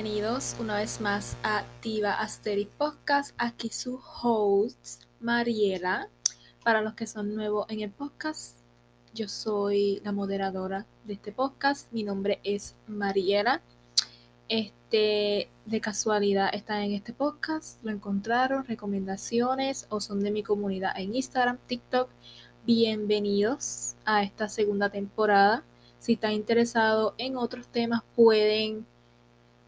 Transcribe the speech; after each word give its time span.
bienvenidos 0.00 0.54
una 0.60 0.76
vez 0.76 1.00
más 1.00 1.36
a 1.42 1.64
Diva 1.82 2.12
Asterix 2.12 2.70
Podcast. 2.78 3.34
Aquí 3.36 3.68
su 3.70 4.00
host, 4.22 5.02
Mariela. 5.18 6.08
Para 6.62 6.82
los 6.82 6.94
que 6.94 7.08
son 7.08 7.34
nuevos 7.34 7.66
en 7.68 7.80
el 7.80 7.90
podcast, 7.90 8.58
yo 9.12 9.26
soy 9.26 10.00
la 10.04 10.12
moderadora 10.12 10.86
de 11.04 11.14
este 11.14 11.32
podcast. 11.32 11.92
Mi 11.92 12.04
nombre 12.04 12.38
es 12.44 12.76
Mariela. 12.86 13.60
Este, 14.48 15.50
de 15.66 15.80
casualidad 15.80 16.50
están 16.52 16.82
en 16.82 16.92
este 16.92 17.12
podcast, 17.12 17.82
lo 17.82 17.90
encontraron, 17.90 18.66
recomendaciones 18.66 19.88
o 19.88 19.98
son 19.98 20.20
de 20.20 20.30
mi 20.30 20.44
comunidad 20.44 20.92
en 20.96 21.16
Instagram, 21.16 21.58
TikTok. 21.66 22.08
Bienvenidos 22.64 23.96
a 24.04 24.22
esta 24.22 24.48
segunda 24.48 24.90
temporada. 24.90 25.64
Si 25.98 26.12
están 26.12 26.34
interesados 26.34 27.14
en 27.18 27.36
otros 27.36 27.66
temas, 27.66 28.04
pueden 28.14 28.86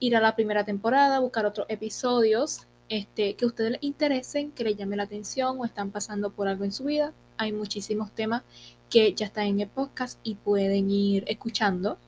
ir 0.00 0.16
a 0.16 0.20
la 0.20 0.34
primera 0.34 0.64
temporada, 0.64 1.20
buscar 1.20 1.46
otros 1.46 1.66
episodios 1.68 2.66
este, 2.88 3.36
que 3.36 3.45
a 3.45 3.48
ustedes 3.48 3.70
les 3.72 3.82
interesen, 3.84 4.50
que 4.50 4.64
les 4.64 4.76
llame 4.76 4.96
la 4.96 5.04
atención 5.04 5.60
o 5.60 5.64
están 5.64 5.92
pasando 5.92 6.30
por 6.30 6.48
algo 6.48 6.64
en 6.64 6.73
su 6.73 6.84
vida. 6.84 7.12
Hay 7.36 7.52
muchísimos 7.52 8.10
temas 8.10 8.42
que 8.88 9.14
ya 9.14 9.26
están 9.26 9.46
en 9.46 9.60
el 9.60 9.68
podcast 9.68 10.18
y 10.24 10.34
pueden 10.34 10.90
ir 10.90 11.24
escuchando. 11.28 11.98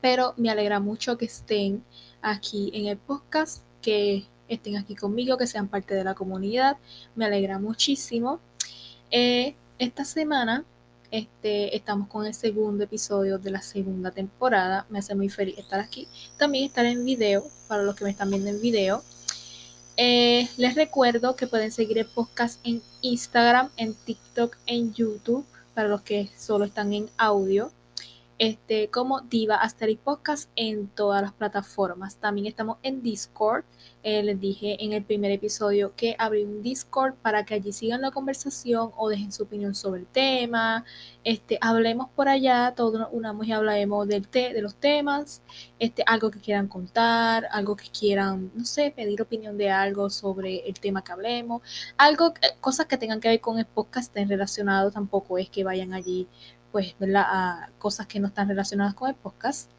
Pero 0.00 0.34
me 0.36 0.50
alegra 0.50 0.80
mucho 0.80 1.16
que 1.16 1.26
estén 1.26 1.84
aquí 2.20 2.72
en 2.74 2.86
el 2.86 2.98
podcast, 2.98 3.62
que 3.80 4.24
estén 4.48 4.76
aquí 4.76 4.96
conmigo, 4.96 5.38
que 5.38 5.46
sean 5.46 5.68
parte 5.68 5.94
de 5.94 6.02
la 6.02 6.14
comunidad. 6.14 6.76
Me 7.14 7.24
alegra 7.24 7.60
muchísimo. 7.60 8.40
Eh, 9.12 9.54
esta 9.78 10.04
semana 10.04 10.64
este, 11.12 11.76
estamos 11.76 12.08
con 12.08 12.26
el 12.26 12.34
segundo 12.34 12.82
episodio 12.84 13.38
de 13.38 13.50
la 13.50 13.62
segunda 13.62 14.10
temporada. 14.10 14.86
Me 14.88 14.98
hace 14.98 15.14
muy 15.14 15.28
feliz 15.28 15.58
estar 15.58 15.78
aquí. 15.78 16.08
También 16.38 16.64
estar 16.64 16.84
en 16.86 17.04
video, 17.04 17.44
para 17.68 17.84
los 17.84 17.94
que 17.94 18.04
me 18.04 18.10
están 18.10 18.30
viendo 18.30 18.48
en 18.48 18.60
video. 18.60 19.04
Eh, 19.98 20.48
les 20.56 20.74
recuerdo 20.74 21.36
que 21.36 21.46
pueden 21.46 21.70
seguir 21.70 21.98
el 21.98 22.06
podcast 22.06 22.58
en 22.64 22.82
Instagram, 23.02 23.70
en 23.76 23.94
TikTok, 23.94 24.56
en 24.66 24.94
YouTube, 24.94 25.46
para 25.74 25.88
los 25.88 26.00
que 26.00 26.30
solo 26.36 26.64
están 26.64 26.94
en 26.94 27.10
audio 27.18 27.70
este, 28.42 28.88
como 28.88 29.20
Diva 29.20 29.54
Asterix 29.54 30.00
Podcast 30.00 30.50
en 30.56 30.88
todas 30.88 31.22
las 31.22 31.32
plataformas. 31.32 32.16
También 32.16 32.48
estamos 32.48 32.78
en 32.82 33.00
Discord. 33.00 33.62
Eh, 34.02 34.24
les 34.24 34.40
dije 34.40 34.84
en 34.84 34.92
el 34.92 35.04
primer 35.04 35.30
episodio 35.30 35.94
que 35.94 36.16
abrí 36.18 36.42
un 36.42 36.60
Discord 36.60 37.14
para 37.14 37.44
que 37.44 37.54
allí 37.54 37.72
sigan 37.72 38.00
la 38.00 38.10
conversación 38.10 38.90
o 38.96 39.08
dejen 39.08 39.30
su 39.30 39.44
opinión 39.44 39.76
sobre 39.76 40.00
el 40.00 40.08
tema. 40.08 40.84
Este, 41.22 41.56
hablemos 41.60 42.08
por 42.16 42.28
allá, 42.28 42.74
todos 42.76 43.06
unamos 43.12 43.46
y 43.46 43.52
hablemos 43.52 44.08
del 44.08 44.28
de 44.28 44.60
los 44.60 44.74
temas. 44.74 45.40
Este, 45.78 46.02
algo 46.04 46.32
que 46.32 46.40
quieran 46.40 46.66
contar, 46.66 47.46
algo 47.52 47.76
que 47.76 47.90
quieran, 47.96 48.50
no 48.56 48.64
sé, 48.64 48.90
pedir 48.90 49.22
opinión 49.22 49.56
de 49.56 49.70
algo 49.70 50.10
sobre 50.10 50.68
el 50.68 50.74
tema 50.80 51.04
que 51.04 51.12
hablemos. 51.12 51.62
Algo, 51.96 52.34
cosas 52.60 52.86
que 52.86 52.98
tengan 52.98 53.20
que 53.20 53.28
ver 53.28 53.40
con 53.40 53.60
el 53.60 53.66
podcast 53.66 54.08
estén 54.08 54.28
relacionados, 54.28 54.94
tampoco 54.94 55.38
es 55.38 55.48
que 55.48 55.62
vayan 55.62 55.94
allí 55.94 56.26
pues, 56.72 56.96
¿verdad? 56.98 57.24
A 57.26 57.70
cosas 57.78 58.06
que 58.06 58.18
no 58.18 58.28
están 58.28 58.48
relacionadas 58.48 58.94
con 58.94 59.10
el 59.10 59.14
podcast. 59.14 59.70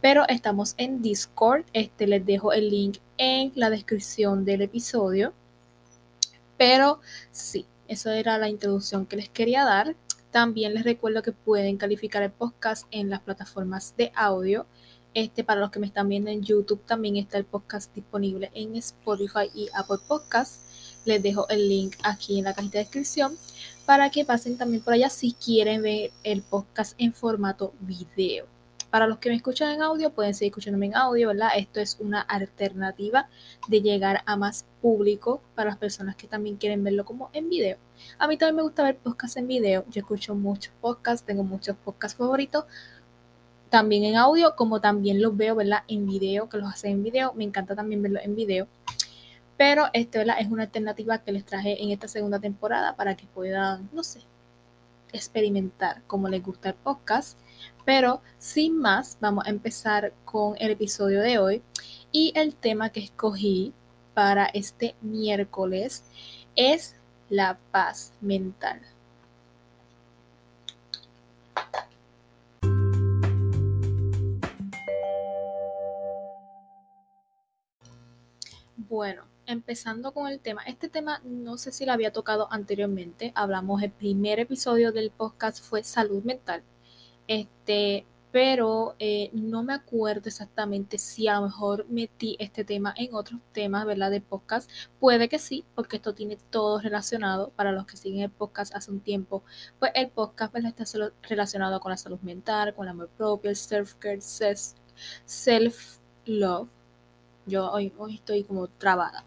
Pero 0.00 0.26
estamos 0.28 0.74
en 0.78 1.02
Discord. 1.02 1.64
Este 1.72 2.06
les 2.06 2.24
dejo 2.24 2.52
el 2.52 2.70
link 2.70 2.98
en 3.18 3.52
la 3.54 3.70
descripción 3.70 4.44
del 4.44 4.62
episodio. 4.62 5.34
Pero 6.56 7.00
sí, 7.30 7.66
eso 7.86 8.10
era 8.10 8.38
la 8.38 8.48
introducción 8.48 9.06
que 9.06 9.16
les 9.16 9.28
quería 9.28 9.64
dar. 9.64 9.94
También 10.30 10.74
les 10.74 10.84
recuerdo 10.84 11.22
que 11.22 11.32
pueden 11.32 11.76
calificar 11.76 12.22
el 12.22 12.32
podcast 12.32 12.86
en 12.90 13.10
las 13.10 13.20
plataformas 13.20 13.94
de 13.96 14.10
audio. 14.14 14.66
Este, 15.14 15.42
para 15.42 15.60
los 15.60 15.70
que 15.70 15.80
me 15.80 15.86
están 15.86 16.08
viendo 16.08 16.30
en 16.30 16.42
YouTube, 16.42 16.84
también 16.84 17.16
está 17.16 17.38
el 17.38 17.44
podcast 17.44 17.94
disponible 17.94 18.50
en 18.54 18.76
Spotify 18.76 19.50
y 19.54 19.68
Apple 19.74 19.98
Podcasts. 20.06 20.96
Les 21.04 21.22
dejo 21.22 21.48
el 21.48 21.68
link 21.68 21.96
aquí 22.02 22.38
en 22.38 22.44
la 22.44 22.54
cajita 22.54 22.78
de 22.78 22.84
descripción 22.84 23.36
para 23.88 24.10
que 24.10 24.26
pasen 24.26 24.58
también 24.58 24.82
por 24.82 24.92
allá 24.92 25.08
si 25.08 25.32
quieren 25.32 25.80
ver 25.80 26.10
el 26.22 26.42
podcast 26.42 26.94
en 26.98 27.14
formato 27.14 27.72
video. 27.80 28.44
Para 28.90 29.06
los 29.06 29.16
que 29.16 29.30
me 29.30 29.36
escuchan 29.36 29.72
en 29.72 29.80
audio, 29.80 30.10
pueden 30.10 30.34
seguir 30.34 30.50
escuchándome 30.50 30.84
en 30.84 30.94
audio, 30.94 31.28
¿verdad? 31.28 31.52
Esto 31.56 31.80
es 31.80 31.96
una 31.98 32.20
alternativa 32.20 33.30
de 33.66 33.80
llegar 33.80 34.22
a 34.26 34.36
más 34.36 34.66
público 34.82 35.40
para 35.54 35.70
las 35.70 35.78
personas 35.78 36.16
que 36.16 36.26
también 36.26 36.56
quieren 36.56 36.84
verlo 36.84 37.06
como 37.06 37.30
en 37.32 37.48
video. 37.48 37.78
A 38.18 38.28
mí 38.28 38.36
también 38.36 38.56
me 38.56 38.62
gusta 38.62 38.82
ver 38.82 38.98
podcasts 38.98 39.38
en 39.38 39.48
video. 39.48 39.86
Yo 39.88 40.00
escucho 40.00 40.34
muchos 40.34 40.74
podcasts, 40.82 41.24
tengo 41.24 41.42
muchos 41.42 41.74
podcasts 41.82 42.18
favoritos, 42.18 42.66
también 43.70 44.04
en 44.04 44.16
audio, 44.16 44.54
como 44.54 44.82
también 44.82 45.22
los 45.22 45.34
veo, 45.34 45.54
¿verdad? 45.54 45.84
En 45.88 46.06
video, 46.06 46.50
que 46.50 46.58
los 46.58 46.68
hacen 46.68 46.90
en 46.90 47.04
video. 47.04 47.32
Me 47.32 47.44
encanta 47.44 47.74
también 47.74 48.02
verlos 48.02 48.22
en 48.22 48.36
video. 48.36 48.68
Pero 49.58 49.88
esto 49.92 50.20
es 50.20 50.46
una 50.48 50.62
alternativa 50.62 51.18
que 51.18 51.32
les 51.32 51.44
traje 51.44 51.82
en 51.82 51.90
esta 51.90 52.08
segunda 52.08 52.38
temporada 52.38 52.94
para 52.96 53.16
que 53.16 53.26
puedan, 53.26 53.90
no 53.92 54.04
sé, 54.04 54.20
experimentar 55.12 56.02
cómo 56.06 56.28
les 56.28 56.42
gusta 56.42 56.70
el 56.70 56.76
podcast. 56.76 57.36
Pero 57.84 58.22
sin 58.38 58.78
más, 58.78 59.18
vamos 59.20 59.46
a 59.46 59.50
empezar 59.50 60.12
con 60.24 60.54
el 60.60 60.70
episodio 60.70 61.20
de 61.20 61.38
hoy. 61.38 61.62
Y 62.12 62.32
el 62.36 62.54
tema 62.54 62.90
que 62.90 63.00
escogí 63.00 63.74
para 64.14 64.46
este 64.46 64.94
miércoles 65.00 66.04
es 66.54 66.94
la 67.28 67.58
paz 67.72 68.12
mental. 68.20 68.80
Bueno, 78.86 79.24
empezando 79.46 80.12
con 80.12 80.28
el 80.28 80.38
tema. 80.38 80.62
Este 80.62 80.88
tema 80.88 81.20
no 81.24 81.58
sé 81.58 81.72
si 81.72 81.84
lo 81.84 81.92
había 81.92 82.12
tocado 82.12 82.46
anteriormente. 82.52 83.32
Hablamos, 83.34 83.82
el 83.82 83.90
primer 83.90 84.38
episodio 84.38 84.92
del 84.92 85.10
podcast 85.10 85.60
fue 85.64 85.82
salud 85.82 86.22
mental. 86.22 86.62
Este, 87.26 88.06
pero 88.30 88.94
eh, 89.00 89.30
no 89.32 89.64
me 89.64 89.74
acuerdo 89.74 90.28
exactamente 90.28 90.96
si 90.98 91.26
a 91.26 91.40
lo 91.40 91.46
mejor 91.46 91.86
metí 91.88 92.36
este 92.38 92.64
tema 92.64 92.94
en 92.96 93.14
otros 93.16 93.40
temas, 93.52 93.84
¿verdad? 93.84 94.12
De 94.12 94.20
podcast. 94.20 94.70
Puede 95.00 95.28
que 95.28 95.40
sí, 95.40 95.64
porque 95.74 95.96
esto 95.96 96.14
tiene 96.14 96.38
todo 96.50 96.78
relacionado. 96.80 97.50
Para 97.56 97.72
los 97.72 97.84
que 97.84 97.96
siguen 97.96 98.22
el 98.22 98.30
podcast 98.30 98.76
hace 98.76 98.92
un 98.92 99.00
tiempo, 99.00 99.42
pues 99.80 99.90
el 99.96 100.08
podcast 100.10 100.54
está 100.54 100.84
relacionado 101.22 101.80
con 101.80 101.90
la 101.90 101.96
salud 101.96 102.20
mental, 102.20 102.74
con 102.74 102.86
el 102.86 102.90
amor 102.90 103.08
propio, 103.08 103.50
el 103.50 103.56
self-care, 103.56 104.20
self-love. 105.26 106.77
Yo 107.48 107.70
hoy, 107.72 107.92
hoy 107.98 108.14
estoy 108.14 108.44
como 108.44 108.68
trabada 108.68 109.24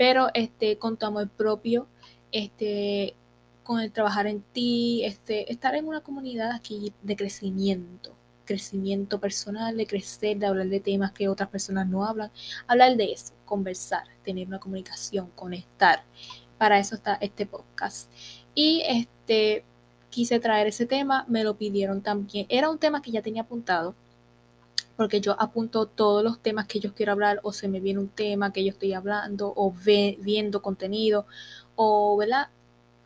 pero 0.00 0.30
este, 0.32 0.78
con 0.78 0.96
tu 0.96 1.04
amor 1.04 1.28
propio, 1.28 1.86
este, 2.32 3.14
con 3.62 3.80
el 3.80 3.92
trabajar 3.92 4.26
en 4.26 4.40
ti, 4.40 5.04
este, 5.04 5.52
estar 5.52 5.74
en 5.74 5.86
una 5.86 6.00
comunidad 6.00 6.52
aquí 6.52 6.94
de 7.02 7.16
crecimiento, 7.16 8.14
crecimiento 8.46 9.20
personal, 9.20 9.76
de 9.76 9.86
crecer, 9.86 10.38
de 10.38 10.46
hablar 10.46 10.68
de 10.68 10.80
temas 10.80 11.12
que 11.12 11.28
otras 11.28 11.50
personas 11.50 11.86
no 11.86 12.06
hablan, 12.06 12.30
hablar 12.66 12.96
de 12.96 13.12
eso, 13.12 13.34
conversar, 13.44 14.04
tener 14.24 14.46
una 14.46 14.58
comunicación, 14.58 15.30
conectar. 15.34 16.02
Para 16.56 16.78
eso 16.78 16.94
está 16.94 17.16
este 17.16 17.44
podcast. 17.44 18.10
Y 18.54 18.82
este 18.86 19.66
quise 20.08 20.40
traer 20.40 20.68
ese 20.68 20.86
tema, 20.86 21.26
me 21.28 21.44
lo 21.44 21.58
pidieron 21.58 22.00
también. 22.00 22.46
Era 22.48 22.70
un 22.70 22.78
tema 22.78 23.02
que 23.02 23.10
ya 23.10 23.20
tenía 23.20 23.42
apuntado, 23.42 23.94
porque 25.00 25.22
yo 25.22 25.34
apunto 25.40 25.86
todos 25.86 26.22
los 26.22 26.40
temas 26.40 26.66
que 26.66 26.78
yo 26.78 26.92
quiero 26.92 27.12
hablar 27.12 27.40
o 27.42 27.54
se 27.54 27.68
me 27.68 27.80
viene 27.80 28.00
un 28.00 28.10
tema 28.10 28.52
que 28.52 28.62
yo 28.62 28.68
estoy 28.68 28.92
hablando 28.92 29.50
o 29.56 29.72
viendo 29.72 30.60
contenido 30.60 31.24
o, 31.74 32.18
¿verdad? 32.18 32.48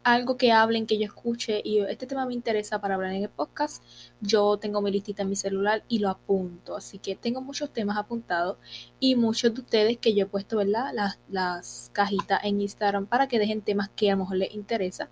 Algo 0.03 0.37
que 0.37 0.51
hablen, 0.51 0.89
que 0.89 0.99
yo 0.99 1.05
escuche 1.05 1.61
y 1.65 1.79
este 1.83 2.09
tema 2.09 2.27
me 2.27 2.35
interesa 2.35 2.81
para 2.81 2.97
hablar 2.97 3.13
en 3.13 3.23
el 3.23 3.29
podcast, 3.29 3.81
yo 4.21 4.57
tengo 4.57 4.83
mi 4.83 4.91
listita 4.91 5.23
en 5.23 5.29
mi 5.29 5.37
celular 5.37 5.85
y 5.87 6.01
lo 6.01 6.09
apunto. 6.11 6.75
Así 6.75 6.99
que 6.99 7.15
tengo 7.15 7.41
muchos 7.41 7.73
temas 7.73 7.97
apuntados 7.97 8.59
y 8.99 9.15
muchos 9.15 9.55
de 9.55 9.61
ustedes 9.61 9.99
que 9.99 10.15
yo 10.17 10.25
he 10.25 10.27
puesto, 10.27 10.57
¿verdad? 10.57 10.91
Las, 10.95 11.21
las 11.29 11.91
cajitas 11.93 12.41
en 12.43 12.61
Instagram 12.61 13.07
para 13.07 13.29
que 13.29 13.39
dejen 13.39 13.63
temas 13.63 13.89
que 13.95 14.11
a 14.11 14.15
lo 14.15 14.25
mejor 14.25 14.39
les 14.39 14.53
interesa 14.53 15.09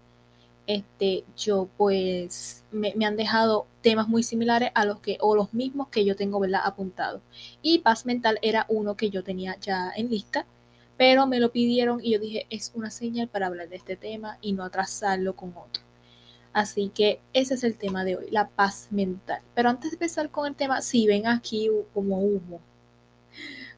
este, 0.67 1.25
yo 1.37 1.69
pues 1.77 2.65
me, 2.71 2.95
han 3.05 3.17
dejado 3.17 3.67
temas 3.83 4.09
muy 4.09 4.23
similares 4.23 4.71
a 4.75 4.85
los 4.85 5.01
que, 5.01 5.19
o 5.21 5.35
los 5.37 5.53
mismos 5.55 5.89
que 5.89 6.05
yo 6.05 6.17
tengo, 6.17 6.41
¿verdad? 6.41 6.63
Apuntado. 6.65 7.21
Y 7.63 7.81
paz 7.81 8.07
mental 8.07 8.39
era 8.43 8.67
uno 8.69 8.97
que 8.97 9.11
yo 9.11 9.25
tenía 9.25 9.57
ya 9.61 9.93
en 9.97 10.11
lista, 10.11 10.47
pero 10.97 11.27
me 11.27 11.41
lo 11.41 11.53
pidieron 11.53 12.01
y 12.03 12.13
yo 12.13 12.19
dije, 12.19 12.47
es 12.51 12.73
una 12.75 12.91
señal 12.91 13.29
para 13.29 13.47
hablar 13.49 13.69
de 13.69 13.77
este 13.77 13.97
tema 13.97 14.39
y 14.41 14.53
no 14.53 14.65
atrasarlo 14.65 15.35
con 15.35 15.51
otro. 15.51 15.83
Así 16.53 16.91
que 16.95 17.21
ese 17.33 17.55
es 17.55 17.65
el 17.65 17.77
tema 17.77 18.05
de 18.05 18.17
hoy, 18.17 18.27
la 18.31 18.49
paz 18.49 18.89
mental. 18.91 19.41
Pero 19.55 19.71
antes 19.71 19.91
de 19.91 19.95
empezar 19.97 20.31
con 20.31 20.47
el 20.47 20.55
tema, 20.55 20.83
si 20.83 21.07
ven 21.07 21.27
aquí 21.27 21.71
como 21.95 22.21
humo, 22.21 22.61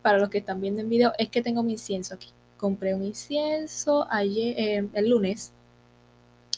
para 0.02 0.18
los 0.18 0.28
que 0.28 0.38
están 0.38 0.60
viendo 0.60 0.80
en 0.80 0.88
video, 0.88 1.12
es 1.18 1.30
que 1.30 1.40
tengo 1.42 1.62
mi 1.62 1.72
incienso 1.72 2.14
aquí. 2.14 2.28
Compré 2.58 2.94
un 2.94 3.04
incienso 3.04 4.06
ayer, 4.10 4.54
eh, 4.58 4.88
el 4.92 5.08
lunes, 5.08 5.52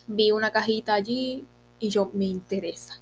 vi 0.07 0.31
una 0.33 0.51
cajita 0.51 0.95
allí 0.95 1.45
y 1.79 1.89
yo 1.89 2.11
me 2.15 2.27
interesa. 2.27 3.01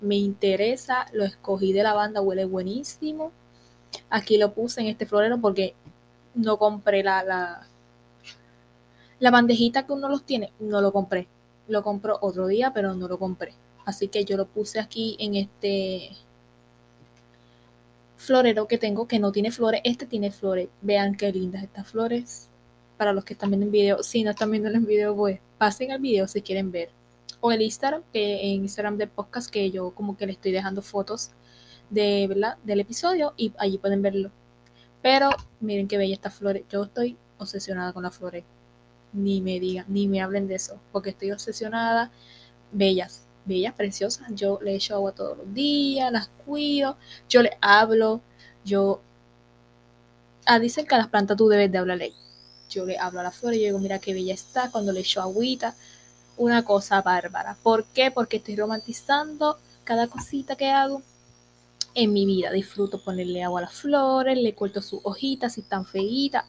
Me 0.00 0.16
interesa, 0.16 1.06
lo 1.12 1.24
escogí 1.24 1.72
de 1.72 1.82
la 1.82 1.92
banda, 1.92 2.20
huele 2.20 2.44
buenísimo. 2.44 3.32
Aquí 4.08 4.38
lo 4.38 4.54
puse 4.54 4.80
en 4.80 4.86
este 4.86 5.06
florero 5.06 5.40
porque 5.40 5.74
no 6.34 6.58
compré 6.58 7.02
la, 7.02 7.22
la, 7.22 7.66
la 9.18 9.30
bandejita 9.30 9.86
que 9.86 9.92
uno 9.92 10.08
los 10.08 10.24
tiene, 10.24 10.52
no 10.60 10.80
lo 10.80 10.92
compré. 10.92 11.28
Lo 11.68 11.82
compro 11.82 12.18
otro 12.20 12.46
día, 12.46 12.72
pero 12.72 12.94
no 12.94 13.06
lo 13.08 13.18
compré. 13.18 13.54
Así 13.84 14.08
que 14.08 14.24
yo 14.24 14.36
lo 14.36 14.46
puse 14.46 14.80
aquí 14.80 15.16
en 15.18 15.34
este 15.36 16.10
florero 18.16 18.68
que 18.68 18.78
tengo 18.78 19.06
que 19.08 19.18
no 19.18 19.32
tiene 19.32 19.50
flores. 19.50 19.80
Este 19.84 20.06
tiene 20.06 20.30
flores. 20.30 20.68
Vean 20.82 21.16
qué 21.16 21.32
lindas 21.32 21.62
estas 21.62 21.88
flores. 21.88 22.49
Para 23.00 23.14
los 23.14 23.24
que 23.24 23.32
están 23.32 23.48
viendo 23.48 23.64
el 23.64 23.72
video, 23.72 24.02
si 24.02 24.22
no 24.22 24.30
están 24.30 24.50
viendo 24.50 24.68
el 24.68 24.78
video, 24.80 25.16
pues 25.16 25.40
pasen 25.56 25.90
al 25.90 26.00
video 26.00 26.28
si 26.28 26.42
quieren 26.42 26.70
ver. 26.70 26.90
O 27.40 27.50
el 27.50 27.62
Instagram, 27.62 28.02
que 28.12 28.42
en 28.42 28.56
Instagram 28.56 28.98
de 28.98 29.06
podcast, 29.06 29.48
que 29.48 29.70
yo 29.70 29.92
como 29.92 30.18
que 30.18 30.26
le 30.26 30.32
estoy 30.32 30.52
dejando 30.52 30.82
fotos 30.82 31.30
de, 31.88 32.26
¿verdad? 32.28 32.58
del 32.62 32.80
episodio 32.80 33.32
y 33.38 33.54
allí 33.56 33.78
pueden 33.78 34.02
verlo. 34.02 34.30
Pero 35.00 35.30
miren 35.60 35.88
qué 35.88 35.96
bella 35.96 36.12
estas 36.12 36.34
flores. 36.34 36.64
Yo 36.68 36.82
estoy 36.84 37.16
obsesionada 37.38 37.94
con 37.94 38.02
las 38.02 38.14
flores. 38.14 38.44
Ni 39.14 39.40
me 39.40 39.58
digan, 39.60 39.86
ni 39.88 40.06
me 40.06 40.20
hablen 40.20 40.46
de 40.46 40.56
eso, 40.56 40.78
porque 40.92 41.08
estoy 41.08 41.32
obsesionada. 41.32 42.12
Bellas, 42.70 43.26
bellas, 43.46 43.72
preciosas. 43.72 44.28
Yo 44.34 44.58
le 44.60 44.74
echo 44.74 44.96
agua 44.96 45.12
todos 45.12 45.38
los 45.38 45.54
días, 45.54 46.12
las 46.12 46.28
cuido, 46.44 46.98
yo 47.30 47.40
le 47.40 47.52
hablo, 47.62 48.20
yo... 48.62 49.00
Ah, 50.44 50.58
dicen 50.58 50.86
que 50.86 50.94
a 50.96 50.98
las 50.98 51.08
plantas 51.08 51.38
tú 51.38 51.48
debes 51.48 51.72
de 51.72 51.78
hablarle. 51.78 52.12
Yo 52.70 52.86
le 52.86 52.98
hablo 52.98 53.20
a 53.20 53.24
la 53.24 53.30
flor 53.30 53.54
y 53.54 53.58
yo 53.58 53.66
digo, 53.66 53.78
mira 53.78 53.98
qué 53.98 54.14
bella 54.14 54.32
está, 54.32 54.70
cuando 54.70 54.92
le 54.92 55.00
echo 55.00 55.20
agüita. 55.20 55.74
Una 56.36 56.64
cosa 56.64 57.02
bárbara. 57.02 57.56
¿Por 57.62 57.84
qué? 57.86 58.10
Porque 58.10 58.38
estoy 58.38 58.56
romantizando 58.56 59.58
cada 59.84 60.06
cosita 60.06 60.56
que 60.56 60.70
hago 60.70 61.02
en 61.94 62.12
mi 62.12 62.24
vida. 62.24 62.50
Disfruto 62.50 63.02
ponerle 63.02 63.42
agua 63.42 63.60
a 63.60 63.64
las 63.64 63.74
flores, 63.74 64.38
le 64.38 64.54
corto 64.54 64.80
sus 64.80 65.00
hojitas 65.02 65.54
si 65.54 65.60
están 65.60 65.84
feitas. 65.84 66.44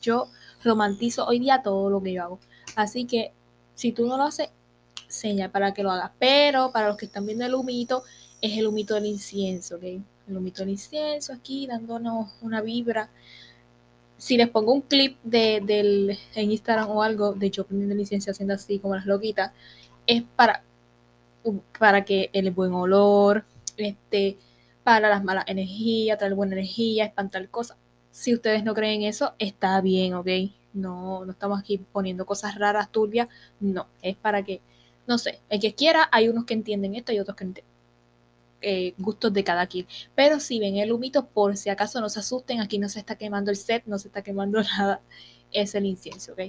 Yo 0.00 0.28
romantizo 0.62 1.26
hoy 1.26 1.38
día 1.38 1.62
todo 1.62 1.90
lo 1.90 2.02
que 2.02 2.14
yo 2.14 2.22
hago. 2.22 2.38
Así 2.74 3.04
que 3.04 3.32
si 3.74 3.92
tú 3.92 4.06
no 4.06 4.16
lo 4.16 4.24
haces, 4.24 4.48
señal 5.08 5.50
para 5.50 5.72
que 5.74 5.82
lo 5.82 5.90
hagas. 5.90 6.10
Pero 6.18 6.72
para 6.72 6.88
los 6.88 6.96
que 6.96 7.06
están 7.06 7.26
viendo 7.26 7.44
el 7.44 7.54
humito, 7.54 8.02
es 8.40 8.58
el 8.58 8.66
humito 8.66 8.94
del 8.94 9.06
incienso, 9.06 9.76
¿ok? 9.76 9.82
El 9.82 10.36
humito 10.36 10.62
del 10.62 10.70
incienso 10.70 11.32
aquí 11.32 11.66
dándonos 11.66 12.32
una 12.40 12.60
vibra. 12.60 13.10
Si 14.16 14.36
les 14.36 14.48
pongo 14.48 14.72
un 14.72 14.82
clip 14.82 15.18
de, 15.22 15.60
del, 15.64 16.18
en 16.34 16.50
Instagram 16.52 16.90
o 16.90 17.02
algo 17.02 17.32
de 17.32 17.50
yo 17.50 17.64
prendiendo 17.64 17.94
el 17.94 18.00
incienso 18.00 18.30
haciendo 18.30 18.54
así 18.54 18.78
como 18.78 18.96
las 18.96 19.06
loquitas, 19.06 19.52
es 20.06 20.22
para, 20.36 20.62
para 21.78 22.04
que 22.04 22.30
el 22.32 22.50
buen 22.50 22.72
olor, 22.72 23.44
este, 23.76 24.38
para 24.82 25.08
las 25.08 25.24
malas 25.24 25.44
energías, 25.48 26.18
traer 26.18 26.34
buena 26.34 26.54
energía, 26.54 27.04
espantar 27.04 27.48
cosas. 27.48 27.76
Si 28.10 28.34
ustedes 28.34 28.64
no 28.64 28.74
creen 28.74 29.02
eso, 29.02 29.34
está 29.38 29.80
bien, 29.80 30.14
¿ok? 30.14 30.28
No, 30.72 31.24
no 31.24 31.32
estamos 31.32 31.60
aquí 31.60 31.78
poniendo 31.78 32.26
cosas 32.26 32.56
raras, 32.56 32.90
turbias. 32.90 33.28
No, 33.60 33.88
es 34.02 34.16
para 34.16 34.42
que 34.44 34.60
no 35.06 35.18
sé, 35.18 35.40
el 35.48 35.60
que 35.60 35.74
quiera, 35.74 36.08
hay 36.12 36.28
unos 36.28 36.44
que 36.44 36.54
entienden 36.54 36.94
esto 36.94 37.12
y 37.12 37.18
otros 37.18 37.36
que 37.36 37.44
entienden. 37.44 37.73
Eh, 38.66 38.94
gustos 38.96 39.30
de 39.30 39.44
cada 39.44 39.66
quien. 39.66 39.86
Pero 40.14 40.40
si 40.40 40.58
ven 40.58 40.76
el 40.78 40.90
humito, 40.90 41.26
por 41.26 41.54
si 41.54 41.68
acaso 41.68 42.00
no 42.00 42.08
se 42.08 42.20
asusten, 42.20 42.62
aquí 42.62 42.78
no 42.78 42.88
se 42.88 42.98
está 42.98 43.14
quemando 43.16 43.50
el 43.50 43.58
set, 43.58 43.82
no 43.84 43.98
se 43.98 44.08
está 44.08 44.22
quemando 44.22 44.62
nada, 44.78 45.02
es 45.52 45.74
el 45.74 45.84
incienso, 45.84 46.32
¿ok? 46.32 46.40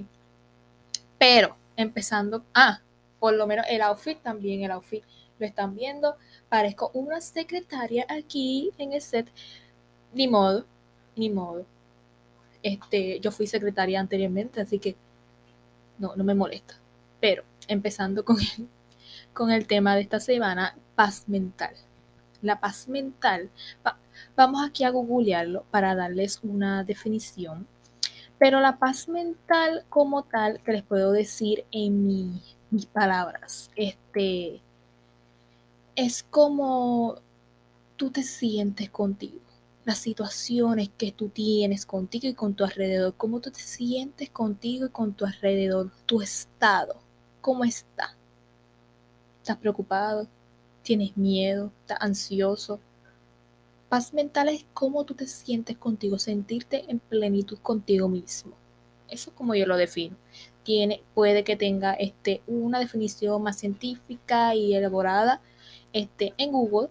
Pero, 1.18 1.58
empezando, 1.76 2.42
ah, 2.54 2.80
por 3.20 3.34
lo 3.34 3.46
menos 3.46 3.66
el 3.68 3.82
outfit 3.82 4.18
también, 4.22 4.62
el 4.62 4.70
outfit 4.70 5.04
lo 5.38 5.44
están 5.44 5.74
viendo, 5.74 6.16
parezco 6.48 6.90
una 6.94 7.20
secretaria 7.20 8.06
aquí 8.08 8.70
en 8.78 8.94
el 8.94 9.02
set, 9.02 9.28
ni 10.14 10.26
modo, 10.26 10.64
ni 11.16 11.28
modo. 11.28 11.66
Este, 12.62 13.20
yo 13.20 13.30
fui 13.30 13.46
secretaria 13.46 14.00
anteriormente, 14.00 14.62
así 14.62 14.78
que 14.78 14.96
no, 15.98 16.16
no 16.16 16.24
me 16.24 16.34
molesta. 16.34 16.78
Pero 17.20 17.44
empezando 17.68 18.24
con 18.24 18.38
el, 18.40 18.68
con 19.34 19.50
el 19.50 19.66
tema 19.66 19.94
de 19.96 20.00
esta 20.00 20.18
semana, 20.18 20.74
paz 20.94 21.28
mental. 21.28 21.76
La 22.46 22.60
paz 22.60 22.88
mental, 22.88 23.50
vamos 24.36 24.66
aquí 24.66 24.84
a 24.84 24.90
googlearlo 24.90 25.64
para 25.70 25.94
darles 25.94 26.40
una 26.42 26.84
definición, 26.84 27.66
pero 28.38 28.60
la 28.60 28.78
paz 28.78 29.08
mental 29.08 29.84
como 29.88 30.22
tal, 30.22 30.60
que 30.62 30.72
les 30.72 30.82
puedo 30.82 31.12
decir 31.12 31.64
en 31.72 32.40
mis 32.70 32.86
palabras, 32.86 33.70
este, 33.76 34.62
es 35.94 36.22
como 36.22 37.16
tú 37.96 38.10
te 38.10 38.22
sientes 38.22 38.90
contigo, 38.90 39.40
las 39.84 39.98
situaciones 39.98 40.90
que 40.96 41.12
tú 41.12 41.28
tienes 41.28 41.86
contigo 41.86 42.28
y 42.28 42.34
con 42.34 42.54
tu 42.54 42.64
alrededor, 42.64 43.14
cómo 43.16 43.40
tú 43.40 43.50
te 43.50 43.60
sientes 43.60 44.30
contigo 44.30 44.86
y 44.86 44.90
con 44.90 45.14
tu 45.14 45.24
alrededor, 45.24 45.90
tu 46.06 46.22
estado 46.22 47.06
¿Cómo 47.46 47.62
está? 47.62 48.16
¿Estás 49.40 49.56
preocupado? 49.58 50.26
¿Tienes 50.86 51.16
miedo? 51.16 51.72
¿Estás 51.80 51.98
ansioso? 52.00 52.78
Paz 53.88 54.14
mental 54.14 54.48
es 54.48 54.64
cómo 54.72 55.02
tú 55.02 55.14
te 55.14 55.26
sientes 55.26 55.76
contigo, 55.76 56.16
sentirte 56.16 56.84
en 56.86 57.00
plenitud 57.00 57.58
contigo 57.58 58.08
mismo. 58.08 58.52
Eso 59.08 59.30
es 59.30 59.36
como 59.36 59.56
yo 59.56 59.66
lo 59.66 59.76
defino. 59.76 60.14
Tiene, 60.62 61.02
puede 61.12 61.42
que 61.42 61.56
tenga 61.56 61.94
este, 61.94 62.40
una 62.46 62.78
definición 62.78 63.42
más 63.42 63.58
científica 63.58 64.54
y 64.54 64.76
elaborada 64.76 65.40
este, 65.92 66.34
en 66.38 66.52
Google, 66.52 66.88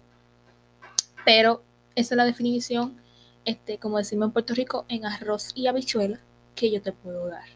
pero 1.24 1.62
esa 1.94 2.14
es 2.14 2.18
la 2.18 2.26
definición, 2.26 3.00
este, 3.46 3.78
como 3.78 3.96
decimos 3.96 4.26
en 4.26 4.32
Puerto 4.32 4.52
Rico, 4.52 4.84
en 4.90 5.06
arroz 5.06 5.52
y 5.54 5.68
habichuela 5.68 6.20
que 6.54 6.70
yo 6.70 6.82
te 6.82 6.92
puedo 6.92 7.28
dar 7.28 7.48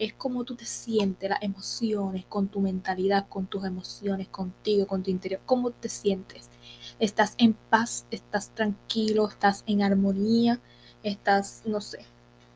es 0.00 0.14
como 0.14 0.44
tú 0.44 0.56
te 0.56 0.64
sientes, 0.64 1.28
las 1.28 1.42
emociones, 1.42 2.24
con 2.24 2.48
tu 2.48 2.60
mentalidad, 2.60 3.28
con 3.28 3.46
tus 3.46 3.66
emociones, 3.66 4.28
contigo, 4.28 4.86
con 4.86 5.02
tu 5.02 5.10
interior, 5.10 5.42
cómo 5.44 5.72
te 5.72 5.90
sientes. 5.90 6.48
Estás 6.98 7.34
en 7.36 7.52
paz, 7.52 8.06
estás 8.10 8.48
tranquilo, 8.54 9.28
estás 9.28 9.62
en 9.66 9.82
armonía, 9.82 10.58
estás, 11.02 11.64
no 11.66 11.82
sé, 11.82 11.98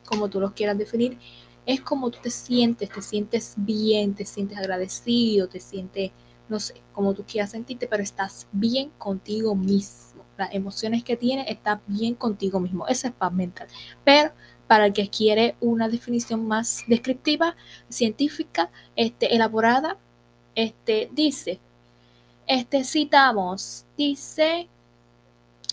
como 0.07 0.31
tú 0.31 0.41
lo 0.41 0.55
quieras 0.55 0.79
definir. 0.79 1.19
Es 1.67 1.83
como 1.83 2.11
tú 2.11 2.19
te 2.23 2.31
sientes, 2.31 2.89
te 2.89 3.03
sientes 3.03 3.53
bien, 3.59 4.15
te 4.15 4.25
sientes 4.25 4.57
agradecido, 4.57 5.47
te 5.47 5.61
sientes, 5.61 6.13
no 6.49 6.59
sé, 6.59 6.81
como 6.95 7.13
tú 7.13 7.25
quieras 7.27 7.51
sentirte, 7.51 7.87
pero 7.87 8.03
estás 8.03 8.47
bien 8.53 8.89
contigo 8.97 9.55
mismo. 9.55 10.25
Las 10.39 10.55
emociones 10.55 11.05
que 11.05 11.19
tienes, 11.19 11.45
estás 11.51 11.81
bien 11.87 12.15
contigo 12.15 12.59
mismo. 12.59 12.89
Esa 12.89 13.09
es 13.09 13.15
paz 13.15 13.35
mental. 13.35 13.69
Pero 14.03 14.33
para 14.67 14.87
el 14.87 14.93
que 14.93 15.09
quiere 15.09 15.57
una 15.61 15.89
definición 15.89 16.47
más 16.47 16.85
descriptiva, 16.87 17.57
científica, 17.89 18.71
este, 18.97 19.35
elaborada, 19.35 19.99
este, 20.55 21.11
dice, 21.13 21.61
este, 22.47 22.85
citamos, 22.85 23.85
dice, 23.97 24.69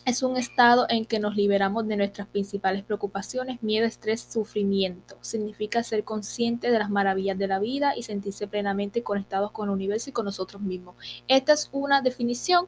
es 0.06 0.24
un 0.24 0.36
estado 0.36 0.88
en 0.90 1.06
que 1.06 1.20
nos 1.20 1.36
liberamos 1.36 1.88
de 1.88 1.96
nuestras 1.96 2.28
principales 2.28 2.84
preocupaciones, 2.84 3.62
miedo, 3.62 3.86
estrés, 3.86 4.22
sufrimiento. 4.22 5.18
Significa 5.22 5.84
ser 5.84 6.04
consciente 6.04 6.72
de 6.72 6.80
las 6.80 6.90
maravillas 6.90 7.38
de 7.38 7.48
la 7.48 7.60
vida 7.60 7.96
y 7.96 8.04
sentirse 8.04 8.48
plenamente 8.48 9.04
conectados 9.04 9.52
con 9.52 9.70
el 9.70 9.76
universo 9.76 10.10
y 10.10 10.14
con 10.14 10.26
nosotros 10.26 10.62
mismos. 10.62 10.96
Esta 11.28 11.54
es 11.54 11.70
una 11.72 12.02
definición 12.02 12.68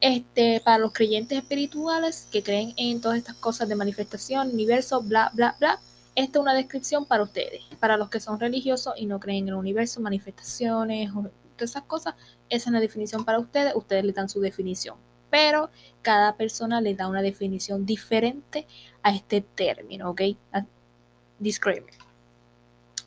este, 0.00 0.60
para 0.64 0.78
los 0.78 0.92
creyentes 0.92 1.38
espirituales 1.38 2.28
que 2.30 2.42
creen 2.42 2.74
en 2.76 3.00
todas 3.00 3.18
estas 3.18 3.36
cosas 3.36 3.68
de 3.68 3.76
manifestación, 3.76 4.50
universo, 4.50 5.02
bla, 5.02 5.30
bla, 5.34 5.56
bla, 5.58 5.80
esta 6.14 6.38
es 6.38 6.42
una 6.42 6.54
descripción 6.54 7.06
para 7.06 7.24
ustedes. 7.24 7.62
Para 7.80 7.96
los 7.96 8.08
que 8.08 8.20
son 8.20 8.38
religiosos 8.38 8.94
y 8.96 9.06
no 9.06 9.18
creen 9.18 9.44
en 9.44 9.48
el 9.48 9.54
universo, 9.54 10.00
manifestaciones, 10.00 11.10
todas 11.12 11.70
esas 11.70 11.84
cosas, 11.84 12.14
esa 12.48 12.64
es 12.64 12.66
una 12.66 12.80
definición 12.80 13.24
para 13.24 13.38
ustedes, 13.38 13.74
ustedes 13.74 14.04
le 14.04 14.12
dan 14.12 14.28
su 14.28 14.40
definición. 14.40 14.96
Pero 15.30 15.70
cada 16.02 16.36
persona 16.36 16.80
le 16.80 16.94
da 16.94 17.08
una 17.08 17.22
definición 17.22 17.84
diferente 17.84 18.66
a 19.02 19.14
este 19.14 19.40
término, 19.40 20.10
¿ok? 20.10 20.22
Disclaimer. 21.38 21.94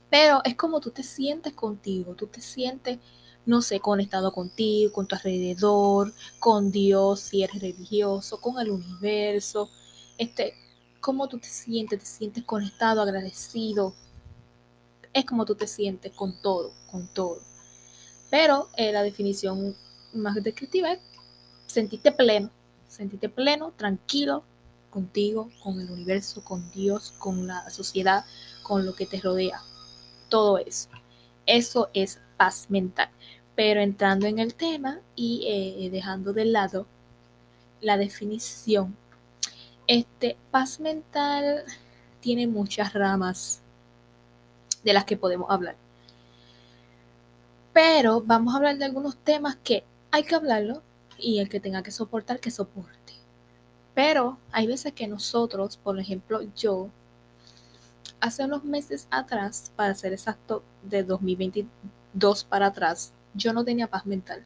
Pero 0.10 0.42
es 0.44 0.56
como 0.56 0.80
tú 0.82 0.92
te 0.92 1.04
sientes 1.04 1.54
contigo, 1.54 2.14
tú 2.16 2.28
te 2.28 2.42
sientes 2.42 3.00
no 3.48 3.62
sé, 3.62 3.80
conectado 3.80 4.32
contigo, 4.34 4.92
con 4.92 5.08
tu 5.08 5.16
alrededor, 5.16 6.14
con 6.38 6.70
Dios, 6.70 7.22
si 7.22 7.44
eres 7.44 7.62
religioso, 7.62 8.40
con 8.40 8.60
el 8.60 8.70
universo, 8.70 9.70
este, 10.18 10.54
cómo 11.00 11.28
tú 11.30 11.40
te 11.40 11.48
sientes, 11.48 12.00
te 12.00 12.06
sientes 12.06 12.44
conectado, 12.44 13.02
agradecido, 13.02 13.96
es 15.14 15.26
como 15.26 15.46
tú 15.46 15.56
te 15.56 15.66
sientes 15.66 16.12
con 16.12 16.40
todo, 16.42 16.74
con 16.92 17.08
todo. 17.08 17.40
Pero 18.30 18.68
eh, 18.76 18.92
la 18.92 19.02
definición 19.02 19.76
más 20.14 20.36
descriptiva 20.44 20.92
es 20.92 21.00
sentirte 21.68 22.12
pleno, 22.12 22.52
sentirte 22.90 23.30
pleno, 23.30 23.72
tranquilo 23.78 24.44
contigo, 24.90 25.50
con 25.64 25.80
el 25.80 25.90
universo, 25.90 26.44
con 26.44 26.70
Dios, 26.72 27.14
con 27.18 27.48
la 27.48 27.70
sociedad, 27.70 28.26
con 28.62 28.86
lo 28.86 28.94
que 28.94 29.06
te 29.06 29.22
rodea. 29.22 29.62
Todo 30.28 30.58
eso. 30.58 30.90
Eso 31.46 31.90
es 31.94 32.20
paz 32.36 32.70
mental. 32.70 33.10
Pero 33.58 33.82
entrando 33.82 34.28
en 34.28 34.40
el 34.40 34.54
tema 34.54 35.02
y 35.16 35.46
eh, 35.50 35.90
dejando 35.90 36.32
de 36.32 36.46
lado 36.46 36.86
la 37.82 37.98
definición, 37.98 38.96
Este, 39.88 40.38
paz 40.52 40.80
mental 40.80 41.64
tiene 42.22 42.46
muchas 42.48 42.94
ramas 42.94 43.62
de 44.84 44.94
las 44.94 45.06
que 45.06 45.18
podemos 45.18 45.50
hablar. 45.50 45.76
Pero 47.74 48.22
vamos 48.22 48.54
a 48.54 48.58
hablar 48.58 48.78
de 48.78 48.86
algunos 48.86 49.18
temas 49.18 49.56
que 49.64 49.84
hay 50.12 50.24
que 50.24 50.36
hablarlo 50.36 50.82
y 51.18 51.40
el 51.40 51.50
que 51.50 51.60
tenga 51.60 51.84
que 51.84 51.92
soportar, 51.92 52.40
que 52.40 52.52
soporte. 52.52 53.14
Pero 53.96 54.38
hay 54.52 54.68
veces 54.68 54.94
que 54.94 55.08
nosotros, 55.08 55.78
por 55.78 56.00
ejemplo, 56.00 56.42
yo, 56.56 56.90
hace 58.20 58.46
unos 58.46 58.64
meses 58.64 59.08
atrás, 59.10 59.72
para 59.76 59.96
ser 59.96 60.14
exacto, 60.14 60.64
de 60.84 61.04
2022 61.04 62.44
para 62.46 62.68
atrás, 62.68 63.14
yo 63.34 63.54
no 63.54 63.64
tenía 63.64 63.88
paz 63.88 64.06
mental. 64.06 64.44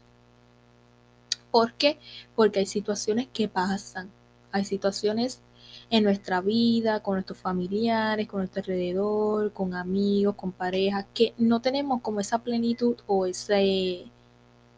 ¿Por 1.51 1.73
qué? 1.73 1.99
Porque 2.35 2.59
hay 2.59 2.65
situaciones 2.65 3.27
que 3.31 3.47
pasan. 3.47 4.09
Hay 4.51 4.65
situaciones 4.65 5.41
en 5.89 6.03
nuestra 6.03 6.41
vida, 6.41 7.01
con 7.03 7.15
nuestros 7.15 7.37
familiares, 7.37 8.27
con 8.27 8.39
nuestro 8.39 8.61
alrededor, 8.61 9.51
con 9.51 9.73
amigos, 9.73 10.35
con 10.35 10.51
parejas, 10.51 11.05
que 11.13 11.33
no 11.37 11.61
tenemos 11.61 12.01
como 12.01 12.19
esa 12.21 12.39
plenitud 12.39 12.97
o 13.07 13.25
ese, 13.25 14.05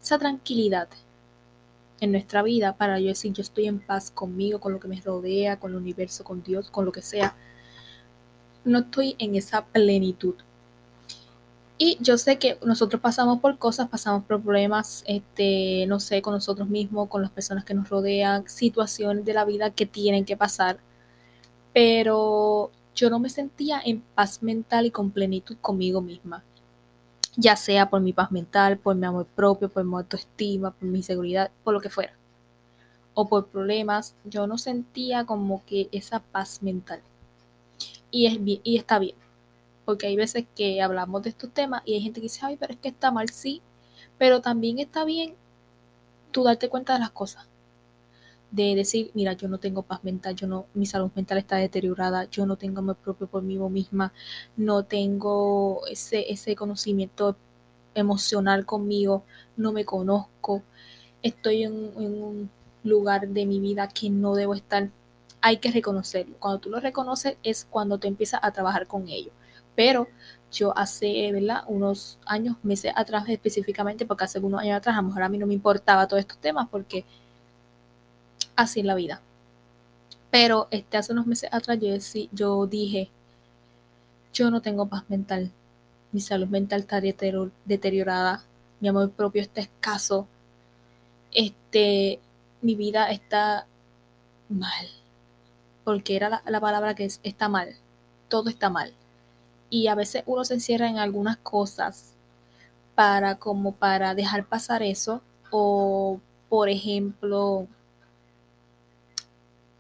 esa 0.02 0.18
tranquilidad 0.20 0.90
en 2.00 2.12
nuestra 2.12 2.44
vida 2.44 2.76
para 2.76 3.00
yo 3.00 3.08
decir 3.08 3.32
yo 3.32 3.42
estoy 3.42 3.68
en 3.68 3.80
paz 3.80 4.12
conmigo, 4.12 4.60
con 4.60 4.74
lo 4.74 4.80
que 4.80 4.88
me 4.88 5.00
rodea, 5.02 5.60
con 5.60 5.72
el 5.72 5.78
universo, 5.78 6.24
con 6.24 6.44
Dios, 6.44 6.70
con 6.70 6.86
lo 6.86 6.92
que 6.92 7.02
sea. 7.02 7.36
No 8.66 8.80
estoy 8.80 9.16
en 9.20 9.36
esa 9.36 9.66
plenitud. 9.66 10.36
Y 11.86 11.98
yo 12.00 12.18
sé 12.18 12.40
que 12.40 12.58
nosotros 12.66 13.02
pasamos 13.02 13.42
por 13.42 13.58
cosas, 13.58 13.90
pasamos 13.90 14.24
por 14.24 14.42
problemas, 14.42 15.04
este, 15.06 15.86
no 15.86 16.00
sé, 16.00 16.22
con 16.22 16.34
nosotros 16.34 16.70
mismos, 16.70 17.10
con 17.10 17.22
las 17.22 17.30
personas 17.30 17.66
que 17.66 17.74
nos 17.74 17.90
rodean, 17.90 18.48
situaciones 18.48 19.26
de 19.26 19.34
la 19.34 19.44
vida 19.44 19.70
que 19.70 19.86
tienen 19.86 20.24
que 20.24 20.38
pasar. 20.38 20.78
Pero 21.74 22.72
yo 22.96 23.10
no 23.10 23.20
me 23.20 23.28
sentía 23.28 23.82
en 23.84 24.00
paz 24.00 24.42
mental 24.42 24.86
y 24.86 24.92
con 24.92 25.12
plenitud 25.12 25.58
conmigo 25.60 26.02
misma. 26.02 26.42
Ya 27.36 27.58
sea 27.58 27.90
por 27.90 28.00
mi 28.00 28.14
paz 28.14 28.32
mental, 28.32 28.78
por 28.78 28.96
mi 28.96 29.06
amor 29.06 29.26
propio, 29.26 29.68
por 29.68 29.84
mi 29.84 29.96
autoestima, 29.96 30.72
por 30.72 30.88
mi 30.88 31.04
seguridad, 31.04 31.52
por 31.66 31.74
lo 31.74 31.82
que 31.82 31.90
fuera. 31.90 32.14
O 33.14 33.28
por 33.28 33.48
problemas, 33.48 34.16
yo 34.24 34.48
no 34.48 34.58
sentía 34.58 35.26
como 35.26 35.66
que 35.66 35.90
esa 35.92 36.22
paz 36.22 36.64
mental. 36.64 37.02
Y, 38.10 38.28
es 38.28 38.40
y 38.64 38.78
está 38.78 39.00
bien 39.00 39.23
porque 39.86 40.08
hay 40.08 40.16
veces 40.16 40.46
que 40.56 40.82
hablamos 40.82 41.24
de 41.24 41.30
estos 41.30 41.52
temas 41.54 41.82
y 41.86 41.96
hay 41.96 42.02
gente 42.02 42.20
que 42.22 42.26
dice, 42.26 42.42
ay, 42.44 42.58
pero 42.58 42.74
es 42.74 42.80
que 42.80 42.90
está 42.90 43.12
mal, 43.12 43.30
sí, 43.30 43.62
pero 44.18 44.42
también 44.42 44.80
está 44.80 45.06
bien 45.06 45.36
tú 46.32 46.44
darte 46.44 46.70
cuenta 46.70 46.94
de 46.94 47.00
las 47.00 47.12
cosas. 47.12 47.48
De 48.52 48.76
decir, 48.76 49.10
mira, 49.16 49.34
yo 49.34 49.48
no 49.48 49.58
tengo 49.58 49.82
paz 49.82 50.04
mental, 50.04 50.36
yo 50.36 50.48
no, 50.48 50.68
mi 50.76 50.86
salud 50.86 51.10
mental 51.16 51.40
está 51.40 51.56
deteriorada, 51.58 52.26
yo 52.30 52.46
no 52.46 52.56
tengo 52.56 52.80
amor 52.80 52.98
propio 52.98 53.28
por 53.28 53.42
mí 53.42 53.58
misma, 53.58 54.14
no 54.58 54.84
tengo 54.84 55.82
ese, 55.88 56.32
ese 56.32 56.56
conocimiento 56.56 57.36
emocional 57.96 58.66
conmigo, 58.66 59.24
no 59.58 59.72
me 59.72 59.86
conozco, 59.86 60.64
estoy 61.24 61.64
en, 61.64 61.74
en 61.98 62.24
un 62.24 62.50
lugar 62.84 63.28
de 63.30 63.46
mi 63.46 63.60
vida 63.60 63.88
que 63.88 64.10
no 64.10 64.36
debo 64.36 64.54
estar. 64.54 64.90
Hay 65.42 65.58
que 65.58 65.72
reconocerlo. 65.72 66.36
Cuando 66.40 66.60
tú 66.60 66.70
lo 66.70 66.80
reconoces 66.80 67.38
es 67.44 67.66
cuando 67.70 67.98
te 67.98 68.08
empiezas 68.08 68.40
a 68.44 68.52
trabajar 68.52 68.88
con 68.88 69.10
ello. 69.10 69.32
Pero 69.76 70.08
yo 70.54 70.78
hace, 70.78 71.32
¿verdad? 71.32 71.64
Unos 71.68 72.20
años, 72.26 72.58
meses 72.64 72.94
atrás 72.96 73.26
específicamente, 73.28 74.06
porque 74.06 74.26
hace 74.26 74.40
unos 74.40 74.62
años 74.62 74.78
atrás 74.78 74.96
a 74.98 75.02
lo 75.02 75.08
mejor 75.08 75.24
a 75.24 75.30
mí 75.30 75.38
no 75.38 75.48
me 75.48 75.54
importaba 75.54 76.08
todos 76.08 76.22
estos 76.22 76.38
temas 76.38 76.70
porque 76.70 77.06
así 78.56 78.82
es 78.82 78.86
la 78.86 78.96
vida. 78.96 79.22
Pero 80.32 80.68
este, 80.72 80.98
hace 80.98 81.14
unos 81.14 81.28
meses 81.28 81.50
atrás 81.52 81.80
yo, 81.82 81.96
yo 82.32 82.68
dije, 82.68 83.10
yo 84.34 84.50
no 84.52 84.62
tengo 84.62 84.88
paz 84.88 85.04
mental, 85.10 85.52
mi 86.12 86.22
salud 86.22 86.48
mental 86.48 86.82
está 86.82 87.02
deteriorada, 87.02 88.44
mi 88.80 88.88
amor 88.88 89.12
propio 89.12 89.42
está 89.42 89.62
escaso, 89.62 90.28
este, 91.32 92.20
mi 92.62 92.76
vida 92.76 93.12
está 93.12 93.68
mal, 94.50 94.88
porque 95.84 96.16
era 96.16 96.42
la 96.46 96.60
palabra 96.62 96.96
que 96.96 97.06
es, 97.06 97.20
está 97.24 97.50
mal, 97.50 97.76
todo 98.28 98.50
está 98.50 98.70
mal 98.70 98.94
y 99.74 99.88
a 99.88 99.96
veces 99.96 100.22
uno 100.28 100.46
se 100.46 100.54
encierra 100.54 100.88
en 100.88 101.00
algunas 101.00 101.38
cosas 101.38 102.14
para 102.94 103.40
como 103.40 103.72
para 103.72 104.14
dejar 104.14 104.46
pasar 104.46 104.84
eso 104.84 105.24
o 105.50 106.20
por 106.48 106.70
ejemplo 106.70 107.68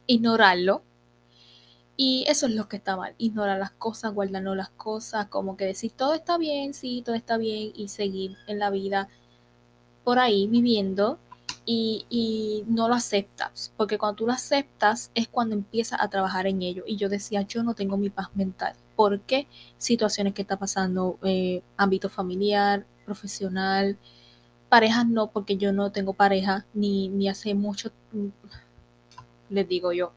ignorarlo 0.07 0.81
y 1.95 2.25
eso 2.27 2.47
es 2.47 2.55
lo 2.55 2.67
que 2.67 2.77
está 2.77 2.97
mal, 2.97 3.13
ignorar 3.19 3.59
las 3.59 3.69
cosas, 3.69 4.15
guardarnos 4.15 4.57
las 4.57 4.71
cosas, 4.71 5.27
como 5.27 5.57
que 5.57 5.65
decir 5.65 5.91
todo 5.91 6.15
está 6.15 6.39
bien, 6.39 6.73
sí, 6.73 7.03
todo 7.05 7.13
está 7.13 7.37
bien 7.37 7.71
y 7.75 7.89
seguir 7.89 8.35
en 8.47 8.57
la 8.57 8.71
vida 8.71 9.09
por 10.03 10.17
ahí 10.17 10.47
viviendo 10.47 11.19
y, 11.67 12.07
y, 12.09 12.63
no 12.65 12.89
lo 12.89 12.95
aceptas, 12.95 13.71
porque 13.77 13.99
cuando 13.99 14.15
tú 14.15 14.25
lo 14.25 14.33
aceptas 14.33 15.11
es 15.13 15.27
cuando 15.27 15.53
empiezas 15.53 16.01
a 16.01 16.09
trabajar 16.09 16.47
en 16.47 16.61
ello. 16.61 16.83
Y 16.85 16.97
yo 16.97 17.07
decía, 17.07 17.43
yo 17.43 17.63
no 17.63 17.73
tengo 17.73 17.95
mi 17.95 18.09
paz 18.09 18.27
mental 18.35 18.75
porque 19.03 19.47
situaciones 19.77 20.33
que 20.33 20.43
está 20.43 20.55
pasando, 20.57 21.19
eh, 21.23 21.61
ámbito 21.75 22.07
familiar, 22.07 22.85
profesional, 23.03 23.97
parejas 24.69 25.05
no, 25.05 25.29
porque 25.29 25.57
yo 25.57 25.73
no 25.73 25.91
tengo 25.91 26.13
pareja, 26.13 26.65
ni, 26.73 27.09
ni 27.09 27.27
hace 27.27 27.53
mucho, 27.53 27.91
mm, 28.13 28.27
les 29.49 29.67
digo 29.67 29.91
yo, 29.91 30.13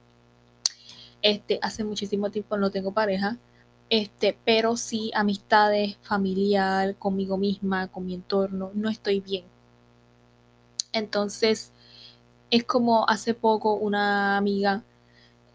este, 1.20 1.58
hace 1.62 1.82
muchísimo 1.82 2.30
tiempo 2.30 2.56
no 2.56 2.70
tengo 2.70 2.92
pareja, 2.92 3.38
este, 3.90 4.38
pero 4.44 4.76
sí 4.76 5.10
amistades, 5.16 5.96
familiar, 6.02 6.94
conmigo 6.94 7.36
misma, 7.38 7.88
con 7.88 8.06
mi 8.06 8.14
entorno, 8.14 8.70
no 8.72 8.88
estoy 8.88 9.18
bien. 9.18 9.46
Entonces, 10.92 11.72
es 12.50 12.62
como 12.62 13.08
hace 13.08 13.34
poco 13.34 13.74
una 13.74 14.36
amiga 14.36 14.84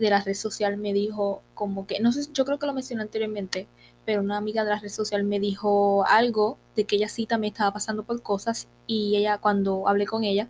de 0.02 0.10
la 0.10 0.20
red 0.20 0.34
social 0.34 0.78
me 0.78 0.94
dijo 0.94 1.44
como 1.54 1.86
que, 1.86 2.00
no 2.00 2.12
sé, 2.12 2.28
yo 2.34 2.44
creo 2.44 2.58
que 2.58 2.66
lo 2.66 2.74
mencioné 2.74 3.04
anteriormente, 3.04 3.68
pero 4.04 4.22
una 4.22 4.38
amiga 4.38 4.64
de 4.64 4.72
la 4.72 4.80
red 4.80 4.90
social 4.90 5.24
me 5.24 5.40
dijo 5.40 6.04
algo 6.08 6.58
de 6.76 6.86
que 6.86 6.96
ella 6.96 7.08
sí 7.08 7.28
también 7.28 7.54
estaba 7.54 7.72
pasando 7.72 8.04
por 8.04 8.22
cosas 8.24 8.68
y 8.88 9.16
ella 9.16 9.38
cuando 9.38 9.88
hablé 9.88 10.08
con 10.08 10.24
ella, 10.24 10.50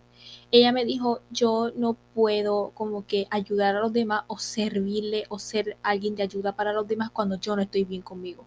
ella 0.50 0.72
me 0.72 0.86
dijo, 0.86 1.20
yo 1.30 1.70
no 1.76 1.98
puedo 2.14 2.70
como 2.70 3.06
que 3.06 3.26
ayudar 3.30 3.76
a 3.76 3.80
los 3.80 3.92
demás 3.92 4.24
o 4.26 4.38
servirle 4.38 5.26
o 5.28 5.38
ser 5.38 5.76
alguien 5.82 6.16
de 6.16 6.22
ayuda 6.22 6.56
para 6.56 6.72
los 6.72 6.88
demás 6.88 7.10
cuando 7.10 7.38
yo 7.38 7.54
no 7.54 7.60
estoy 7.60 7.84
bien 7.84 8.00
conmigo. 8.00 8.46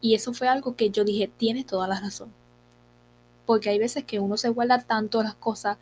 Y 0.00 0.14
eso 0.14 0.32
fue 0.32 0.48
algo 0.48 0.74
que 0.74 0.88
yo 0.88 1.04
dije, 1.04 1.30
tienes 1.36 1.66
toda 1.66 1.86
la 1.86 2.00
razón. 2.00 2.32
Porque 3.44 3.68
hay 3.68 3.78
veces 3.78 4.04
que 4.04 4.20
uno 4.20 4.38
se 4.38 4.48
guarda 4.48 4.82
tanto 4.82 5.22
las 5.22 5.34
cosas 5.34 5.76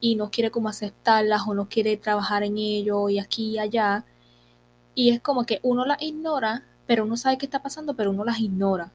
y 0.00 0.16
no 0.16 0.30
quiere 0.30 0.50
como 0.50 0.68
aceptarlas 0.68 1.42
o 1.46 1.54
no 1.54 1.68
quiere 1.68 1.96
trabajar 1.96 2.42
en 2.42 2.58
ello 2.58 3.08
y 3.08 3.18
aquí 3.18 3.50
y 3.50 3.58
allá. 3.58 4.04
Y 4.94 5.10
es 5.10 5.20
como 5.20 5.44
que 5.44 5.60
uno 5.62 5.84
las 5.84 6.00
ignora, 6.02 6.64
pero 6.86 7.04
uno 7.04 7.16
sabe 7.16 7.38
qué 7.38 7.46
está 7.46 7.62
pasando, 7.62 7.94
pero 7.94 8.10
uno 8.10 8.24
las 8.24 8.40
ignora. 8.40 8.92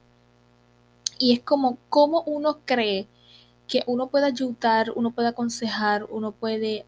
Y 1.18 1.32
es 1.32 1.40
como 1.40 1.78
cómo 1.88 2.22
uno 2.22 2.60
cree 2.64 3.06
que 3.68 3.84
uno 3.86 4.08
puede 4.08 4.26
ayudar, 4.26 4.92
uno 4.96 5.12
puede 5.12 5.28
aconsejar, 5.28 6.06
uno 6.10 6.32
puede, 6.32 6.86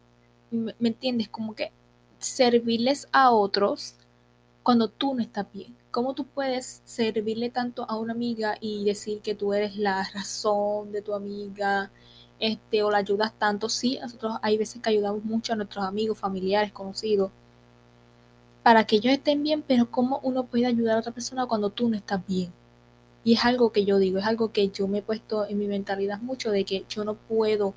¿me 0.51 0.73
entiendes? 0.89 1.29
Como 1.29 1.55
que 1.55 1.71
servirles 2.19 3.07
a 3.11 3.31
otros 3.31 3.95
cuando 4.63 4.89
tú 4.89 5.13
no 5.13 5.21
estás 5.21 5.45
bien. 5.53 5.75
¿Cómo 5.91 6.13
tú 6.13 6.25
puedes 6.25 6.81
servirle 6.85 7.49
tanto 7.49 7.85
a 7.89 7.97
una 7.97 8.13
amiga 8.13 8.57
y 8.59 8.83
decir 8.83 9.21
que 9.21 9.35
tú 9.35 9.53
eres 9.53 9.77
la 9.77 10.03
razón 10.13 10.91
de 10.91 11.01
tu 11.01 11.13
amiga, 11.13 11.91
este, 12.39 12.83
o 12.83 12.91
la 12.91 12.99
ayudas 12.99 13.33
tanto. 13.37 13.69
Sí, 13.69 13.99
nosotros 14.01 14.35
hay 14.41 14.57
veces 14.57 14.81
que 14.81 14.89
ayudamos 14.89 15.23
mucho 15.23 15.53
a 15.53 15.55
nuestros 15.55 15.85
amigos, 15.85 16.17
familiares, 16.17 16.71
conocidos, 16.71 17.31
para 18.63 18.85
que 18.85 18.97
ellos 18.97 19.13
estén 19.13 19.43
bien, 19.43 19.63
pero 19.65 19.89
¿cómo 19.91 20.19
uno 20.23 20.45
puede 20.45 20.65
ayudar 20.65 20.97
a 20.97 20.99
otra 20.99 21.11
persona 21.11 21.45
cuando 21.45 21.69
tú 21.69 21.89
no 21.89 21.95
estás 21.95 22.25
bien? 22.27 22.51
Y 23.23 23.33
es 23.33 23.45
algo 23.45 23.71
que 23.71 23.85
yo 23.85 23.97
digo, 23.97 24.19
es 24.19 24.25
algo 24.25 24.51
que 24.51 24.69
yo 24.69 24.87
me 24.87 24.99
he 24.99 25.01
puesto 25.01 25.45
en 25.47 25.57
mi 25.59 25.67
mentalidad 25.67 26.19
mucho 26.21 26.51
de 26.51 26.63
que 26.65 26.85
yo 26.89 27.03
no 27.05 27.15
puedo 27.15 27.73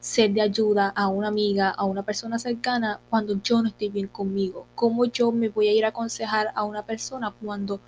ser 0.00 0.32
de 0.32 0.40
ayuda 0.40 0.88
a 0.88 1.08
una 1.08 1.28
amiga, 1.28 1.70
a 1.70 1.84
una 1.84 2.02
persona 2.02 2.38
cercana 2.38 3.00
cuando 3.10 3.40
yo 3.42 3.62
no 3.62 3.68
estoy 3.68 3.90
bien 3.90 4.08
conmigo. 4.08 4.66
¿Cómo 4.74 5.04
yo 5.04 5.30
me 5.30 5.48
voy 5.50 5.68
a 5.68 5.72
ir 5.72 5.84
a 5.84 5.88
aconsejar 5.88 6.52
a 6.54 6.64
una 6.64 6.84
persona 6.84 7.32
cuando 7.42 7.80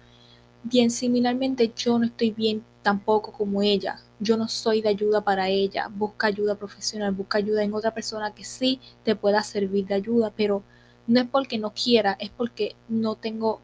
bien 0.62 0.90
similarmente 0.90 1.72
yo 1.74 1.98
no 1.98 2.04
estoy 2.06 2.30
bien 2.32 2.64
tampoco 2.82 3.32
como 3.32 3.62
ella? 3.62 3.98
Yo 4.22 4.36
no 4.36 4.48
soy 4.48 4.82
de 4.82 4.88
ayuda 4.88 5.22
para 5.22 5.48
ella, 5.48 5.88
busca 5.88 6.28
ayuda 6.28 6.54
profesional, 6.54 7.12
busca 7.12 7.38
ayuda 7.38 7.64
en 7.64 7.74
otra 7.74 7.92
persona 7.92 8.32
que 8.34 8.44
sí 8.44 8.80
te 9.04 9.16
pueda 9.16 9.42
servir 9.42 9.86
de 9.86 9.94
ayuda, 9.94 10.32
pero 10.36 10.62
no 11.06 11.20
es 11.20 11.26
porque 11.28 11.58
no 11.58 11.72
quiera, 11.74 12.16
es 12.20 12.30
porque 12.30 12.76
no 12.88 13.16
tengo 13.16 13.60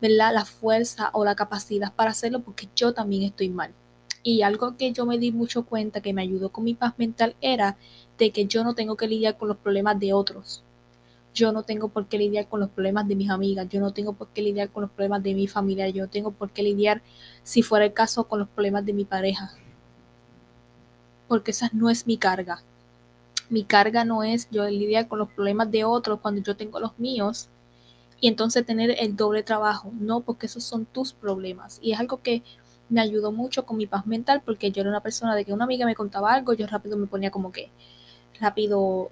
la 0.00 0.44
fuerza 0.44 1.10
o 1.12 1.24
la 1.24 1.34
capacidad 1.34 1.92
para 1.92 2.10
hacerlo 2.12 2.40
porque 2.40 2.68
yo 2.76 2.92
también 2.94 3.24
estoy 3.24 3.48
mal. 3.48 3.72
Y 4.22 4.42
algo 4.42 4.76
que 4.76 4.92
yo 4.92 5.06
me 5.06 5.18
di 5.18 5.32
mucho 5.32 5.64
cuenta 5.64 6.00
que 6.00 6.12
me 6.12 6.22
ayudó 6.22 6.50
con 6.50 6.64
mi 6.64 6.74
paz 6.74 6.94
mental 6.98 7.34
era 7.40 7.76
de 8.18 8.30
que 8.30 8.46
yo 8.46 8.64
no 8.64 8.74
tengo 8.74 8.96
que 8.96 9.08
lidiar 9.08 9.36
con 9.36 9.48
los 9.48 9.56
problemas 9.56 9.98
de 9.98 10.12
otros. 10.12 10.62
yo 11.34 11.52
no 11.52 11.64
tengo 11.64 11.88
por 11.88 12.06
qué 12.08 12.18
lidiar 12.18 12.48
con 12.48 12.60
los 12.60 12.70
problemas 12.70 13.06
de 13.08 13.14
mis 13.14 13.30
amigas, 13.30 13.68
yo 13.68 13.80
no 13.80 13.92
tengo 13.92 14.14
por 14.14 14.28
qué 14.28 14.42
lidiar 14.42 14.70
con 14.70 14.82
los 14.82 14.90
problemas 14.90 15.22
de 15.22 15.34
mi 15.34 15.46
familia, 15.46 15.88
yo 15.90 16.04
no 16.04 16.08
tengo 16.10 16.30
por 16.32 16.50
qué 16.50 16.62
lidiar, 16.62 17.02
si 17.42 17.62
fuera 17.62 17.84
el 17.84 17.92
caso, 17.92 18.24
con 18.24 18.38
los 18.38 18.48
problemas 18.48 18.86
de 18.86 18.94
mi 18.94 19.04
pareja. 19.04 19.52
Porque 21.28 21.50
esa 21.50 21.70
no 21.72 21.90
es 21.90 22.06
mi 22.06 22.16
carga. 22.16 22.62
Mi 23.48 23.64
carga 23.64 24.04
no 24.04 24.22
es 24.22 24.48
yo 24.50 24.68
lidiar 24.68 25.08
con 25.08 25.18
los 25.18 25.28
problemas 25.30 25.70
de 25.70 25.84
otros 25.84 26.20
cuando 26.20 26.42
yo 26.42 26.56
tengo 26.56 26.80
los 26.80 26.98
míos 26.98 27.48
y 28.20 28.28
entonces 28.28 28.64
tener 28.66 28.96
el 28.98 29.16
doble 29.16 29.42
trabajo. 29.42 29.92
No, 29.98 30.20
porque 30.20 30.46
esos 30.46 30.64
son 30.64 30.86
tus 30.86 31.12
problemas. 31.12 31.78
Y 31.82 31.92
es 31.92 32.00
algo 32.00 32.22
que 32.22 32.42
me 32.88 33.00
ayudó 33.00 33.32
mucho 33.32 33.66
con 33.66 33.76
mi 33.76 33.86
paz 33.86 34.06
mental 34.06 34.42
porque 34.44 34.70
yo 34.70 34.80
era 34.80 34.90
una 34.90 35.00
persona 35.00 35.34
de 35.34 35.44
que 35.44 35.52
una 35.52 35.64
amiga 35.64 35.86
me 35.86 35.94
contaba 35.94 36.32
algo, 36.32 36.54
yo 36.54 36.66
rápido 36.66 36.96
me 36.96 37.06
ponía 37.06 37.30
como 37.30 37.50
que 37.52 37.70
rápido 38.40 39.10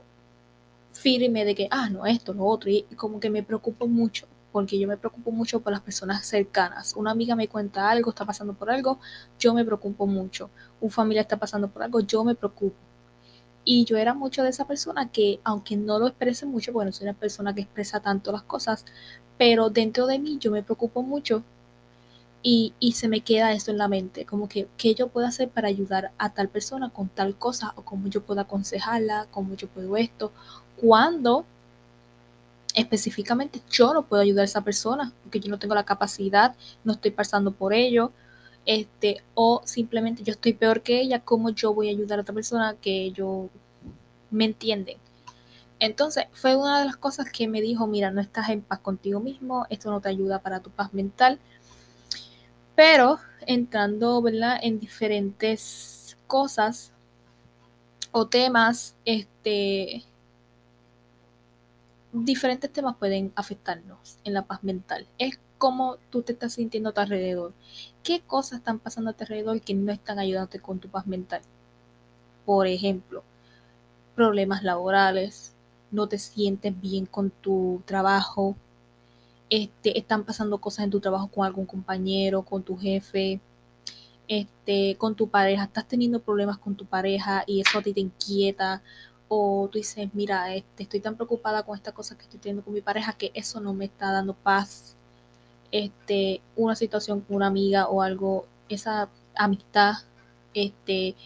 firme 0.92 1.44
de 1.44 1.54
que, 1.54 1.68
ah, 1.70 1.90
no, 1.90 2.06
esto, 2.06 2.32
lo 2.32 2.44
otro, 2.44 2.70
y 2.70 2.82
como 2.96 3.20
que 3.20 3.30
me 3.30 3.42
preocupo 3.42 3.86
mucho, 3.86 4.26
porque 4.54 4.78
yo 4.78 4.86
me 4.86 4.96
preocupo 4.96 5.32
mucho 5.32 5.58
por 5.58 5.72
las 5.72 5.82
personas 5.82 6.24
cercanas. 6.24 6.94
Una 6.94 7.10
amiga 7.10 7.34
me 7.34 7.48
cuenta 7.48 7.90
algo, 7.90 8.10
está 8.10 8.24
pasando 8.24 8.54
por 8.54 8.70
algo, 8.70 9.00
yo 9.36 9.52
me 9.52 9.64
preocupo 9.64 10.06
mucho. 10.06 10.48
Un 10.80 10.92
familiar 10.92 11.24
está 11.24 11.36
pasando 11.36 11.66
por 11.66 11.82
algo, 11.82 11.98
yo 11.98 12.22
me 12.22 12.36
preocupo. 12.36 12.76
Y 13.64 13.84
yo 13.84 13.96
era 13.96 14.14
mucho 14.14 14.44
de 14.44 14.50
esa 14.50 14.64
persona 14.64 15.10
que, 15.10 15.40
aunque 15.42 15.76
no 15.76 15.98
lo 15.98 16.06
exprese 16.06 16.46
mucho, 16.46 16.72
bueno, 16.72 16.92
soy 16.92 17.08
una 17.08 17.18
persona 17.18 17.52
que 17.52 17.62
expresa 17.62 17.98
tanto 17.98 18.30
las 18.30 18.44
cosas, 18.44 18.84
pero 19.38 19.70
dentro 19.70 20.06
de 20.06 20.20
mí 20.20 20.38
yo 20.38 20.52
me 20.52 20.62
preocupo 20.62 21.02
mucho 21.02 21.42
y, 22.40 22.74
y, 22.78 22.92
se 22.92 23.08
me 23.08 23.22
queda 23.22 23.54
esto 23.54 23.72
en 23.72 23.78
la 23.78 23.88
mente, 23.88 24.24
como 24.24 24.48
que 24.48 24.68
qué 24.76 24.94
yo 24.94 25.08
puedo 25.08 25.26
hacer 25.26 25.48
para 25.48 25.66
ayudar 25.66 26.12
a 26.18 26.32
tal 26.32 26.48
persona 26.48 26.90
con 26.90 27.08
tal 27.08 27.36
cosa, 27.36 27.72
o 27.74 27.82
cómo 27.82 28.06
yo 28.06 28.22
puedo 28.22 28.40
aconsejarla, 28.40 29.26
cómo 29.32 29.56
yo 29.56 29.66
puedo 29.66 29.96
esto, 29.96 30.30
cuando 30.76 31.44
específicamente 32.74 33.62
yo 33.70 33.94
no 33.94 34.02
puedo 34.02 34.22
ayudar 34.22 34.42
a 34.42 34.46
esa 34.46 34.62
persona, 34.62 35.12
porque 35.22 35.40
yo 35.40 35.48
no 35.48 35.58
tengo 35.58 35.74
la 35.74 35.84
capacidad, 35.84 36.54
no 36.82 36.92
estoy 36.92 37.12
pasando 37.12 37.52
por 37.52 37.72
ello, 37.72 38.12
este, 38.66 39.22
o 39.34 39.62
simplemente 39.64 40.22
yo 40.22 40.32
estoy 40.32 40.54
peor 40.54 40.82
que 40.82 41.00
ella, 41.00 41.20
¿cómo 41.20 41.50
yo 41.50 41.72
voy 41.72 41.88
a 41.88 41.92
ayudar 41.92 42.18
a 42.18 42.22
otra 42.22 42.34
persona 42.34 42.76
que 42.80 43.12
yo 43.12 43.48
me 44.30 44.44
entienden? 44.44 44.98
Entonces, 45.78 46.26
fue 46.32 46.56
una 46.56 46.80
de 46.80 46.86
las 46.86 46.96
cosas 46.96 47.30
que 47.30 47.46
me 47.46 47.60
dijo, 47.60 47.86
mira, 47.86 48.10
no 48.10 48.20
estás 48.20 48.48
en 48.48 48.62
paz 48.62 48.80
contigo 48.80 49.20
mismo, 49.20 49.66
esto 49.70 49.90
no 49.90 50.00
te 50.00 50.08
ayuda 50.08 50.40
para 50.40 50.60
tu 50.60 50.70
paz 50.70 50.94
mental, 50.94 51.38
pero 52.74 53.18
entrando, 53.46 54.20
¿verdad? 54.22 54.58
En 54.62 54.80
diferentes 54.80 56.16
cosas 56.26 56.92
o 58.12 58.26
temas, 58.26 58.96
este, 59.04 60.04
diferentes 62.14 62.72
temas 62.72 62.96
pueden 62.96 63.32
afectarnos 63.34 64.18
en 64.22 64.34
la 64.34 64.42
paz 64.42 64.62
mental. 64.62 65.06
Es 65.18 65.40
cómo 65.58 65.96
tú 66.10 66.22
te 66.22 66.32
estás 66.32 66.54
sintiendo 66.54 66.90
a 66.90 66.92
tu 66.92 67.00
alrededor. 67.00 67.52
¿Qué 68.04 68.20
cosas 68.20 68.58
están 68.58 68.78
pasando 68.78 69.10
a 69.10 69.12
tu 69.14 69.24
alrededor 69.24 69.60
que 69.60 69.74
no 69.74 69.92
están 69.92 70.20
ayudándote 70.20 70.60
con 70.60 70.78
tu 70.78 70.88
paz 70.88 71.06
mental? 71.06 71.42
Por 72.46 72.68
ejemplo, 72.68 73.24
problemas 74.14 74.62
laborales, 74.62 75.54
no 75.90 76.06
te 76.06 76.18
sientes 76.18 76.80
bien 76.80 77.06
con 77.06 77.30
tu 77.30 77.82
trabajo, 77.84 78.56
este, 79.50 79.98
están 79.98 80.24
pasando 80.24 80.58
cosas 80.58 80.84
en 80.84 80.90
tu 80.90 81.00
trabajo 81.00 81.28
con 81.28 81.44
algún 81.44 81.66
compañero, 81.66 82.42
con 82.42 82.62
tu 82.62 82.76
jefe, 82.76 83.40
este, 84.28 84.96
con 84.96 85.14
tu 85.14 85.28
pareja, 85.28 85.64
estás 85.64 85.86
teniendo 85.86 86.20
problemas 86.20 86.58
con 86.58 86.76
tu 86.76 86.86
pareja 86.86 87.44
y 87.46 87.60
eso 87.60 87.78
a 87.78 87.82
ti 87.82 87.92
te 87.92 88.00
inquieta, 88.00 88.82
o 89.28 89.68
tú 89.70 89.78
dices, 89.78 90.08
mira, 90.12 90.54
este, 90.54 90.84
estoy 90.84 91.00
tan 91.00 91.16
preocupada 91.16 91.62
con 91.64 91.76
esta 91.76 91.92
cosa 91.92 92.16
que 92.16 92.22
estoy 92.22 92.40
teniendo 92.40 92.64
con 92.64 92.74
mi 92.74 92.80
pareja 92.80 93.14
que 93.14 93.30
eso 93.34 93.60
no 93.60 93.74
me 93.74 93.86
está 93.86 94.12
dando 94.12 94.34
paz, 94.34 94.96
este, 95.72 96.40
una 96.56 96.76
situación 96.76 97.20
con 97.20 97.36
una 97.36 97.46
amiga 97.48 97.88
o 97.88 98.02
algo, 98.02 98.46
esa 98.68 99.08
amistad, 99.36 99.94
este, 100.54 101.16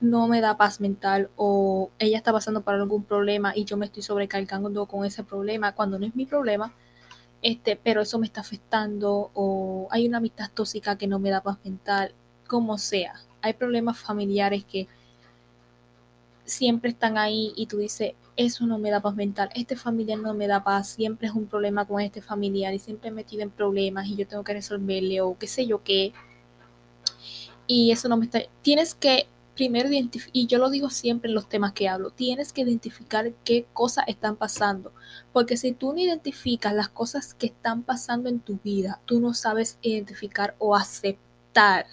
no 0.00 0.28
me 0.28 0.40
da 0.40 0.56
paz 0.56 0.80
mental 0.80 1.30
o 1.36 1.90
ella 1.98 2.18
está 2.18 2.32
pasando 2.32 2.62
por 2.62 2.74
algún 2.74 3.04
problema 3.04 3.52
y 3.56 3.64
yo 3.64 3.76
me 3.76 3.86
estoy 3.86 4.02
sobrecargando 4.02 4.86
con 4.86 5.04
ese 5.04 5.24
problema 5.24 5.74
cuando 5.74 5.98
no 5.98 6.06
es 6.06 6.14
mi 6.14 6.26
problema, 6.26 6.74
este, 7.42 7.76
pero 7.76 8.02
eso 8.02 8.18
me 8.18 8.26
está 8.26 8.40
afectando 8.42 9.30
o 9.34 9.88
hay 9.90 10.06
una 10.06 10.18
amistad 10.18 10.50
tóxica 10.52 10.96
que 10.96 11.06
no 11.06 11.18
me 11.18 11.30
da 11.30 11.42
paz 11.42 11.58
mental, 11.64 12.14
como 12.46 12.78
sea. 12.78 13.14
Hay 13.42 13.54
problemas 13.54 13.98
familiares 13.98 14.64
que 14.64 14.88
siempre 16.44 16.90
están 16.90 17.18
ahí 17.18 17.52
y 17.56 17.66
tú 17.66 17.78
dices, 17.78 18.12
eso 18.36 18.66
no 18.66 18.78
me 18.78 18.90
da 18.90 19.00
paz 19.00 19.14
mental, 19.14 19.50
este 19.54 19.76
familiar 19.76 20.18
no 20.18 20.34
me 20.34 20.46
da 20.46 20.64
paz, 20.64 20.88
siempre 20.88 21.28
es 21.28 21.34
un 21.34 21.46
problema 21.46 21.86
con 21.86 22.00
este 22.00 22.20
familiar 22.20 22.74
y 22.74 22.78
siempre 22.78 23.10
me 23.10 23.16
metido 23.16 23.42
en 23.42 23.50
problemas 23.50 24.06
y 24.06 24.16
yo 24.16 24.26
tengo 24.26 24.44
que 24.44 24.54
resolverle 24.54 25.20
o 25.20 25.38
qué 25.38 25.46
sé 25.46 25.66
yo 25.66 25.82
qué. 25.82 26.12
Y 27.66 27.92
eso 27.92 28.08
no 28.08 28.16
me 28.16 28.26
está... 28.26 28.40
Tienes 28.62 28.94
que 28.94 29.28
primero 29.54 29.88
identificar, 29.88 30.30
y 30.32 30.46
yo 30.46 30.58
lo 30.58 30.68
digo 30.68 30.90
siempre 30.90 31.28
en 31.28 31.34
los 31.34 31.48
temas 31.48 31.72
que 31.72 31.88
hablo, 31.88 32.10
tienes 32.10 32.52
que 32.52 32.62
identificar 32.62 33.32
qué 33.44 33.66
cosas 33.72 34.04
están 34.08 34.36
pasando, 34.36 34.92
porque 35.32 35.56
si 35.56 35.72
tú 35.72 35.92
no 35.92 36.00
identificas 36.00 36.74
las 36.74 36.88
cosas 36.88 37.34
que 37.34 37.46
están 37.46 37.82
pasando 37.82 38.28
en 38.28 38.40
tu 38.40 38.58
vida, 38.62 39.00
tú 39.04 39.20
no 39.20 39.32
sabes 39.32 39.78
identificar 39.80 40.56
o 40.58 40.74
aceptar 40.74 41.86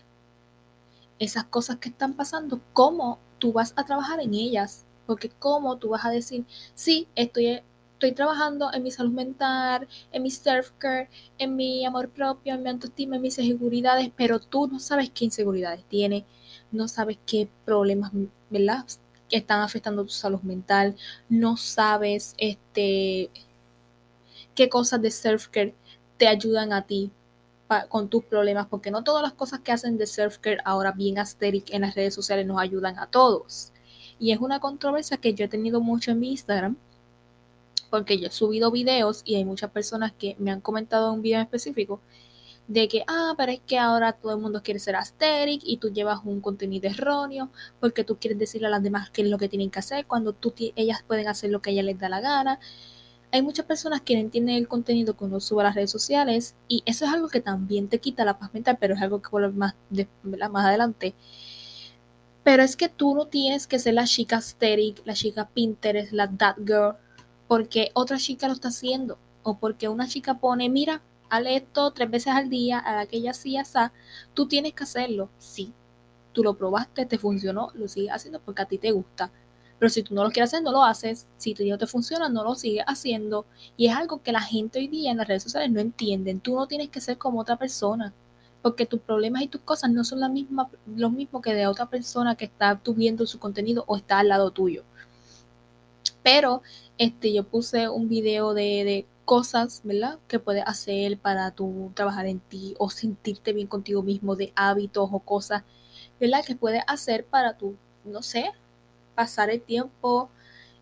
esas 1.20 1.44
cosas 1.46 1.78
que 1.78 1.90
están 1.90 2.16
pasando, 2.16 2.62
cómo 2.74 3.20
tú 3.42 3.52
vas 3.52 3.74
a 3.76 3.84
trabajar 3.84 4.20
en 4.22 4.36
ellas, 4.36 4.86
porque 5.08 5.30
cómo 5.30 5.78
tú 5.78 5.90
vas 5.90 6.06
a 6.06 6.12
decir, 6.12 6.46
sí, 6.76 7.08
estoy 7.16 7.62
estoy 7.94 8.14
trabajando 8.14 8.72
en 8.74 8.82
mi 8.84 8.92
salud 8.92 9.12
mental, 9.12 9.88
en 10.12 10.24
mi 10.24 10.32
self-care, 10.32 11.08
en 11.38 11.56
mi 11.56 11.86
amor 11.86 12.10
propio, 12.10 12.56
en 12.56 12.64
mi 12.64 12.70
autoestima, 12.70 13.16
en 13.16 13.22
mis 13.22 13.38
inseguridades, 13.38 14.10
pero 14.16 14.40
tú 14.40 14.68
no 14.68 14.80
sabes 14.80 15.12
qué 15.12 15.26
inseguridades 15.26 15.84
tiene, 15.88 16.26
no 16.72 16.88
sabes 16.88 17.20
qué 17.28 17.48
problemas, 17.66 18.12
¿verdad? 18.50 18.86
que 19.30 19.38
están 19.38 19.62
afectando 19.62 20.04
tu 20.04 20.10
salud 20.10 20.42
mental, 20.42 20.96
no 21.30 21.58
sabes 21.58 22.36
este 22.38 23.30
qué 24.56 24.68
cosas 24.68 25.02
de 25.02 25.10
self-care 25.10 25.74
te 26.18 26.28
ayudan 26.28 26.74
a 26.74 26.82
ti 26.86 27.12
con 27.90 28.10
tus 28.10 28.24
problemas, 28.24 28.68
porque 28.68 28.92
no 28.92 29.04
todas 29.04 29.24
las 29.24 29.34
cosas 29.34 29.60
que 29.62 29.72
hacen 29.72 29.98
de 29.98 30.06
self-care 30.06 30.62
ahora 30.66 30.92
bien 30.92 31.18
aesthetic 31.18 31.74
en 31.74 31.82
las 31.82 31.96
redes 31.96 32.14
sociales 32.14 32.46
nos 32.46 32.60
ayudan 32.60 33.00
a 33.00 33.08
todos. 33.08 33.72
Y 34.20 34.32
es 34.32 34.40
una 34.40 34.60
controversia 34.60 35.18
que 35.18 35.34
yo 35.34 35.46
he 35.46 35.48
tenido 35.48 35.82
mucho 35.82 36.12
en 36.12 36.20
mi 36.20 36.32
Instagram, 36.32 36.76
porque 37.90 38.20
yo 38.20 38.28
he 38.28 38.32
subido 38.32 38.72
videos 38.72 39.22
y 39.26 39.36
hay 39.36 39.46
muchas 39.46 39.72
personas 39.72 40.12
que 40.14 40.36
me 40.40 40.52
han 40.52 40.62
comentado 40.62 41.12
un 41.12 41.22
video 41.22 41.40
en 41.40 41.44
específico 41.44 42.00
de 42.68 42.88
que, 42.88 43.04
ah, 43.08 43.34
pero 43.38 43.52
es 43.52 43.60
que 43.60 43.78
ahora 43.78 44.14
todo 44.14 44.34
el 44.34 44.40
mundo 44.40 44.62
quiere 44.64 44.80
ser 44.80 44.96
asteric 44.96 45.62
y 45.66 45.78
tú 45.78 45.90
llevas 45.92 46.22
un 46.24 46.40
contenido 46.40 46.90
erróneo 46.90 47.50
porque 47.80 48.04
tú 48.04 48.18
quieres 48.18 48.40
decirle 48.40 48.68
a 48.68 48.70
las 48.70 48.84
demás 48.84 49.10
qué 49.10 49.24
es 49.24 49.28
lo 49.28 49.38
que 49.38 49.50
tienen 49.50 49.70
que 49.70 49.80
hacer 49.80 50.06
cuando 50.06 50.32
tú 50.34 50.54
ellas 50.58 51.04
pueden 51.06 51.28
hacer 51.28 51.50
lo 51.50 51.62
que 51.62 51.72
a 51.72 51.74
ellas 51.74 51.86
les 51.86 52.00
da 52.00 52.08
la 52.08 52.22
gana. 52.22 52.60
Hay 53.34 53.42
muchas 53.42 53.66
personas 53.66 54.02
que 54.02 54.14
no 54.16 54.20
entienden 54.20 54.56
el 54.56 54.68
contenido 54.68 55.16
que 55.16 55.24
uno 55.24 55.40
sube 55.40 55.62
a 55.62 55.66
las 55.66 55.76
redes 55.76 55.92
sociales 55.92 56.56
y 56.68 56.84
eso 56.86 57.06
es 57.06 57.12
algo 57.12 57.30
que 57.30 57.40
también 57.40 57.88
te 57.88 58.00
quita 58.00 58.26
la 58.26 58.38
paz 58.38 58.54
mental, 58.54 58.78
pero 58.80 58.96
es 58.96 59.02
algo 59.02 59.22
que 59.22 59.30
vuelve 59.30 59.54
más, 59.54 59.76
más 60.52 60.66
adelante. 60.66 61.16
Pero 62.44 62.64
es 62.64 62.76
que 62.76 62.90
tú 62.90 63.16
no 63.16 63.28
tienes 63.28 63.68
que 63.68 63.80
ser 63.80 63.94
la 63.94 64.06
chica 64.06 64.38
asteric, 64.38 65.02
la 65.06 65.14
chica 65.14 65.48
Pinterest, 65.48 66.12
la 66.12 66.28
that 66.30 66.58
girl, 66.66 66.96
porque 67.48 67.92
otra 67.94 68.18
chica 68.18 68.48
lo 68.48 68.54
está 68.54 68.70
haciendo. 68.70 69.18
O 69.44 69.58
porque 69.58 69.88
una 69.88 70.08
chica 70.08 70.40
pone, 70.40 70.70
mira, 70.70 71.02
hale 71.30 71.56
esto 71.56 71.92
tres 71.92 72.10
veces 72.10 72.34
al 72.34 72.50
día, 72.50 72.80
a 72.80 72.96
la 72.96 73.06
que 73.06 73.18
ella 73.18 73.34
sí, 73.34 73.58
asá, 73.58 73.94
tú 74.34 74.48
tienes 74.48 74.74
que 74.74 74.84
hacerlo. 74.84 75.30
Sí, 75.40 75.74
tú 76.34 76.44
lo 76.44 76.56
probaste, 76.56 77.06
te 77.06 77.18
funcionó, 77.18 77.72
lo 77.76 77.88
sigues 77.88 78.12
haciendo 78.12 78.40
porque 78.42 78.64
a 78.64 78.66
ti 78.66 78.78
te 78.78 78.92
gusta. 78.92 79.32
Pero 79.82 79.90
si 79.90 80.04
tú 80.04 80.14
no 80.14 80.24
lo 80.24 80.30
quieres 80.30 80.54
hacer, 80.54 80.62
no 80.62 80.72
lo 80.72 80.84
haces. 80.84 81.26
Si 81.40 81.56
no 81.56 81.76
te 81.80 81.88
funciona, 81.88 82.30
no 82.30 82.44
lo 82.44 82.54
sigues 82.54 82.84
haciendo. 82.86 83.48
Y 83.78 83.88
es 83.88 83.96
algo 83.96 84.22
que 84.22 84.32
la 84.32 84.40
gente 84.42 84.78
hoy 84.78 84.88
día 84.88 85.10
en 85.10 85.18
las 85.18 85.28
redes 85.28 85.42
sociales 85.42 85.72
no 85.72 85.80
entienden. 85.80 86.40
Tú 86.40 86.54
no 86.54 86.68
tienes 86.68 86.90
que 86.90 87.02
ser 87.02 87.18
como 87.18 87.40
otra 87.40 87.58
persona. 87.58 88.14
Porque 88.62 88.86
tus 88.86 89.00
problemas 89.00 89.42
y 89.42 89.48
tus 89.48 89.62
cosas 89.62 89.90
no 89.90 90.04
son 90.04 90.20
la 90.20 90.30
misma, 90.30 90.70
lo 90.96 91.10
mismo 91.10 91.42
que 91.42 91.56
de 91.56 91.66
otra 91.66 91.90
persona 91.90 92.36
que 92.36 92.46
está 92.46 92.78
tú 92.78 92.94
viendo 92.94 93.26
su 93.26 93.40
contenido 93.40 93.84
o 93.88 93.98
está 93.98 94.20
al 94.20 94.28
lado 94.28 94.52
tuyo. 94.52 94.84
Pero 96.22 96.62
este, 97.00 97.34
yo 97.34 97.44
puse 97.44 97.90
un 97.90 98.08
video 98.08 98.54
de, 98.54 98.84
de 98.84 99.08
cosas, 99.26 99.82
¿verdad? 99.84 100.20
Que 100.28 100.38
puedes 100.38 100.64
hacer 100.68 101.18
para 101.18 101.50
tú 101.50 101.92
trabajar 101.96 102.28
en 102.28 102.40
ti 102.40 102.76
o 102.78 102.92
sentirte 102.92 103.52
bien 103.52 103.66
contigo 103.66 104.04
mismo 104.04 104.36
de 104.36 104.54
hábitos 104.56 105.10
o 105.12 105.18
cosas, 105.18 105.64
¿verdad? 106.20 106.46
Que 106.46 106.56
puedes 106.56 106.84
hacer 106.86 107.26
para 107.26 107.58
tú, 107.58 107.76
no 108.06 108.22
sé, 108.22 108.52
pasar 109.22 109.52
el 109.52 109.62
tiempo, 109.62 110.30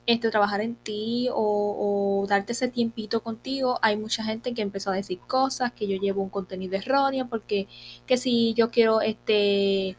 este, 0.06 0.30
trabajar 0.32 0.62
en 0.62 0.76
ti 0.76 1.28
o, 1.34 2.26
darte 2.30 2.54
ese 2.54 2.70
tiempito 2.70 3.22
contigo. 3.22 3.80
Hay 3.82 3.98
mucha 3.98 4.24
gente 4.24 4.54
que 4.54 4.62
empezó 4.62 4.92
a 4.92 4.96
decir 4.96 5.20
cosas, 5.28 5.74
que 5.74 5.88
yo 5.88 5.98
llevo 5.98 6.24
un 6.24 6.30
contenido 6.30 6.76
erróneo, 6.78 7.28
porque 7.30 7.68
que 8.08 8.18
si 8.18 8.54
yo 8.54 8.72
quiero 8.72 9.02
este 9.02 9.98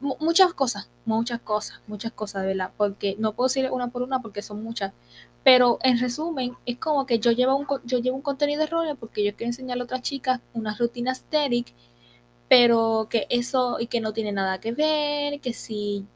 muchas 0.00 0.52
cosas, 0.54 0.88
muchas 1.04 1.40
cosas, 1.40 1.80
muchas 1.86 2.12
cosas, 2.12 2.42
de 2.42 2.48
verdad, 2.48 2.70
porque 2.76 3.16
no 3.18 3.32
puedo 3.34 3.48
decir 3.48 3.70
una 3.70 3.88
por 3.88 4.02
una 4.02 4.20
porque 4.22 4.42
son 4.42 4.62
muchas, 4.62 4.92
pero 5.44 5.78
en 5.82 5.98
resumen, 5.98 6.56
es 6.66 6.78
como 6.78 7.06
que 7.06 7.18
yo 7.18 7.32
llevo 7.32 7.56
un, 7.56 7.66
yo 7.84 7.98
llevo 7.98 8.16
un 8.16 8.22
contenido 8.22 8.62
erróneo 8.62 8.96
porque 8.96 9.24
yo 9.24 9.34
quiero 9.36 9.50
enseñarle 9.50 9.82
a 9.82 9.86
otras 9.86 10.02
chicas 10.02 10.40
una 10.54 10.74
rutina 10.76 11.12
estética, 11.12 11.72
pero 12.48 13.08
que 13.10 13.26
eso 13.30 13.78
y 13.80 13.86
que 13.88 14.00
no 14.00 14.12
tiene 14.12 14.32
nada 14.32 14.60
que 14.60 14.72
ver, 14.72 15.40
que 15.40 15.52
si, 15.52 16.06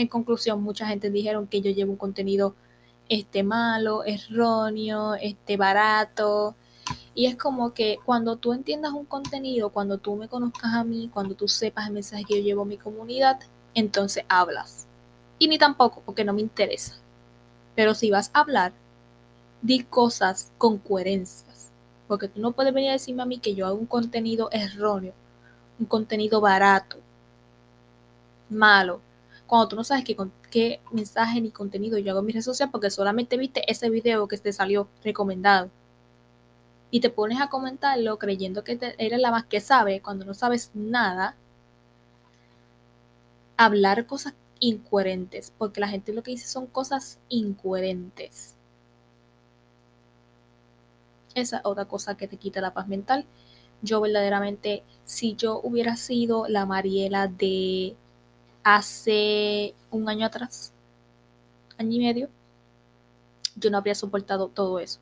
en 0.00 0.08
conclusión, 0.08 0.62
mucha 0.62 0.86
gente 0.86 1.10
dijeron 1.10 1.46
que 1.46 1.60
yo 1.60 1.70
llevo 1.70 1.92
un 1.92 1.98
contenido 1.98 2.54
este 3.08 3.42
malo, 3.42 4.04
erróneo, 4.04 5.14
este 5.14 5.56
barato, 5.56 6.54
y 7.14 7.26
es 7.26 7.36
como 7.36 7.74
que 7.74 7.98
cuando 8.04 8.36
tú 8.36 8.52
entiendas 8.52 8.92
un 8.92 9.04
contenido, 9.04 9.70
cuando 9.70 9.98
tú 9.98 10.16
me 10.16 10.28
conozcas 10.28 10.74
a 10.74 10.84
mí, 10.84 11.10
cuando 11.12 11.34
tú 11.34 11.48
sepas 11.48 11.86
el 11.86 11.94
mensaje 11.94 12.24
que 12.24 12.36
yo 12.38 12.42
llevo 12.42 12.62
a 12.62 12.66
mi 12.66 12.78
comunidad, 12.78 13.40
entonces 13.74 14.24
hablas. 14.28 14.86
Y 15.38 15.48
ni 15.48 15.58
tampoco, 15.58 16.02
porque 16.04 16.24
no 16.24 16.32
me 16.32 16.40
interesa. 16.40 16.94
Pero 17.74 17.94
si 17.94 18.10
vas 18.10 18.30
a 18.32 18.40
hablar, 18.40 18.72
di 19.62 19.84
cosas 19.84 20.52
con 20.58 20.78
coherencias. 20.78 21.70
Porque 22.08 22.28
tú 22.28 22.40
no 22.40 22.52
puedes 22.52 22.72
venir 22.72 22.90
a 22.90 22.94
decirme 22.94 23.22
a 23.22 23.26
mí 23.26 23.38
que 23.38 23.54
yo 23.54 23.66
hago 23.66 23.76
un 23.76 23.86
contenido 23.86 24.48
erróneo, 24.52 25.14
un 25.78 25.86
contenido 25.86 26.40
barato, 26.40 26.98
malo, 28.48 29.00
cuando 29.50 29.66
tú 29.66 29.74
no 29.74 29.82
sabes 29.82 30.04
qué, 30.04 30.80
mensaje 30.92 31.40
ni 31.40 31.50
contenido 31.50 31.98
yo 31.98 32.12
hago 32.12 32.20
en 32.20 32.26
mi 32.26 32.32
red 32.32 32.40
social 32.40 32.70
porque 32.70 32.88
solamente 32.88 33.36
viste 33.36 33.68
ese 33.68 33.90
video 33.90 34.28
que 34.28 34.38
te 34.38 34.52
salió 34.52 34.86
recomendado 35.02 35.70
y 36.92 37.00
te 37.00 37.10
pones 37.10 37.40
a 37.40 37.48
comentarlo 37.48 38.16
creyendo 38.16 38.62
que 38.62 38.78
eres 38.96 39.20
la 39.20 39.32
más 39.32 39.46
que 39.46 39.58
sabe 39.58 40.02
cuando 40.02 40.24
no 40.24 40.34
sabes 40.34 40.70
nada, 40.72 41.34
hablar 43.56 44.06
cosas 44.06 44.34
incoherentes, 44.60 45.52
porque 45.58 45.80
la 45.80 45.88
gente 45.88 46.12
lo 46.12 46.22
que 46.22 46.30
dice 46.30 46.46
son 46.46 46.68
cosas 46.68 47.18
incoherentes. 47.28 48.54
Esa 51.34 51.56
es 51.56 51.62
otra 51.64 51.86
cosa 51.86 52.16
que 52.16 52.28
te 52.28 52.36
quita 52.36 52.60
la 52.60 52.72
paz 52.72 52.86
mental. 52.86 53.24
Yo 53.82 54.00
verdaderamente, 54.00 54.84
si 55.04 55.34
yo 55.34 55.60
hubiera 55.60 55.96
sido 55.96 56.46
la 56.46 56.66
Mariela 56.66 57.26
de 57.26 57.96
hace 58.76 59.74
un 59.90 60.08
año 60.08 60.26
atrás, 60.26 60.72
año 61.76 61.92
y 61.92 61.98
medio, 61.98 62.28
yo 63.56 63.70
no 63.70 63.78
habría 63.78 63.94
soportado 63.94 64.48
todo 64.48 64.78
eso. 64.78 65.00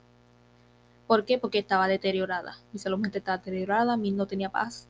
¿Por 1.05 1.25
qué? 1.25 1.37
Porque 1.37 1.59
estaba 1.59 1.87
deteriorada. 1.87 2.57
Mi 2.73 2.79
salud 2.79 2.97
mental 2.97 3.19
estaba 3.19 3.37
deteriorada, 3.37 3.95
no 3.97 4.25
tenía 4.25 4.49
paz 4.49 4.87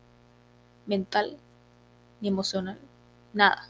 mental 0.86 1.38
ni 2.22 2.30
emocional, 2.30 2.80
nada. 3.34 3.70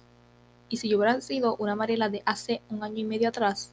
Y 0.69 0.78
si 0.78 0.89
yo 0.89 0.98
hubiera 0.98 1.19
sido 1.22 1.56
una 1.58 1.76
Mariela 1.76 2.10
de 2.10 2.22
hace 2.26 2.62
un 2.69 2.84
año 2.84 3.00
y 3.00 3.04
medio 3.04 3.30
atrás, 3.30 3.72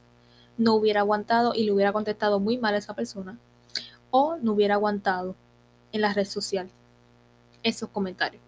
no 0.57 0.73
hubiera 0.73 1.01
aguantado 1.01 1.53
y 1.53 1.63
le 1.63 1.71
hubiera 1.71 1.93
contestado 1.93 2.39
muy 2.39 2.57
mal 2.57 2.73
a 2.73 2.77
esa 2.77 2.95
persona, 2.95 3.37
o 4.09 4.37
no 4.37 4.53
hubiera 4.53 4.75
aguantado 4.75 5.35
en 5.91 6.01
la 6.01 6.13
red 6.13 6.25
social 6.25 6.69
esos 7.63 7.89
comentarios. 7.89 8.41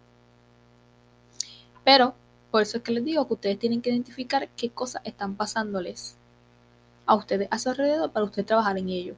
Pero 1.84 2.13
por 2.51 2.62
eso 2.62 2.77
es 2.77 2.83
que 2.83 2.91
les 2.91 3.05
digo 3.05 3.27
que 3.27 3.33
ustedes 3.33 3.59
tienen 3.59 3.81
que 3.81 3.89
identificar 3.91 4.49
qué 4.55 4.69
cosas 4.69 5.01
están 5.05 5.35
pasándoles 5.35 6.17
a 7.05 7.15
ustedes 7.15 7.47
a 7.51 7.59
su 7.59 7.69
alrededor 7.69 8.12
para 8.12 8.25
usted 8.25 8.45
trabajar 8.45 8.77
en 8.77 8.89
ello. 8.89 9.15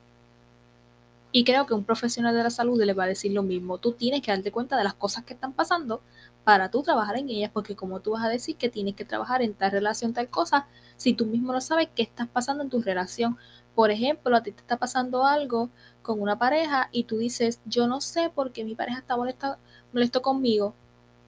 Y 1.34 1.46
creo 1.46 1.66
que 1.66 1.74
un 1.74 1.86
profesional 1.86 2.36
de 2.36 2.44
la 2.44 2.50
salud 2.50 2.82
le 2.82 2.94
va 2.94 3.06
a 3.06 3.08
decir 3.08 3.32
lo 3.32 3.42
mismo. 3.42 3.78
Tú 3.78 3.94
tienes 3.94 4.22
que 4.22 4.32
darte 4.32 4.52
cuenta 4.52 4.78
de 4.78 4.84
las 4.84 4.94
cosas 4.94 5.24
que 5.24 5.34
están 5.34 5.54
pasando 5.54 6.02
para 6.44 6.70
tú 6.72 6.82
trabajar 6.84 7.18
en 7.18 7.30
ellas, 7.30 7.52
porque 7.54 7.76
como 7.76 8.02
tú 8.02 8.12
vas 8.12 8.26
a 8.26 8.30
decir 8.30 8.58
que 8.58 8.70
tienes 8.70 8.96
que 8.96 9.06
trabajar 9.06 9.42
en 9.42 9.54
tal 9.54 9.72
relación, 9.72 10.14
tal 10.14 10.30
cosa, 10.30 10.68
si 10.98 11.14
tú 11.14 11.26
mismo 11.26 11.54
no 11.54 11.62
sabes 11.62 11.88
qué 11.96 12.04
estás 12.04 12.28
pasando 12.28 12.64
en 12.64 12.70
tu 12.70 12.82
relación. 12.82 13.38
Por 13.76 13.92
ejemplo, 13.92 14.36
a 14.36 14.44
ti 14.44 14.52
te 14.52 14.60
está 14.60 14.78
pasando 14.78 15.26
algo 15.26 15.70
con 16.02 16.22
una 16.22 16.38
pareja 16.38 16.90
y 16.92 17.06
tú 17.06 17.18
dices, 17.20 17.62
yo 17.66 17.88
no 17.88 18.02
sé 18.02 18.30
por 18.30 18.52
qué 18.52 18.66
mi 18.66 18.76
pareja 18.76 19.00
está 19.00 19.16
molesto, 19.16 19.56
molesto 19.94 20.22
conmigo. 20.22 20.74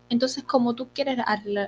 Entonces, 0.10 0.44
como 0.44 0.76
tú 0.76 0.90
quieres 0.94 1.18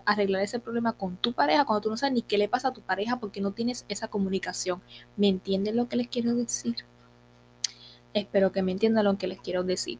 arreglar 0.06 0.42
ese 0.44 0.60
problema 0.60 0.94
con 0.94 1.18
tu 1.18 1.34
pareja 1.34 1.66
cuando 1.66 1.82
tú 1.82 1.90
no 1.90 1.98
sabes 1.98 2.14
ni 2.14 2.22
qué 2.22 2.38
le 2.38 2.48
pasa 2.48 2.68
a 2.68 2.74
tu 2.74 2.82
pareja 2.82 3.18
porque 3.20 3.42
no 3.42 3.52
tienes 3.52 3.86
esa 3.88 4.08
comunicación? 4.08 4.82
¿Me 5.18 5.28
entienden 5.28 5.78
lo 5.78 5.88
que 5.90 5.96
les 5.96 6.08
quiero 6.08 6.36
decir? 6.36 6.76
Espero 8.14 8.52
que 8.52 8.62
me 8.62 8.72
entiendan 8.72 9.06
lo 9.06 9.18
que 9.18 9.28
les 9.28 9.40
quiero 9.40 9.64
decir. 9.64 10.00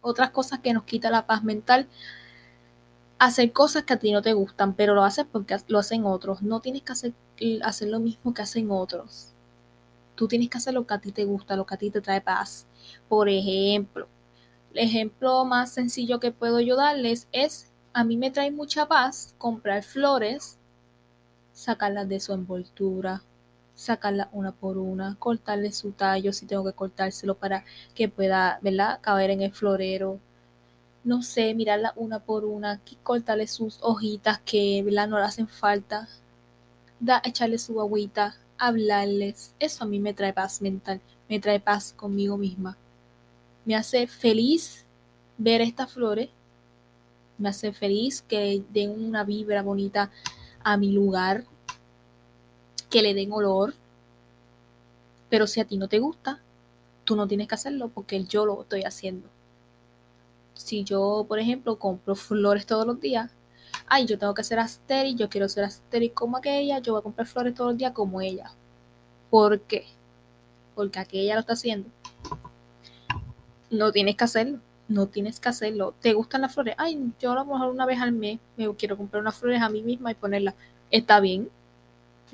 Otras 0.00 0.30
cosas 0.30 0.60
que 0.60 0.72
nos 0.72 0.84
quita 0.84 1.10
la 1.10 1.26
paz 1.26 1.42
mental, 1.42 1.88
hacer 3.18 3.52
cosas 3.52 3.84
que 3.84 3.94
a 3.94 3.98
ti 3.98 4.12
no 4.12 4.22
te 4.22 4.32
gustan, 4.32 4.74
pero 4.74 4.94
lo 4.94 5.02
haces 5.02 5.26
porque 5.30 5.56
lo 5.68 5.78
hacen 5.78 6.04
otros. 6.04 6.42
No 6.42 6.60
tienes 6.60 6.82
que 6.82 6.92
hacer, 6.92 7.12
hacer 7.62 7.88
lo 7.88 8.00
mismo 8.00 8.32
que 8.32 8.42
hacen 8.42 8.70
otros. 8.70 9.32
Tú 10.14 10.28
tienes 10.28 10.48
que 10.48 10.58
hacer 10.58 10.74
lo 10.74 10.86
que 10.86 10.94
a 10.94 10.98
ti 10.98 11.10
te 11.10 11.24
gusta, 11.24 11.56
lo 11.56 11.66
que 11.66 11.74
a 11.74 11.78
ti 11.78 11.90
te 11.90 12.00
trae 12.00 12.20
paz. 12.20 12.66
Por 13.08 13.28
ejemplo, 13.28 14.06
el 14.74 14.80
ejemplo 14.80 15.44
más 15.44 15.72
sencillo 15.72 16.18
que 16.18 16.32
puedo 16.32 16.60
yo 16.60 16.74
darles 16.74 17.28
es, 17.30 17.70
a 17.92 18.02
mí 18.02 18.16
me 18.16 18.32
trae 18.32 18.50
mucha 18.50 18.86
paz 18.88 19.34
comprar 19.38 19.84
flores, 19.84 20.58
sacarlas 21.52 22.08
de 22.08 22.18
su 22.18 22.32
envoltura, 22.32 23.22
sacarla 23.76 24.28
una 24.32 24.50
por 24.50 24.78
una, 24.78 25.16
cortarle 25.20 25.70
su 25.70 25.92
tallo 25.92 26.32
si 26.32 26.46
tengo 26.46 26.64
que 26.64 26.72
cortárselo 26.72 27.36
para 27.36 27.64
que 27.94 28.08
pueda, 28.08 28.58
¿verdad?, 28.62 28.98
caber 29.00 29.30
en 29.30 29.42
el 29.42 29.52
florero. 29.52 30.18
No 31.04 31.22
sé, 31.22 31.54
mirarla 31.54 31.92
una 31.94 32.18
por 32.18 32.44
una, 32.44 32.80
cortarle 33.04 33.46
sus 33.46 33.78
hojitas 33.80 34.40
que, 34.40 34.82
¿verdad?, 34.82 35.06
no 35.08 35.18
le 35.18 35.24
hacen 35.24 35.46
falta. 35.46 36.08
Da, 36.98 37.22
echarle 37.24 37.58
su 37.58 37.80
agüita, 37.80 38.36
hablarles. 38.58 39.54
Eso 39.60 39.84
a 39.84 39.86
mí 39.86 40.00
me 40.00 40.14
trae 40.14 40.32
paz 40.32 40.60
mental, 40.62 41.00
me 41.28 41.38
trae 41.38 41.60
paz 41.60 41.92
conmigo 41.92 42.36
misma. 42.36 42.76
Me 43.64 43.74
hace 43.74 44.06
feliz 44.06 44.84
ver 45.38 45.60
estas 45.60 45.92
flores. 45.92 46.28
Me 47.38 47.48
hace 47.48 47.72
feliz 47.72 48.22
que 48.22 48.62
den 48.70 48.90
una 48.90 49.24
vibra 49.24 49.62
bonita 49.62 50.10
a 50.62 50.76
mi 50.76 50.92
lugar, 50.92 51.44
que 52.90 53.02
le 53.02 53.14
den 53.14 53.32
olor. 53.32 53.74
Pero 55.30 55.46
si 55.46 55.60
a 55.60 55.64
ti 55.64 55.76
no 55.76 55.88
te 55.88 55.98
gusta, 55.98 56.40
tú 57.04 57.16
no 57.16 57.26
tienes 57.26 57.48
que 57.48 57.54
hacerlo 57.54 57.88
porque 57.88 58.24
yo 58.24 58.46
lo 58.46 58.62
estoy 58.62 58.82
haciendo. 58.82 59.28
Si 60.54 60.84
yo, 60.84 61.24
por 61.28 61.38
ejemplo, 61.38 61.78
compro 61.78 62.14
flores 62.14 62.66
todos 62.66 62.86
los 62.86 63.00
días, 63.00 63.32
ay, 63.86 64.06
yo 64.06 64.18
tengo 64.18 64.34
que 64.34 64.44
ser 64.44 64.58
asteri, 64.58 65.14
yo 65.14 65.28
quiero 65.28 65.48
ser 65.48 65.64
asteri 65.64 66.10
como 66.10 66.36
aquella, 66.36 66.78
yo 66.78 66.92
voy 66.92 67.00
a 67.00 67.02
comprar 67.02 67.26
flores 67.26 67.54
todos 67.54 67.70
los 67.72 67.78
días 67.78 67.92
como 67.92 68.20
ella. 68.20 68.52
¿Por 69.30 69.60
qué? 69.62 69.86
Porque 70.74 71.00
aquella 71.00 71.34
lo 71.34 71.40
está 71.40 71.54
haciendo. 71.54 71.88
No 73.70 73.92
tienes 73.92 74.16
que 74.16 74.24
hacerlo, 74.24 74.60
no 74.88 75.06
tienes 75.06 75.40
que 75.40 75.48
hacerlo. 75.48 75.94
¿Te 76.00 76.12
gustan 76.12 76.42
las 76.42 76.54
flores? 76.54 76.74
Ay, 76.78 77.12
yo 77.20 77.32
a 77.32 77.34
lo 77.34 77.44
mejor 77.44 77.70
una 77.70 77.86
vez 77.86 78.00
al 78.00 78.12
mes 78.12 78.38
me 78.56 78.72
quiero 78.76 78.96
comprar 78.96 79.22
unas 79.22 79.34
flores 79.34 79.62
a 79.62 79.68
mí 79.68 79.82
misma 79.82 80.10
y 80.12 80.14
ponerlas. 80.14 80.54
Está 80.90 81.20
bien, 81.20 81.50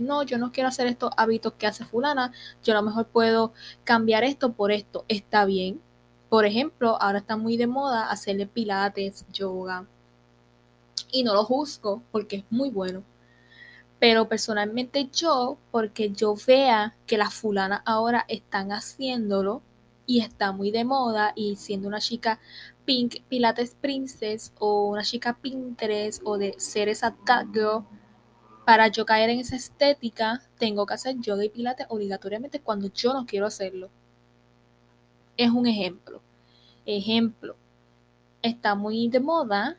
no, 0.01 0.23
yo 0.23 0.39
no 0.39 0.53
quiero 0.53 0.69
hacer 0.69 0.87
estos 0.87 1.13
hábitos 1.17 1.53
que 1.55 1.67
hace 1.67 1.85
fulana, 1.85 2.33
yo 2.65 2.73
a 2.73 2.77
lo 2.77 2.83
mejor 2.83 3.07
puedo 3.07 3.53
cambiar 3.85 4.25
esto 4.25 4.53
por 4.53 4.73
esto, 4.73 5.05
está 5.09 5.45
bien. 5.45 5.81
Por 6.29 6.47
ejemplo, 6.47 6.97
ahora 7.01 7.19
está 7.19 7.37
muy 7.37 7.57
de 7.57 7.67
moda 7.67 8.11
hacerle 8.11 8.47
pilates, 8.47 9.27
yoga. 9.33 9.87
Y 11.13 11.25
no 11.25 11.35
lo 11.35 11.45
juzgo 11.45 12.03
porque 12.13 12.37
es 12.37 12.45
muy 12.51 12.71
bueno. 12.71 13.03
Pero 13.99 14.29
personalmente 14.29 15.09
yo, 15.13 15.59
porque 15.71 16.11
yo 16.11 16.35
vea 16.47 16.95
que 17.07 17.19
las 17.19 17.35
fulanas 17.35 17.83
ahora 17.85 18.25
están 18.29 18.73
haciéndolo 18.73 19.63
y 20.11 20.19
está 20.19 20.51
muy 20.51 20.73
de 20.73 20.85
moda 20.85 21.33
y 21.37 21.55
siendo 21.55 21.87
una 21.87 22.01
chica 22.01 22.41
pink 22.85 23.23
pilates 23.29 23.77
princess 23.81 24.53
o 24.59 24.89
una 24.89 25.05
chica 25.05 25.39
Pinterest 25.41 26.21
o 26.25 26.37
de 26.37 26.53
ser 26.59 26.89
esa 26.89 27.15
that 27.27 27.47
girl, 27.53 27.85
para 28.67 28.89
yo 28.89 29.07
caer 29.07 29.31
en 29.31 29.39
esa 29.39 29.55
estética, 29.55 30.43
tengo 30.59 30.85
que 30.85 30.95
hacer 30.95 31.21
yoga 31.21 31.45
y 31.45 31.49
pilates 31.49 31.87
obligatoriamente 31.91 32.59
cuando 32.59 32.89
yo 32.93 33.15
no 33.15 33.25
quiero 33.25 33.47
hacerlo. 33.47 33.89
Es 35.37 35.51
un 35.51 35.69
ejemplo. 35.69 36.21
Ejemplo. 36.85 37.55
Está 38.43 38.75
muy 38.75 39.07
de 39.07 39.21
moda 39.21 39.79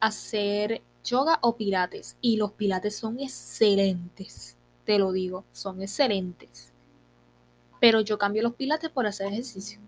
hacer 0.00 0.82
yoga 1.04 1.38
o 1.40 1.54
pilates 1.54 2.16
y 2.20 2.36
los 2.36 2.50
pilates 2.50 2.96
son 2.96 3.20
excelentes. 3.20 4.56
Te 4.84 4.98
lo 4.98 5.12
digo, 5.12 5.44
son 5.52 5.82
excelentes. 5.82 6.72
Pero 7.80 8.00
yo 8.00 8.18
cambio 8.18 8.42
los 8.42 8.54
pilates 8.54 8.90
por 8.90 9.06
hacer 9.06 9.28
ejercicio. 9.28 9.80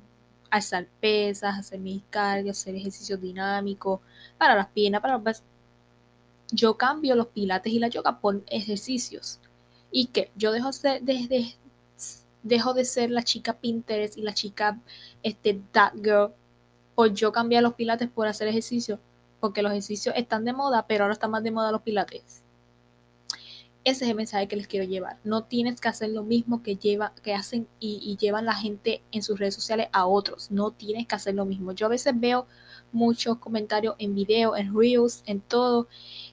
Hacer 0.50 0.88
pesas, 1.00 1.59
hacer 1.59 1.79
mis 1.81 2.03
cargas, 2.11 2.59
hacer 2.59 2.74
ejercicios 2.74 3.20
dinámicos 3.20 4.00
para 4.38 4.55
las 4.55 4.68
piernas, 4.68 5.00
para 5.00 5.18
los 5.18 5.42
yo 6.53 6.76
cambio 6.76 7.14
los 7.14 7.29
pilates 7.29 7.72
y 7.72 7.79
la 7.79 7.88
yoga 7.88 8.20
por 8.20 8.42
ejercicios. 8.48 9.40
Y 9.90 10.07
que 10.07 10.31
yo 10.37 10.53
dejo, 10.53 10.70
de, 10.72 11.55
dejo 12.42 12.74
de 12.74 12.85
ser 12.85 13.11
la 13.11 13.22
chica 13.22 13.59
Pinterest 13.59 14.16
y 14.16 14.22
la 14.22 14.35
chica 14.35 14.81
este, 15.22 15.61
that 15.72 15.92
girl 15.94 16.33
por 16.94 17.12
yo 17.14 17.33
cambiar 17.33 17.62
los 17.62 17.74
pilates 17.74 18.09
por 18.09 18.26
hacer 18.26 18.48
ejercicio. 18.48 18.98
porque 19.40 19.62
los 19.62 19.72
ejercicios 19.72 20.14
están 20.18 20.44
de 20.44 20.53
moda, 20.53 20.87
pero 20.87 21.05
ahora 21.05 21.14
están 21.14 21.31
más 21.31 21.42
de 21.42 21.50
moda 21.50 21.72
los 21.72 21.81
pilates. 21.81 22.42
Ese 23.83 24.05
es 24.05 24.11
el 24.11 24.16
mensaje 24.16 24.47
que 24.47 24.57
les 24.57 24.66
quiero 24.66 24.85
llevar. 24.85 25.19
No 25.25 25.45
tienes 25.45 25.81
que 25.81 25.88
hacer 25.88 26.11
lo 26.11 26.23
mismo 26.23 26.62
que, 26.62 26.77
lleva, 26.77 27.14
que 27.23 27.33
hacen 27.33 27.66
y, 27.79 28.14
llevan 28.19 28.45
la 28.45 28.55
gente 28.55 29.03
en 29.11 29.23
sus 29.23 29.38
redes 29.38 29.55
sociales 29.55 29.88
a 29.93 30.07
otros. 30.07 30.51
No 30.51 30.71
tienes 30.71 31.07
que 31.07 31.14
hacer 31.14 31.35
lo 31.35 31.47
mismo. 31.47 31.73
Yo 31.73 31.87
a 31.87 31.88
veces 31.88 32.12
veo 32.14 32.47
muchos 32.93 33.38
comentarios 33.38 33.95
en 33.99 34.14
video, 34.14 34.55
en 34.55 34.77
reels, 34.77 35.23
en 35.25 35.40
todo, 35.40 35.88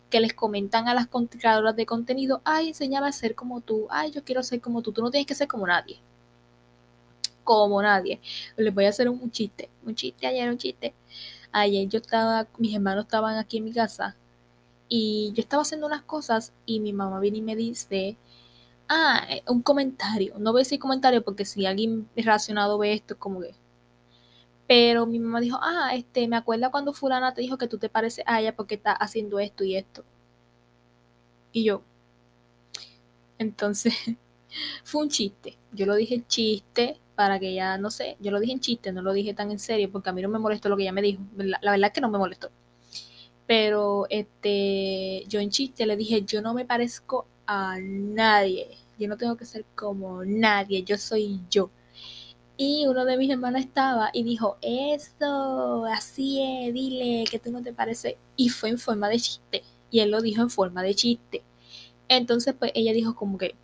que 0.09 0.19
les 0.19 0.33
comentan 0.33 0.89
a 0.89 0.93
las 0.93 1.07
creadoras 1.07 1.75
de 1.75 1.85
contenido, 1.85 2.41
ay, 2.43 2.69
enséñame 2.69 3.07
a 3.07 3.11
ser 3.11 3.35
como 3.35 3.61
tú, 3.61 3.87
ay, 3.89 4.11
yo 4.11 4.23
quiero 4.23 4.43
ser 4.43 4.59
como 4.61 4.81
tú, 4.81 4.91
tú 4.91 5.01
no 5.01 5.11
tienes 5.11 5.27
que 5.27 5.35
ser 5.35 5.47
como 5.47 5.67
nadie. 5.67 5.99
Como 7.43 7.81
nadie. 7.81 8.19
Les 8.57 8.73
voy 8.73 8.85
a 8.85 8.89
hacer 8.89 9.07
un, 9.09 9.31
chiste, 9.31 9.69
un 9.85 9.95
chiste, 9.95 10.27
ayer 10.27 10.49
un 10.49 10.57
chiste. 10.57 10.93
Ayer 11.51 11.87
yo 11.87 11.99
estaba, 11.99 12.47
mis 12.57 12.75
hermanos 12.75 13.05
estaban 13.05 13.37
aquí 13.37 13.57
en 13.57 13.65
mi 13.65 13.73
casa 13.73 14.17
y 14.89 15.31
yo 15.35 15.41
estaba 15.41 15.63
haciendo 15.63 15.87
unas 15.87 16.03
cosas 16.03 16.53
y 16.65 16.79
mi 16.79 16.93
mamá 16.93 17.19
viene 17.19 17.39
y 17.39 17.41
me 17.41 17.55
dice, 17.55 18.17
ah, 18.89 19.25
eh, 19.29 19.43
un 19.47 19.61
comentario, 19.61 20.35
no 20.39 20.51
voy 20.53 20.61
a 20.61 20.63
decir 20.63 20.79
comentario 20.79 21.23
porque 21.23 21.45
si 21.45 21.65
alguien 21.65 22.09
relacionado 22.15 22.77
ve 22.77 22.93
esto, 22.93 23.17
como 23.19 23.41
que 23.41 23.55
pero 24.67 25.05
mi 25.05 25.19
mamá 25.19 25.39
dijo, 25.39 25.57
ah, 25.61 25.91
este, 25.95 26.27
me 26.27 26.35
acuerdo 26.35 26.71
cuando 26.71 26.93
fulana 26.93 27.33
te 27.33 27.41
dijo 27.41 27.57
que 27.57 27.67
tú 27.67 27.77
te 27.77 27.89
pareces 27.89 28.23
a 28.27 28.41
ella 28.41 28.55
porque 28.55 28.75
está 28.75 28.91
haciendo 28.93 29.39
esto 29.39 29.63
y 29.63 29.75
esto. 29.77 30.03
Y 31.51 31.63
yo. 31.63 31.81
Entonces, 33.37 33.93
fue 34.83 35.03
un 35.03 35.09
chiste. 35.09 35.57
Yo 35.71 35.85
lo 35.85 35.95
dije 35.95 36.23
chiste 36.27 36.99
para 37.15 37.39
que 37.39 37.49
ella, 37.49 37.77
no 37.77 37.89
sé, 37.91 38.17
yo 38.19 38.31
lo 38.31 38.39
dije 38.39 38.53
en 38.53 38.59
chiste, 38.59 38.91
no 38.91 39.01
lo 39.01 39.13
dije 39.13 39.33
tan 39.33 39.51
en 39.51 39.59
serio 39.59 39.91
porque 39.91 40.09
a 40.09 40.13
mí 40.13 40.21
no 40.21 40.29
me 40.29 40.39
molestó 40.39 40.69
lo 40.69 40.77
que 40.77 40.83
ella 40.83 40.91
me 40.91 41.01
dijo. 41.01 41.21
La, 41.37 41.59
la 41.61 41.71
verdad 41.71 41.87
es 41.87 41.93
que 41.93 42.01
no 42.01 42.09
me 42.09 42.17
molestó. 42.17 42.49
Pero 43.47 44.07
este, 44.09 45.23
yo 45.27 45.39
en 45.39 45.49
chiste 45.49 45.85
le 45.85 45.95
dije, 45.97 46.23
yo 46.23 46.41
no 46.41 46.53
me 46.53 46.65
parezco 46.65 47.25
a 47.47 47.77
nadie. 47.79 48.77
Yo 48.99 49.07
no 49.07 49.17
tengo 49.17 49.37
que 49.37 49.45
ser 49.45 49.65
como 49.75 50.25
nadie, 50.25 50.83
yo 50.83 50.97
soy 50.97 51.41
yo. 51.49 51.69
Y 52.57 52.87
uno 52.87 53.05
de 53.05 53.17
mis 53.17 53.29
hermanos 53.29 53.61
estaba 53.61 54.09
y 54.13 54.23
dijo, 54.23 54.57
eso, 54.61 55.85
así 55.85 56.41
es, 56.41 56.73
dile 56.73 57.23
que 57.29 57.39
tú 57.39 57.51
no 57.51 57.61
te 57.63 57.73
pareces. 57.73 58.15
Y 58.35 58.49
fue 58.49 58.69
en 58.69 58.79
forma 58.79 59.09
de 59.09 59.19
chiste. 59.19 59.63
Y 59.91 59.99
él 60.01 60.11
lo 60.11 60.21
dijo 60.21 60.41
en 60.41 60.49
forma 60.49 60.83
de 60.83 60.95
chiste. 60.95 61.43
Entonces, 62.09 62.55
pues 62.57 62.71
ella 62.75 62.93
dijo 62.93 63.15
como 63.15 63.37
que, 63.37 63.55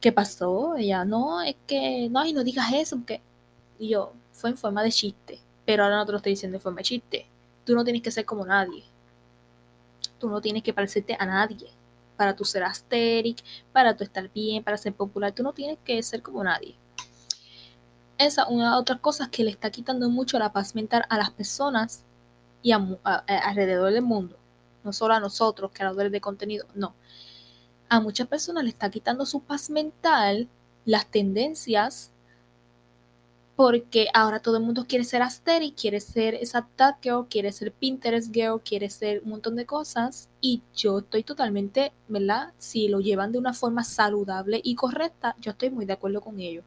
¿qué 0.00 0.12
pasó? 0.12 0.76
Ella, 0.76 1.04
no, 1.04 1.42
es 1.42 1.56
que, 1.66 2.08
no, 2.10 2.24
y 2.26 2.32
no 2.32 2.44
digas 2.44 2.72
eso, 2.72 2.96
porque 2.96 3.20
y 3.78 3.88
yo, 3.88 4.12
fue 4.32 4.50
en 4.50 4.58
forma 4.58 4.82
de 4.82 4.92
chiste. 4.92 5.40
Pero 5.70 5.84
ahora 5.84 5.98
no 5.98 6.04
te 6.06 6.10
lo 6.10 6.16
estoy 6.16 6.32
diciendo 6.32 6.56
en 6.56 6.60
forma 6.60 6.78
de 6.78 6.82
chiste. 6.82 7.26
Tú 7.64 7.76
no 7.76 7.84
tienes 7.84 8.02
que 8.02 8.10
ser 8.10 8.24
como 8.24 8.44
nadie. 8.44 8.82
Tú 10.18 10.28
no 10.28 10.40
tienes 10.40 10.64
que 10.64 10.74
parecerte 10.74 11.16
a 11.16 11.24
nadie 11.24 11.70
para 12.16 12.34
tu 12.34 12.44
ser 12.44 12.64
asteric, 12.64 13.38
para 13.72 13.96
tu 13.96 14.02
estar 14.02 14.28
bien, 14.32 14.64
para 14.64 14.76
ser 14.76 14.94
popular. 14.94 15.30
Tú 15.30 15.44
no 15.44 15.52
tienes 15.52 15.78
que 15.84 16.02
ser 16.02 16.22
como 16.22 16.42
nadie. 16.42 16.74
Esa 18.18 18.42
es 18.42 18.48
una 18.48 18.72
de 18.72 18.80
otras 18.80 18.98
cosas 18.98 19.28
que 19.28 19.44
le 19.44 19.52
está 19.52 19.70
quitando 19.70 20.10
mucho 20.10 20.40
la 20.40 20.52
paz 20.52 20.74
mental 20.74 21.04
a 21.08 21.16
las 21.16 21.30
personas 21.30 22.02
y 22.60 22.72
alrededor 22.72 23.92
del 23.92 24.02
mundo. 24.02 24.36
No 24.82 24.92
solo 24.92 25.14
a 25.14 25.20
nosotros, 25.20 25.70
creadores 25.72 26.10
de 26.10 26.20
contenido, 26.20 26.66
no. 26.74 26.96
A 27.88 28.00
muchas 28.00 28.26
personas 28.26 28.64
le 28.64 28.70
está 28.70 28.90
quitando 28.90 29.24
su 29.24 29.40
paz 29.40 29.70
mental 29.70 30.48
las 30.84 31.06
tendencias 31.06 32.10
porque 33.60 34.06
ahora 34.14 34.40
todo 34.40 34.56
el 34.56 34.62
mundo 34.62 34.86
quiere 34.88 35.04
ser 35.04 35.20
aesthetic, 35.20 35.78
quiere 35.78 36.00
ser 36.00 36.40
tag 36.76 36.96
girl, 37.02 37.26
quiere 37.28 37.52
ser 37.52 37.72
Pinterest 37.72 38.32
girl, 38.32 38.58
quiere 38.58 38.88
ser 38.88 39.20
un 39.22 39.32
montón 39.32 39.54
de 39.54 39.66
cosas 39.66 40.30
y 40.40 40.62
yo 40.74 41.00
estoy 41.00 41.24
totalmente, 41.24 41.92
¿verdad? 42.08 42.54
Si 42.56 42.88
lo 42.88 43.00
llevan 43.00 43.32
de 43.32 43.38
una 43.38 43.52
forma 43.52 43.84
saludable 43.84 44.62
y 44.64 44.76
correcta, 44.76 45.36
yo 45.42 45.50
estoy 45.50 45.68
muy 45.68 45.84
de 45.84 45.92
acuerdo 45.92 46.22
con 46.22 46.40
ello. 46.40 46.62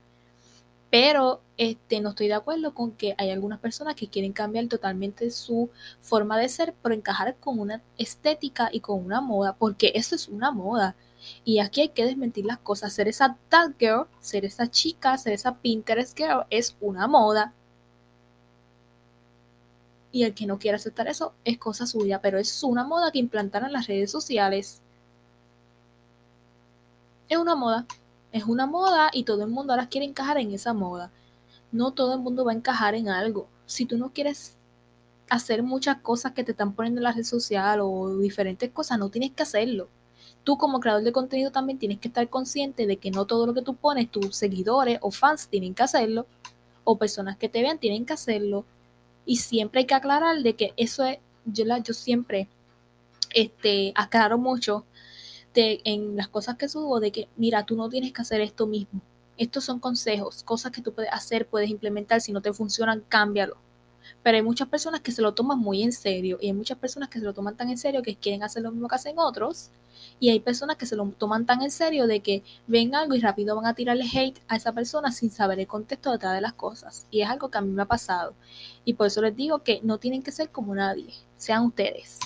Pero 0.91 1.41
este, 1.57 1.99
no 1.99 2.09
estoy 2.09 2.27
de 2.27 2.35
acuerdo 2.35 2.75
con 2.75 2.91
que 2.91 3.15
hay 3.17 3.31
algunas 3.31 3.57
personas 3.59 3.95
que 3.95 4.07
quieren 4.07 4.31
cambiar 4.31 4.67
totalmente 4.67 5.31
su 5.31 5.71
forma 5.99 6.37
de 6.37 6.47
ser 6.47 6.75
por 6.75 6.93
encajar 6.93 7.35
con 7.37 7.59
una 7.59 7.81
estética 7.97 8.69
y 8.71 8.81
con 8.81 9.03
una 9.03 9.19
moda, 9.19 9.55
porque 9.55 9.93
eso 9.95 10.13
es 10.13 10.27
una 10.27 10.51
moda. 10.51 10.95
Y 11.43 11.59
aquí 11.59 11.81
hay 11.81 11.89
que 11.89 12.05
desmentir 12.05 12.45
las 12.45 12.59
cosas. 12.59 12.93
Ser 12.93 13.07
esa 13.07 13.37
tag 13.49 13.75
girl, 13.77 14.07
ser 14.19 14.45
esa 14.45 14.69
chica, 14.69 15.17
ser 15.17 15.33
esa 15.33 15.55
Pinterest 15.57 16.17
girl 16.17 16.45
es 16.49 16.75
una 16.81 17.07
moda. 17.07 17.53
Y 20.11 20.23
el 20.23 20.33
que 20.33 20.45
no 20.45 20.59
quiera 20.59 20.77
aceptar 20.77 21.07
eso 21.07 21.33
es 21.43 21.57
cosa 21.57 21.87
suya, 21.87 22.21
pero 22.21 22.37
es 22.37 22.63
una 22.63 22.83
moda 22.83 23.11
que 23.11 23.19
implantaron 23.19 23.73
las 23.73 23.87
redes 23.87 24.11
sociales. 24.11 24.81
Es 27.29 27.37
una 27.37 27.55
moda. 27.55 27.85
Es 28.31 28.45
una 28.45 28.65
moda 28.67 29.09
y 29.13 29.23
todo 29.23 29.43
el 29.43 29.49
mundo 29.49 29.73
ahora 29.73 29.89
quiere 29.89 30.05
encajar 30.05 30.37
en 30.37 30.53
esa 30.53 30.73
moda. 30.73 31.11
No 31.71 31.91
todo 31.91 32.13
el 32.13 32.19
mundo 32.19 32.45
va 32.45 32.51
a 32.51 32.55
encajar 32.55 32.95
en 32.95 33.09
algo. 33.09 33.47
Si 33.65 33.85
tú 33.85 33.97
no 33.97 34.13
quieres 34.13 34.55
hacer 35.29 35.63
muchas 35.63 35.97
cosas 36.01 36.33
que 36.33 36.43
te 36.43 36.51
están 36.51 36.73
poniendo 36.73 36.99
en 36.99 37.05
la 37.05 37.11
red 37.11 37.23
social 37.23 37.79
o 37.81 38.17
diferentes 38.17 38.71
cosas, 38.71 38.99
no 38.99 39.09
tienes 39.09 39.31
que 39.31 39.43
hacerlo 39.43 39.87
tú 40.43 40.57
como 40.57 40.79
creador 40.79 41.03
de 41.03 41.11
contenido 41.11 41.51
también 41.51 41.79
tienes 41.79 41.99
que 41.99 42.07
estar 42.07 42.29
consciente 42.29 42.85
de 42.87 42.97
que 42.97 43.11
no 43.11 43.25
todo 43.25 43.47
lo 43.47 43.53
que 43.53 43.61
tú 43.61 43.75
pones, 43.75 44.11
tus 44.11 44.35
seguidores 44.35 44.99
o 45.01 45.11
fans 45.11 45.47
tienen 45.47 45.73
que 45.73 45.83
hacerlo, 45.83 46.27
o 46.83 46.97
personas 46.97 47.37
que 47.37 47.49
te 47.49 47.61
vean 47.61 47.79
tienen 47.79 48.05
que 48.05 48.13
hacerlo. 48.13 48.65
Y 49.25 49.37
siempre 49.37 49.81
hay 49.81 49.85
que 49.85 49.93
aclarar 49.95 50.41
de 50.43 50.55
que 50.55 50.73
eso 50.77 51.05
es, 51.05 51.19
yo, 51.45 51.65
la, 51.65 51.79
yo 51.79 51.93
siempre 51.93 52.49
este, 53.33 53.93
aclaro 53.95 54.37
mucho 54.37 54.85
de, 55.53 55.81
en 55.85 56.15
las 56.17 56.27
cosas 56.27 56.57
que 56.57 56.67
subo 56.67 56.99
de 56.99 57.11
que, 57.11 57.27
mira, 57.37 57.65
tú 57.65 57.75
no 57.75 57.89
tienes 57.89 58.11
que 58.11 58.21
hacer 58.21 58.41
esto 58.41 58.67
mismo. 58.67 59.01
Estos 59.37 59.63
son 59.63 59.79
consejos, 59.79 60.43
cosas 60.43 60.71
que 60.71 60.81
tú 60.81 60.93
puedes 60.93 61.11
hacer, 61.11 61.47
puedes 61.47 61.69
implementar. 61.69 62.21
Si 62.21 62.31
no 62.31 62.41
te 62.41 62.53
funcionan, 62.53 63.03
cámbialo. 63.07 63.57
Pero 64.21 64.37
hay 64.37 64.43
muchas 64.43 64.67
personas 64.67 65.01
que 65.01 65.11
se 65.11 65.21
lo 65.21 65.33
toman 65.33 65.59
muy 65.59 65.83
en 65.83 65.91
serio 65.91 66.37
y 66.41 66.47
hay 66.47 66.53
muchas 66.53 66.77
personas 66.77 67.09
que 67.09 67.19
se 67.19 67.25
lo 67.25 67.33
toman 67.33 67.55
tan 67.55 67.69
en 67.69 67.77
serio 67.77 68.01
que 68.01 68.15
quieren 68.15 68.43
hacer 68.43 68.63
lo 68.63 68.71
mismo 68.71 68.87
que 68.87 68.95
hacen 68.95 69.19
otros 69.19 69.69
y 70.19 70.29
hay 70.29 70.39
personas 70.39 70.77
que 70.77 70.85
se 70.85 70.95
lo 70.95 71.05
toman 71.17 71.45
tan 71.45 71.61
en 71.61 71.71
serio 71.71 72.07
de 72.07 72.21
que 72.21 72.43
ven 72.67 72.95
algo 72.95 73.15
y 73.15 73.19
rápido 73.19 73.55
van 73.55 73.65
a 73.65 73.73
tirarle 73.73 74.05
hate 74.05 74.41
a 74.47 74.55
esa 74.55 74.71
persona 74.71 75.11
sin 75.11 75.31
saber 75.31 75.59
el 75.59 75.67
contexto 75.67 76.11
detrás 76.11 76.33
de 76.33 76.41
las 76.41 76.53
cosas. 76.53 77.07
Y 77.11 77.21
es 77.21 77.29
algo 77.29 77.49
que 77.49 77.57
a 77.57 77.61
mí 77.61 77.71
me 77.71 77.81
ha 77.81 77.87
pasado. 77.87 78.33
Y 78.85 78.93
por 78.93 79.07
eso 79.07 79.21
les 79.21 79.35
digo 79.35 79.59
que 79.59 79.79
no 79.83 79.97
tienen 79.97 80.23
que 80.23 80.31
ser 80.31 80.49
como 80.49 80.75
nadie, 80.75 81.13
sean 81.37 81.65
ustedes. 81.65 82.19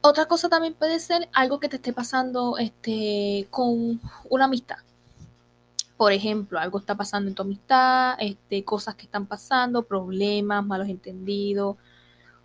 Otra 0.00 0.26
cosa 0.26 0.48
también 0.48 0.74
puede 0.74 1.00
ser 1.00 1.28
algo 1.32 1.58
que 1.58 1.68
te 1.68 1.76
esté 1.76 1.92
pasando 1.92 2.56
este, 2.58 3.48
con 3.50 4.00
una 4.30 4.44
amistad. 4.44 4.78
Por 5.98 6.12
ejemplo, 6.12 6.58
algo 6.58 6.78
está 6.78 6.96
pasando 6.96 7.28
en 7.28 7.34
tu 7.34 7.42
amistad, 7.42 8.16
este, 8.20 8.64
cosas 8.64 8.94
que 8.94 9.04
están 9.04 9.26
pasando, 9.26 9.82
problemas, 9.82 10.64
malos 10.64 10.88
entendidos, 10.88 11.76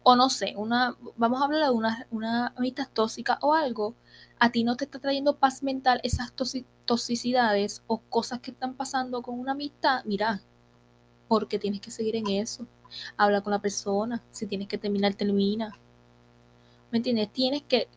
o 0.04 0.16
no 0.18 0.30
sé, 0.30 0.54
una, 0.58 0.98
vamos 1.16 1.42
a 1.42 1.46
hablar 1.46 1.64
de 1.64 1.70
una, 1.70 2.08
una 2.12 2.48
amistad 2.58 2.90
tóxica 2.94 3.40
o 3.42 3.54
algo, 3.54 3.96
a 4.40 4.52
ti 4.52 4.66
no 4.66 4.76
te 4.76 4.84
está 4.86 5.00
trayendo 5.00 5.38
paz 5.38 5.64
mental 5.64 6.02
esas 6.04 6.34
toxicidades 6.86 7.84
o 7.88 8.00
cosas 8.00 8.40
que 8.40 8.52
están 8.52 8.74
pasando 8.74 9.22
con 9.22 9.40
una 9.40 9.54
amistad, 9.54 10.04
mira, 10.04 10.42
porque 11.30 11.60
tienes 11.60 11.80
que 11.80 11.92
seguir 11.92 12.16
en 12.16 12.28
eso. 12.28 12.68
Habla 13.18 13.42
con 13.42 13.52
la 13.52 13.60
persona, 13.60 14.22
si 14.32 14.46
tienes 14.46 14.68
que 14.68 14.78
terminar, 14.78 15.16
termina. 15.16 15.72
¿Me 16.92 16.98
entiendes? 16.98 17.32
Tienes 17.32 17.64
que 17.64 17.88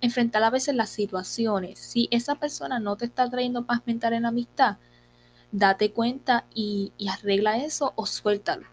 enfrentar 0.00 0.42
a 0.42 0.50
veces 0.50 0.74
las 0.74 0.90
situaciones. 0.90 1.78
Si 1.78 2.08
esa 2.10 2.36
persona 2.36 2.78
no 2.78 2.96
te 2.96 3.06
está 3.06 3.28
trayendo 3.28 3.66
paz 3.66 3.80
mental 3.86 4.14
en 4.14 4.22
la 4.22 4.28
amistad, 4.28 4.78
date 5.52 5.92
cuenta 5.92 6.46
y, 6.54 6.92
arregla 7.08 7.58
eso 7.58 7.92
o 7.96 8.06
suéltalo 8.06 8.66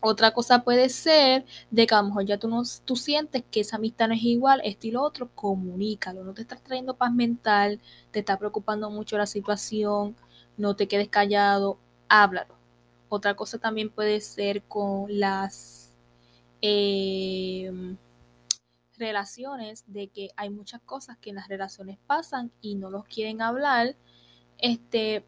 otra 0.00 0.32
cosa 0.32 0.64
puede 0.64 0.88
ser 0.88 1.44
de 1.70 1.86
que 1.86 1.94
a 1.94 2.00
lo 2.00 2.08
mejor 2.08 2.24
ya 2.24 2.38
tú, 2.38 2.48
no, 2.48 2.62
tú 2.84 2.96
sientes 2.96 3.44
que 3.50 3.60
esa 3.60 3.76
amistad 3.76 4.08
no 4.08 4.14
es 4.14 4.22
igual, 4.22 4.60
esto 4.64 4.86
y 4.86 4.96
otro, 4.96 5.30
comunícalo. 5.34 6.24
No 6.24 6.32
te 6.32 6.42
estás 6.42 6.62
trayendo 6.62 6.96
paz 6.96 7.12
mental, 7.12 7.80
te 8.10 8.20
está 8.20 8.38
preocupando 8.38 8.90
mucho 8.90 9.18
la 9.18 9.26
situación, 9.26 10.16
no 10.56 10.74
te 10.74 10.88
quedes 10.88 11.08
callado, 11.08 11.78
háblalo. 12.08 12.54
Otra 13.08 13.34
cosa 13.34 13.58
también 13.58 13.90
puede 13.90 14.20
ser 14.20 14.62
con 14.62 15.18
las 15.18 15.90
em, 16.62 17.96
relaciones, 19.00 19.84
de 19.88 20.08
que 20.08 20.30
hay 20.36 20.50
muchas 20.50 20.80
cosas 20.82 21.18
que 21.18 21.30
en 21.30 21.36
las 21.36 21.48
relaciones 21.48 21.98
pasan 22.06 22.52
y 22.60 22.76
no 22.76 22.90
los 22.90 23.04
quieren 23.06 23.42
hablar. 23.42 23.96
Este, 24.58 25.24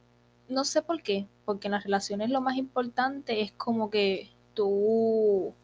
no 0.49 0.65
sé 0.65 0.83
por 0.83 1.03
qué, 1.03 1.27
porque 1.45 1.67
en 1.69 1.73
las 1.73 1.85
relaciones 1.85 2.31
lo 2.31 2.41
más 2.41 2.57
importante 2.57 3.41
es 3.41 3.53
como 3.53 3.91
que 3.91 4.31
tú 4.55 5.55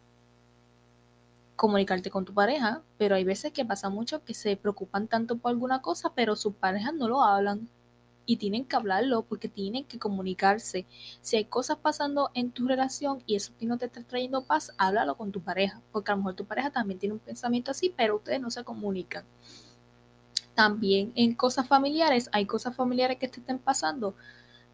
comunicarte 1.55 2.11
con 2.11 2.25
tu 2.25 2.33
pareja, 2.33 2.83
pero 2.99 3.17
hay 3.17 3.25
veces 3.25 3.53
que 3.53 3.65
pasa 3.65 3.91
mucho 3.91 4.25
que 4.25 4.33
se 4.33 4.57
preocupan 4.57 5.09
tanto 5.09 5.37
por 5.39 5.51
alguna 5.51 5.83
cosa, 5.83 6.13
pero 6.15 6.37
sus 6.37 6.55
parejas 6.55 6.95
no 6.95 7.09
lo 7.09 7.23
hablan. 7.23 7.69
Y 8.29 8.37
tienen 8.37 8.67
que 8.67 8.77
hablarlo 8.77 9.23
porque 9.23 9.49
tienen 9.49 9.87
que 9.87 9.99
comunicarse. 9.99 10.85
Si 11.23 11.39
hay 11.39 11.47
cosas 11.47 11.79
pasando 11.79 12.31
en 12.35 12.51
tu 12.51 12.69
relación 12.69 13.23
y 13.27 13.37
eso 13.37 13.55
no 13.63 13.79
te 13.79 13.87
está 13.87 14.03
trayendo 14.03 14.45
paz, 14.45 14.75
háblalo 14.77 15.17
con 15.17 15.33
tu 15.33 15.41
pareja, 15.41 15.81
porque 15.93 16.13
a 16.13 16.15
lo 16.15 16.19
mejor 16.19 16.35
tu 16.35 16.45
pareja 16.45 16.69
también 16.71 17.01
tiene 17.01 17.15
un 17.15 17.21
pensamiento 17.21 17.71
así, 17.71 17.93
pero 17.97 18.17
ustedes 18.17 18.39
no 18.39 18.51
se 18.51 18.65
comunican. 18.65 19.25
También 20.55 21.11
en 21.15 21.35
cosas 21.35 21.67
familiares, 21.67 22.29
hay 22.31 22.45
cosas 22.45 22.77
familiares 22.77 23.17
que 23.17 23.29
te 23.29 23.41
estén 23.41 23.59
pasando. 23.59 24.15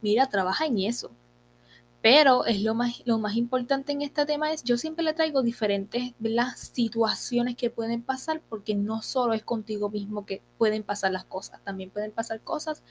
Mira, 0.02 0.26
trabaja 0.26 0.66
en 0.66 0.80
eso. 0.80 1.12
Pero 2.02 2.46
es 2.46 2.60
lo 2.60 2.74
más, 2.74 3.02
lo 3.04 3.18
más 3.18 3.36
importante 3.36 3.92
en 3.92 4.02
este 4.02 4.26
tema 4.26 4.52
es, 4.52 4.64
yo 4.64 4.76
siempre 4.78 5.04
le 5.04 5.14
traigo 5.14 5.42
diferentes 5.42 6.12
las 6.18 6.58
situaciones 6.58 7.54
que 7.54 7.70
pueden 7.70 8.02
pasar, 8.02 8.42
porque 8.48 8.74
no 8.74 9.00
solo 9.00 9.32
es 9.32 9.44
contigo 9.44 9.90
mismo 9.90 10.26
que 10.26 10.42
pueden 10.58 10.82
pasar 10.82 11.12
las 11.12 11.24
cosas, 11.24 11.62
también 11.62 11.90
pueden 11.90 12.10
pasar 12.10 12.40
cosas 12.40 12.82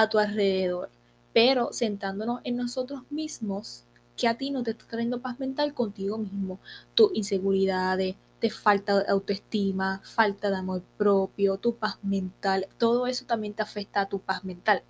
a 0.00 0.08
tu 0.08 0.18
alrededor. 0.18 0.88
Pero 1.34 1.70
sentándonos 1.72 2.40
en 2.44 2.56
nosotros 2.56 3.02
mismos, 3.10 3.84
que 4.16 4.26
a 4.26 4.38
ti 4.38 4.50
no 4.50 4.62
te 4.62 4.70
está 4.70 4.86
trayendo 4.86 5.20
paz 5.20 5.38
mental 5.38 5.74
contigo 5.74 6.16
mismo, 6.16 6.58
tus 6.94 7.10
inseguridades, 7.14 8.16
de 8.40 8.50
falta 8.50 8.98
de 8.98 9.10
autoestima, 9.10 10.00
falta 10.02 10.50
de 10.50 10.56
amor 10.56 10.82
propio, 10.96 11.58
tu 11.58 11.76
paz 11.76 11.98
mental, 12.02 12.66
todo 12.78 13.06
eso 13.06 13.26
también 13.26 13.52
te 13.52 13.62
afecta 13.62 14.00
a 14.00 14.08
tu 14.08 14.18
paz 14.18 14.44
mental. 14.44 14.82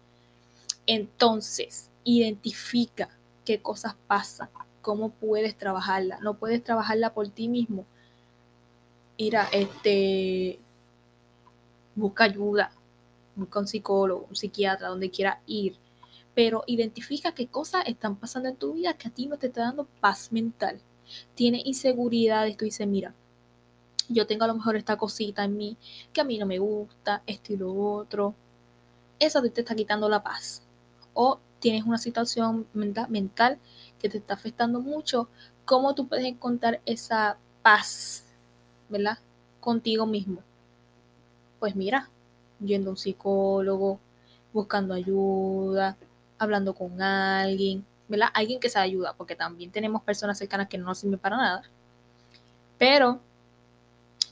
Entonces, 0.87 1.91
identifica 2.05 3.09
qué 3.45 3.61
cosas 3.61 3.97
pasan, 4.07 4.51
cómo 4.83 5.11
puedes 5.11 5.57
trabajarla. 5.57 6.21
No 6.21 6.35
puedes 6.35 6.62
trabajarla 6.62 7.12
por 7.12 7.29
ti 7.29 7.49
mismo. 7.49 7.85
Mira, 9.19 9.49
este, 9.53 10.61
busca 11.95 12.25
ayuda, 12.25 12.73
busca 13.35 13.61
un 13.61 13.66
psicólogo, 13.66 14.27
un 14.29 14.37
psiquiatra, 14.37 14.88
donde 14.88 15.11
quiera 15.11 15.40
ir. 15.47 15.77
Pero 16.35 16.64
identifica 16.66 17.35
qué 17.35 17.47
cosas 17.47 17.85
están 17.87 18.16
pasando 18.16 18.49
en 18.49 18.57
tu 18.57 18.75
vida 18.75 18.95
que 18.95 19.09
a 19.09 19.11
ti 19.11 19.27
no 19.27 19.38
te 19.38 19.49
está 19.49 19.62
dando 19.62 19.87
paz 20.01 20.33
mental. 20.33 20.81
Tienes 21.35 21.66
inseguridades, 21.66 22.57
tú 22.57 22.64
dices, 22.64 22.87
mira, 22.87 23.14
yo 24.09 24.27
tengo 24.27 24.45
a 24.45 24.49
lo 24.49 24.55
mejor 24.55 24.77
esta 24.77 24.97
cosita 24.97 25.45
en 25.45 25.57
mí 25.57 25.77
que 26.12 26.21
a 26.21 26.25
mí 26.25 26.38
no 26.38 26.47
me 26.47 26.59
gusta, 26.59 27.23
esto 27.27 27.53
y 27.53 27.57
lo 27.57 27.75
otro. 27.75 28.35
Eso 29.18 29.42
te 29.42 29.61
está 29.61 29.75
quitando 29.75 30.09
la 30.09 30.23
paz. 30.23 30.62
O 31.14 31.38
tienes 31.61 31.85
una 31.85 31.99
situación 31.99 32.66
mental 32.75 33.59
que 33.99 34.09
te 34.09 34.18
está 34.18 34.35
afectando 34.35 34.81
mucho, 34.81 35.29
¿cómo 35.64 35.95
tú 35.95 36.09
puedes 36.09 36.25
encontrar 36.27 36.81
esa 36.87 37.38
paz, 37.62 38.25
¿verdad? 38.88 39.18
Contigo 39.61 40.07
mismo. 40.07 40.42
Pues 41.61 41.77
mira, 41.77 42.11
yendo 42.64 42.90
a 42.90 42.92
un 42.92 42.96
psicólogo, 42.96 44.01
buscando 44.53 44.94
ayuda, 44.94 45.96
hablando 46.38 46.75
con 46.75 47.01
alguien, 47.01 47.85
¿verdad? 48.09 48.29
Alguien 48.35 48.61
que 48.61 48.68
se 48.68 48.79
ayuda, 48.79 49.14
porque 49.14 49.37
también 49.37 49.70
tenemos 49.70 50.03
personas 50.03 50.38
cercanas 50.38 50.68
que 50.68 50.79
no 50.79 50.87
nos 50.87 50.98
sirven 50.98 51.18
para 51.18 51.37
nada. 51.37 51.62
Pero 52.79 53.20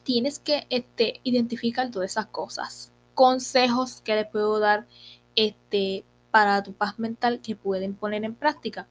tienes 0.02 0.38
que 0.38 0.66
este, 0.70 1.20
identificar 1.24 1.90
todas 1.90 2.10
esas 2.10 2.26
cosas. 2.26 2.92
Consejos 3.14 4.00
que 4.02 4.14
le 4.14 4.24
puedo 4.24 4.58
dar 4.58 4.86
este, 5.36 6.04
para 6.30 6.62
tu 6.62 6.72
paz 6.72 6.98
mental 6.98 7.40
que 7.40 7.56
pueden 7.56 7.94
poner 7.94 8.24
en 8.24 8.34
práctica. 8.34 8.86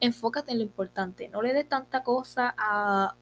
Enfócate 0.00 0.52
en 0.52 0.58
lo 0.58 0.64
importante, 0.64 1.28
no 1.28 1.42
le 1.42 1.52
des 1.52 1.68
tanta 1.68 2.02
cosa 2.02 2.54
a 2.56 3.14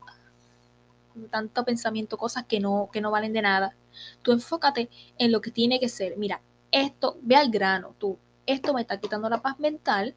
tanto 1.31 1.65
pensamiento, 1.65 2.17
cosas 2.17 2.45
que 2.45 2.61
no, 2.61 2.89
que 2.93 3.01
no 3.01 3.11
valen 3.11 3.33
de 3.33 3.43
nada. 3.43 3.75
Tú 4.23 4.33
enfócate 4.33 4.89
en 5.19 5.33
lo 5.33 5.41
que 5.41 5.51
tiene 5.51 5.81
que 5.81 5.89
ser. 5.89 6.17
Mira, 6.17 6.43
esto, 6.71 7.19
ve 7.23 7.37
al 7.37 7.51
grano, 7.51 7.95
tú, 7.99 8.19
esto 8.47 8.75
me 8.75 8.81
está 8.81 8.99
quitando 8.99 9.29
la 9.29 9.43
paz 9.43 9.59
mental, 9.59 10.15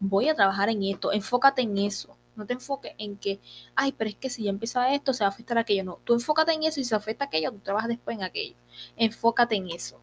voy 0.00 0.28
a 0.28 0.34
trabajar 0.34 0.68
en 0.68 0.82
esto, 0.82 1.12
enfócate 1.12 1.62
en 1.62 1.78
eso. 1.78 2.16
No 2.36 2.46
te 2.46 2.54
enfoques 2.54 2.94
en 2.98 3.16
que, 3.16 3.38
ay, 3.76 3.92
pero 3.92 4.10
es 4.10 4.16
que 4.16 4.28
si 4.28 4.42
yo 4.42 4.50
empiezo 4.50 4.80
a 4.80 4.92
esto, 4.92 5.12
se 5.12 5.22
va 5.22 5.28
a 5.28 5.30
afectar 5.30 5.56
aquello. 5.56 5.84
No, 5.84 6.00
tú 6.04 6.14
enfócate 6.14 6.52
en 6.52 6.64
eso 6.64 6.80
y 6.80 6.84
si 6.84 6.88
se 6.88 6.96
afecta 6.96 7.26
aquello, 7.26 7.52
tú 7.52 7.58
trabajas 7.58 7.88
después 7.88 8.16
en 8.16 8.24
aquello. 8.24 8.56
Enfócate 8.96 9.54
en 9.54 9.70
eso. 9.70 10.00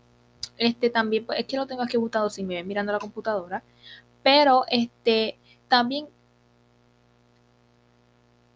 Este 0.57 0.89
también, 0.89 1.25
pues, 1.25 1.39
es 1.39 1.45
que 1.45 1.57
lo 1.57 1.67
tengo 1.67 1.81
aquí 1.81 1.97
botado 1.97 2.29
si 2.29 2.43
me 2.43 2.55
ven 2.55 2.67
mirando 2.67 2.93
la 2.93 2.99
computadora. 2.99 3.63
Pero 4.23 4.63
este 4.69 5.37
también 5.67 6.07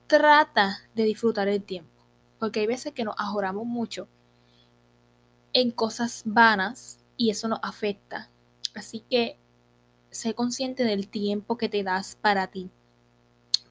trata 0.07 0.79
de 0.93 1.03
disfrutar 1.03 1.47
el 1.47 1.63
tiempo. 1.63 1.91
Porque 2.39 2.61
hay 2.61 2.67
veces 2.67 2.93
que 2.93 3.03
nos 3.03 3.15
ajoramos 3.17 3.65
mucho 3.65 4.07
en 5.55 5.71
cosas 5.71 6.23
vanas 6.25 6.99
y 7.15 7.29
eso 7.29 7.47
nos 7.47 7.59
afecta. 7.63 8.29
Así 8.75 8.99
que 9.09 9.39
sé 10.11 10.33
consciente 10.33 10.83
del 10.83 11.07
tiempo 11.07 11.57
que 11.57 11.69
te 11.69 11.81
das 11.81 12.17
para 12.21 12.47
ti. 12.47 12.69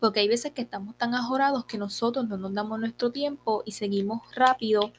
Porque 0.00 0.20
hay 0.20 0.28
veces 0.28 0.52
que 0.52 0.62
estamos 0.62 0.96
tan 0.96 1.14
ajorados 1.14 1.66
que 1.66 1.76
nosotros 1.76 2.26
no 2.26 2.38
nos 2.38 2.54
damos 2.54 2.80
nuestro 2.80 3.12
tiempo 3.12 3.62
y 3.66 3.72
seguimos 3.72 4.22
rápido 4.34 4.92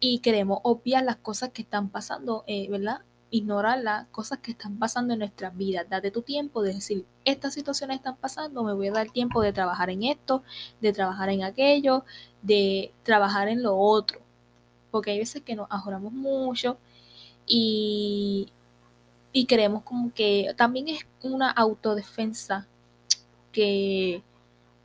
y 0.00 0.18
queremos 0.18 0.58
obviar 0.64 1.04
las 1.04 1.16
cosas 1.16 1.50
que 1.50 1.62
están 1.62 1.90
pasando, 1.90 2.42
eh, 2.48 2.68
¿verdad? 2.68 3.02
Ignorar 3.30 3.78
las 3.78 4.08
cosas 4.08 4.40
que 4.40 4.50
están 4.50 4.80
pasando 4.80 5.12
en 5.12 5.20
nuestras 5.20 5.56
vidas. 5.56 5.86
Date 5.88 6.10
tu 6.10 6.22
tiempo 6.22 6.62
de 6.62 6.74
decir, 6.74 7.06
estas 7.24 7.54
situaciones 7.54 7.98
están 7.98 8.16
pasando, 8.16 8.64
me 8.64 8.74
voy 8.74 8.88
a 8.88 8.92
dar 8.92 9.10
tiempo 9.12 9.42
de 9.42 9.52
trabajar 9.52 9.90
en 9.90 10.02
esto, 10.02 10.42
de 10.80 10.92
trabajar 10.92 11.28
en 11.28 11.44
aquello, 11.44 12.04
de 12.42 12.92
trabajar 13.04 13.46
en 13.46 13.62
lo 13.62 13.76
otro. 13.76 14.20
Porque 14.90 15.12
hay 15.12 15.18
veces 15.18 15.42
que 15.42 15.54
nos 15.54 15.68
ajoramos 15.70 16.12
mucho 16.12 16.78
y, 17.46 18.48
y 19.32 19.46
creemos 19.46 19.82
como 19.82 20.12
que 20.12 20.54
también 20.56 20.88
es 20.88 21.06
una 21.22 21.50
autodefensa 21.50 22.66
que, 23.52 24.22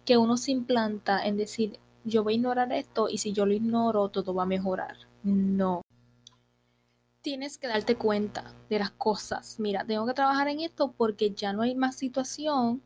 que 0.06 0.18
uno 0.18 0.38
se 0.38 0.52
implanta 0.52 1.26
en 1.26 1.38
decir, 1.38 1.80
yo 2.04 2.24
voy 2.24 2.34
a 2.34 2.36
ignorar 2.38 2.72
esto 2.72 3.10
y 3.10 3.18
si 3.18 3.34
yo 3.34 3.46
lo 3.46 3.54
ignoro, 3.54 4.10
todo 4.10 4.34
va 4.34 4.44
a 4.44 4.48
mejorar. 4.48 4.98
No. 5.24 5.82
Tienes 7.22 7.58
que 7.58 7.68
darte 7.68 7.96
cuenta 7.96 8.54
de 8.70 8.78
las 8.78 8.92
cosas. 8.92 9.60
Mira, 9.60 9.84
tengo 9.84 10.06
que 10.06 10.14
trabajar 10.14 10.48
en 10.48 10.60
esto 10.60 10.94
porque 10.96 11.32
ya 11.32 11.54
no 11.54 11.64
hay 11.64 11.74
más 11.74 11.96
situación 11.96 12.84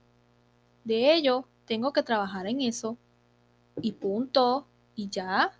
de 0.85 1.13
ello. 1.13 1.45
Tengo 1.65 1.91
que 1.91 2.03
trabajar 2.03 2.47
en 2.47 2.61
eso 2.61 2.97
y 3.81 3.91
punto. 3.91 4.65
Y 4.95 5.09
ya. 5.09 5.51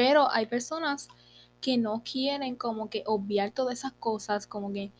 Pero 0.00 0.30
hay 0.30 0.46
personas 0.46 1.08
que 1.60 1.76
no 1.76 2.02
quieren 2.02 2.56
como 2.56 2.88
que 2.88 3.02
obviar 3.04 3.50
todas 3.50 3.80
esas 3.80 3.92
cosas, 3.92 4.46
como 4.46 4.72
que 4.72 4.92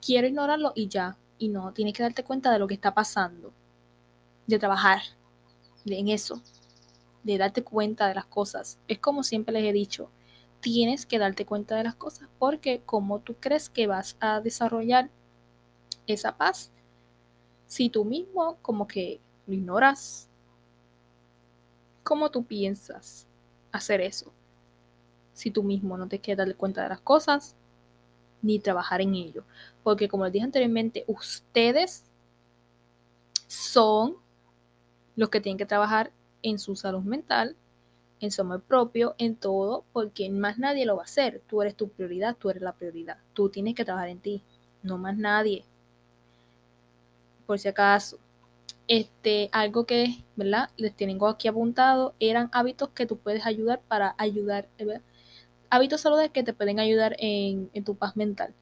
quiero 0.00 0.26
ignorarlo 0.26 0.72
y 0.74 0.88
ya. 0.88 1.18
Y 1.36 1.48
no, 1.48 1.74
tienes 1.74 1.92
que 1.92 2.02
darte 2.02 2.24
cuenta 2.24 2.50
de 2.50 2.58
lo 2.58 2.66
que 2.66 2.72
está 2.72 2.94
pasando. 2.94 3.52
De 4.46 4.58
trabajar 4.58 5.02
en 5.84 6.08
eso, 6.08 6.40
de 7.24 7.36
darte 7.36 7.62
cuenta 7.62 8.08
de 8.08 8.14
las 8.14 8.24
cosas. 8.24 8.80
Es 8.88 9.00
como 9.00 9.22
siempre 9.22 9.52
les 9.52 9.64
he 9.64 9.74
dicho, 9.74 10.08
tienes 10.60 11.04
que 11.04 11.18
darte 11.18 11.44
cuenta 11.44 11.76
de 11.76 11.84
las 11.84 11.94
cosas 11.94 12.30
porque 12.38 12.80
como 12.86 13.18
tú 13.20 13.36
crees 13.38 13.68
que 13.68 13.86
vas 13.86 14.16
a 14.18 14.40
desarrollar 14.40 15.10
esa 16.06 16.38
paz, 16.38 16.72
si 17.66 17.90
tú 17.90 18.06
mismo 18.06 18.56
como 18.62 18.86
que 18.88 19.20
lo 19.46 19.52
ignoras, 19.52 20.30
¿cómo 22.02 22.30
tú 22.30 22.46
piensas 22.46 23.28
hacer 23.76 24.00
eso? 24.00 24.32
Si 25.32 25.50
tú 25.50 25.62
mismo 25.62 25.96
no 25.96 26.08
te 26.08 26.20
quieres 26.20 26.46
dar 26.46 26.56
cuenta 26.56 26.82
de 26.82 26.88
las 26.88 27.00
cosas, 27.00 27.56
ni 28.42 28.58
trabajar 28.58 29.00
en 29.00 29.14
ello. 29.14 29.44
Porque 29.82 30.08
como 30.08 30.24
les 30.24 30.32
dije 30.32 30.44
anteriormente, 30.44 31.04
ustedes 31.06 32.04
son 33.46 34.16
los 35.16 35.28
que 35.30 35.40
tienen 35.40 35.58
que 35.58 35.66
trabajar 35.66 36.12
en 36.42 36.58
su 36.58 36.76
salud 36.76 37.02
mental, 37.02 37.56
en 38.20 38.30
su 38.30 38.42
amor 38.42 38.62
propio, 38.62 39.14
en 39.18 39.36
todo, 39.36 39.84
porque 39.92 40.30
más 40.30 40.58
nadie 40.58 40.86
lo 40.86 40.96
va 40.96 41.02
a 41.02 41.04
hacer. 41.04 41.42
Tú 41.46 41.62
eres 41.62 41.74
tu 41.74 41.88
prioridad, 41.88 42.36
tú 42.36 42.50
eres 42.50 42.62
la 42.62 42.72
prioridad. 42.72 43.18
Tú 43.34 43.48
tienes 43.48 43.74
que 43.74 43.84
trabajar 43.84 44.08
en 44.08 44.20
ti, 44.20 44.42
no 44.82 44.98
más 44.98 45.16
nadie. 45.16 45.64
Por 47.46 47.58
si 47.58 47.68
acaso. 47.68 48.18
Este, 48.88 49.48
algo 49.52 49.84
que, 49.84 50.24
¿verdad? 50.36 50.70
Les 50.76 50.94
tengo 50.94 51.26
aquí 51.28 51.48
apuntado, 51.48 52.14
eran 52.20 52.48
hábitos 52.52 52.90
que 52.90 53.06
tú 53.06 53.18
puedes 53.18 53.44
ayudar 53.44 53.80
para 53.80 54.14
ayudar. 54.18 54.68
Hábitos 55.70 56.02
saludables 56.02 56.30
que 56.30 56.44
te 56.44 56.52
pueden 56.52 56.78
ayudar 56.78 57.16
en, 57.18 57.68
en 57.72 57.84
tu 57.84 57.96
paz 57.96 58.16
mental. 58.16 58.54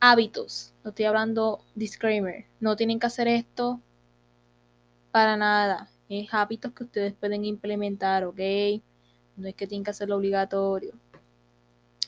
Hábitos, 0.00 0.72
no 0.84 0.90
estoy 0.90 1.04
hablando 1.06 1.60
disclaimer, 1.74 2.46
no 2.60 2.76
tienen 2.76 2.98
que 2.98 3.06
hacer 3.06 3.28
esto 3.28 3.80
para 5.10 5.36
nada. 5.36 5.90
Es 6.08 6.32
hábitos 6.32 6.72
que 6.72 6.84
ustedes 6.84 7.12
pueden 7.12 7.44
implementar, 7.44 8.24
¿ok? 8.24 8.40
No 9.36 9.48
es 9.48 9.54
que 9.54 9.66
tienen 9.66 9.84
que 9.84 9.90
hacerlo 9.90 10.16
obligatorio. 10.16 10.94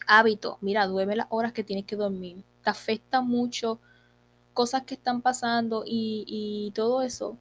Hábitos, 0.06 0.56
mira, 0.60 0.86
duerme 0.86 1.16
las 1.16 1.26
horas 1.30 1.52
que 1.52 1.64
tienes 1.64 1.84
que 1.84 1.96
dormir. 1.96 2.42
Te 2.64 2.70
afecta 2.70 3.20
mucho 3.20 3.80
cosas 4.54 4.82
que 4.84 4.94
están 4.94 5.22
pasando 5.22 5.84
y, 5.86 6.24
y 6.26 6.70
todo 6.72 7.02
eso. 7.02 7.36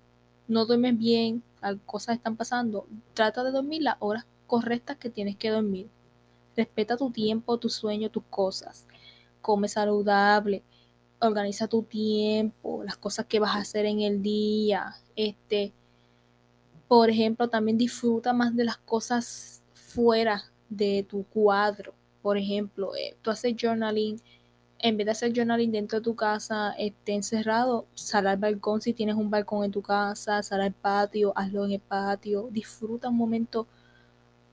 No 0.47 0.65
duermes 0.65 0.97
bien, 0.97 1.43
cosas 1.85 2.15
están 2.17 2.35
pasando. 2.35 2.87
Trata 3.13 3.43
de 3.43 3.51
dormir 3.51 3.83
las 3.83 3.97
horas 3.99 4.25
correctas 4.47 4.97
que 4.97 5.09
tienes 5.09 5.35
que 5.37 5.49
dormir. 5.49 5.89
Respeta 6.55 6.97
tu 6.97 7.11
tiempo, 7.11 7.57
tu 7.57 7.69
sueño, 7.69 8.09
tus 8.09 8.23
cosas. 8.29 8.87
come 9.41 9.67
saludable, 9.67 10.63
organiza 11.19 11.67
tu 11.67 11.83
tiempo, 11.83 12.83
las 12.83 12.97
cosas 12.97 13.25
que 13.25 13.39
vas 13.39 13.55
a 13.55 13.59
hacer 13.59 13.85
en 13.85 14.01
el 14.01 14.21
día, 14.21 14.95
este, 15.15 15.73
por 16.87 17.09
ejemplo, 17.09 17.47
también 17.49 17.77
disfruta 17.77 18.33
más 18.33 18.55
de 18.55 18.65
las 18.65 18.77
cosas 18.77 19.61
fuera 19.73 20.43
de 20.69 21.05
tu 21.07 21.23
cuadro. 21.25 21.93
Por 22.21 22.37
ejemplo, 22.37 22.95
eh, 22.95 23.15
tú 23.21 23.31
haces 23.31 23.55
journaling, 23.59 24.19
en 24.79 24.97
vez 24.97 25.05
de 25.05 25.11
hacer 25.11 25.33
journaling 25.33 25.71
dentro 25.71 25.99
de 25.99 26.03
tu 26.03 26.15
casa, 26.15 26.73
esté 26.77 27.13
encerrado, 27.13 27.85
sal 27.95 28.27
al 28.27 28.37
balcón 28.37 28.81
si 28.81 28.93
tienes 28.93 29.15
un 29.15 29.29
balcón 29.29 29.65
en 29.65 29.71
tu 29.71 29.81
casa, 29.81 30.41
sal 30.41 30.61
al 30.61 30.73
patio, 30.73 31.33
hazlo 31.35 31.65
en 31.65 31.73
el 31.73 31.79
patio, 31.81 32.47
disfruta 32.51 33.09
un 33.09 33.17
momento 33.17 33.67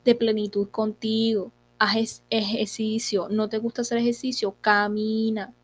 de 0.04 0.14
plenitud 0.14 0.68
contigo, 0.70 1.52
haz 1.78 2.22
ejercicio, 2.30 3.28
no 3.30 3.48
te 3.48 3.58
gusta 3.58 3.82
hacer 3.82 3.98
ejercicio, 3.98 4.56
camina, 4.60 5.54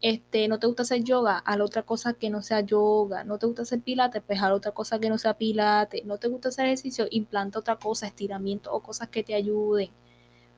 este, 0.00 0.48
no 0.48 0.58
te 0.58 0.66
gusta 0.66 0.82
hacer 0.82 1.02
yoga, 1.04 1.38
haz 1.38 1.60
otra 1.60 1.82
cosa 1.82 2.14
que 2.14 2.30
no 2.30 2.42
sea 2.42 2.60
yoga, 2.60 3.24
no 3.24 3.38
te 3.38 3.46
gusta 3.46 3.62
hacer 3.62 3.80
pilates, 3.82 4.22
pues 4.26 4.40
haz 4.42 4.52
otra 4.52 4.72
cosa 4.72 4.98
que 4.98 5.10
no 5.10 5.18
sea 5.18 5.34
pilates, 5.34 6.04
no 6.06 6.18
te 6.18 6.28
gusta 6.28 6.48
hacer 6.48 6.66
ejercicio, 6.66 7.06
implanta 7.10 7.58
otra 7.58 7.76
cosa, 7.76 8.06
estiramiento 8.06 8.72
o 8.72 8.80
cosas 8.82 9.08
que 9.08 9.22
te 9.22 9.34
ayuden. 9.34 9.90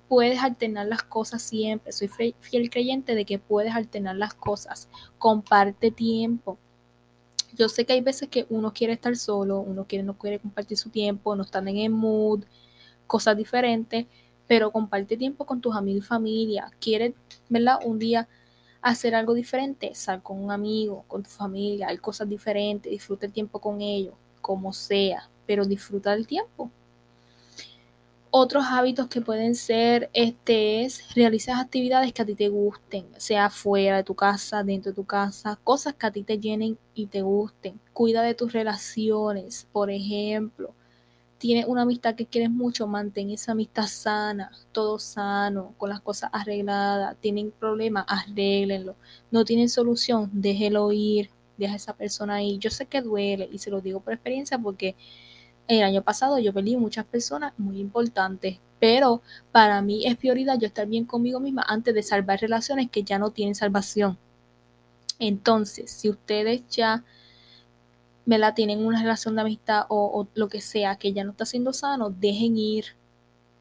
Puedes 0.08 0.42
alternar 0.42 0.86
las 0.86 1.02
cosas 1.02 1.42
siempre, 1.42 1.92
soy 1.92 2.08
fiel 2.40 2.70
creyente 2.70 3.14
de 3.14 3.24
que 3.24 3.38
puedes 3.38 3.74
alternar 3.74 4.16
las 4.16 4.34
cosas, 4.34 4.88
comparte 5.18 5.90
tiempo. 5.90 6.58
Yo 7.54 7.68
sé 7.68 7.84
que 7.84 7.92
hay 7.92 8.00
veces 8.00 8.28
que 8.28 8.46
uno 8.50 8.72
quiere 8.72 8.94
estar 8.94 9.16
solo, 9.16 9.60
uno 9.60 9.84
quiere, 9.86 10.04
no 10.04 10.16
quiere 10.16 10.38
compartir 10.38 10.78
su 10.78 10.90
tiempo, 10.90 11.36
no 11.36 11.42
están 11.42 11.68
en 11.68 11.78
el 11.78 11.90
mood, 11.90 12.44
cosas 13.06 13.36
diferentes, 13.36 14.06
pero 14.46 14.70
comparte 14.70 15.16
tiempo 15.16 15.44
con 15.44 15.60
tus 15.60 15.76
amigos 15.76 16.04
y 16.04 16.08
familia. 16.08 16.70
Quieres, 16.80 17.14
¿verdad? 17.48 17.78
Un 17.84 17.98
día 17.98 18.28
hacer 18.80 19.14
algo 19.14 19.34
diferente, 19.34 19.94
sal 19.94 20.22
con 20.22 20.42
un 20.42 20.50
amigo, 20.50 21.04
con 21.08 21.22
tu 21.22 21.30
familia, 21.30 21.88
hay 21.88 21.98
cosas 21.98 22.28
diferentes, 22.28 22.90
disfruta 22.90 23.26
el 23.26 23.32
tiempo 23.32 23.60
con 23.60 23.80
ellos, 23.80 24.14
como 24.40 24.72
sea, 24.72 25.28
pero 25.46 25.64
disfruta 25.64 26.12
del 26.12 26.26
tiempo. 26.26 26.70
Otros 28.30 28.64
hábitos 28.68 29.08
que 29.08 29.22
pueden 29.22 29.54
ser, 29.54 30.10
este 30.12 30.84
es, 30.84 31.14
realizar 31.14 31.58
actividades 31.58 32.12
que 32.12 32.20
a 32.20 32.26
ti 32.26 32.34
te 32.34 32.48
gusten, 32.48 33.06
sea 33.16 33.48
fuera 33.48 33.96
de 33.96 34.04
tu 34.04 34.14
casa, 34.14 34.62
dentro 34.62 34.92
de 34.92 34.96
tu 34.96 35.04
casa, 35.04 35.58
cosas 35.64 35.94
que 35.94 36.06
a 36.06 36.10
ti 36.10 36.22
te 36.22 36.38
llenen 36.38 36.78
y 36.94 37.06
te 37.06 37.22
gusten. 37.22 37.80
Cuida 37.94 38.22
de 38.22 38.34
tus 38.34 38.52
relaciones, 38.52 39.66
por 39.72 39.90
ejemplo, 39.90 40.74
tienes 41.38 41.66
una 41.66 41.82
amistad 41.82 42.14
que 42.16 42.26
quieres 42.26 42.50
mucho, 42.50 42.86
mantén 42.86 43.30
esa 43.30 43.52
amistad 43.52 43.86
sana, 43.86 44.50
todo 44.72 44.98
sano, 44.98 45.74
con 45.78 45.88
las 45.88 46.00
cosas 46.00 46.30
arregladas. 46.32 47.16
Tienen 47.20 47.50
problemas, 47.52 48.04
arréglenlo. 48.08 48.96
No 49.30 49.44
tienen 49.44 49.68
solución, 49.68 50.30
déjelo 50.34 50.92
ir, 50.92 51.30
deja 51.56 51.74
a 51.74 51.76
esa 51.76 51.94
persona 51.94 52.36
ahí. 52.36 52.58
Yo 52.58 52.70
sé 52.70 52.86
que 52.86 53.00
duele 53.00 53.48
y 53.50 53.58
se 53.58 53.70
lo 53.70 53.80
digo 53.80 54.00
por 54.00 54.12
experiencia 54.12 54.58
porque 54.58 54.96
el 55.68 55.82
año 55.82 56.02
pasado 56.02 56.38
yo 56.38 56.52
perdí 56.52 56.76
muchas 56.76 57.04
personas 57.04 57.52
muy 57.58 57.78
importantes, 57.78 58.58
pero 58.80 59.22
para 59.52 59.80
mí 59.82 60.06
es 60.06 60.16
prioridad 60.16 60.58
yo 60.58 60.66
estar 60.66 60.86
bien 60.86 61.04
conmigo 61.04 61.40
misma 61.40 61.64
antes 61.68 61.94
de 61.94 62.02
salvar 62.02 62.40
relaciones 62.40 62.90
que 62.90 63.02
ya 63.02 63.18
no 63.18 63.30
tienen 63.30 63.54
salvación. 63.54 64.18
Entonces, 65.18 65.90
si 65.90 66.08
ustedes 66.08 66.62
ya 66.68 67.04
la 68.36 68.54
Tienen 68.54 68.84
una 68.84 69.00
relación 69.00 69.36
de 69.36 69.40
amistad 69.40 69.86
o, 69.88 70.26
lo 70.34 70.48
que 70.48 70.60
sea 70.60 70.96
que 70.96 71.14
ya 71.14 71.24
no 71.24 71.30
está 71.30 71.46
siendo 71.46 71.72
sano, 71.72 72.10
dejen 72.10 72.58
ir. 72.58 72.84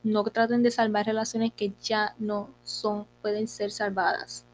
No 0.03 0.23
traten 0.25 0.63
de 0.63 0.71
salvar 0.71 1.05
relaciones 1.05 1.53
que 1.55 1.73
ya 1.81 2.15
no 2.19 2.49
son, 2.63 3.05
pueden 3.21 3.47
ser 3.47 3.71
salvadas. 3.71 4.45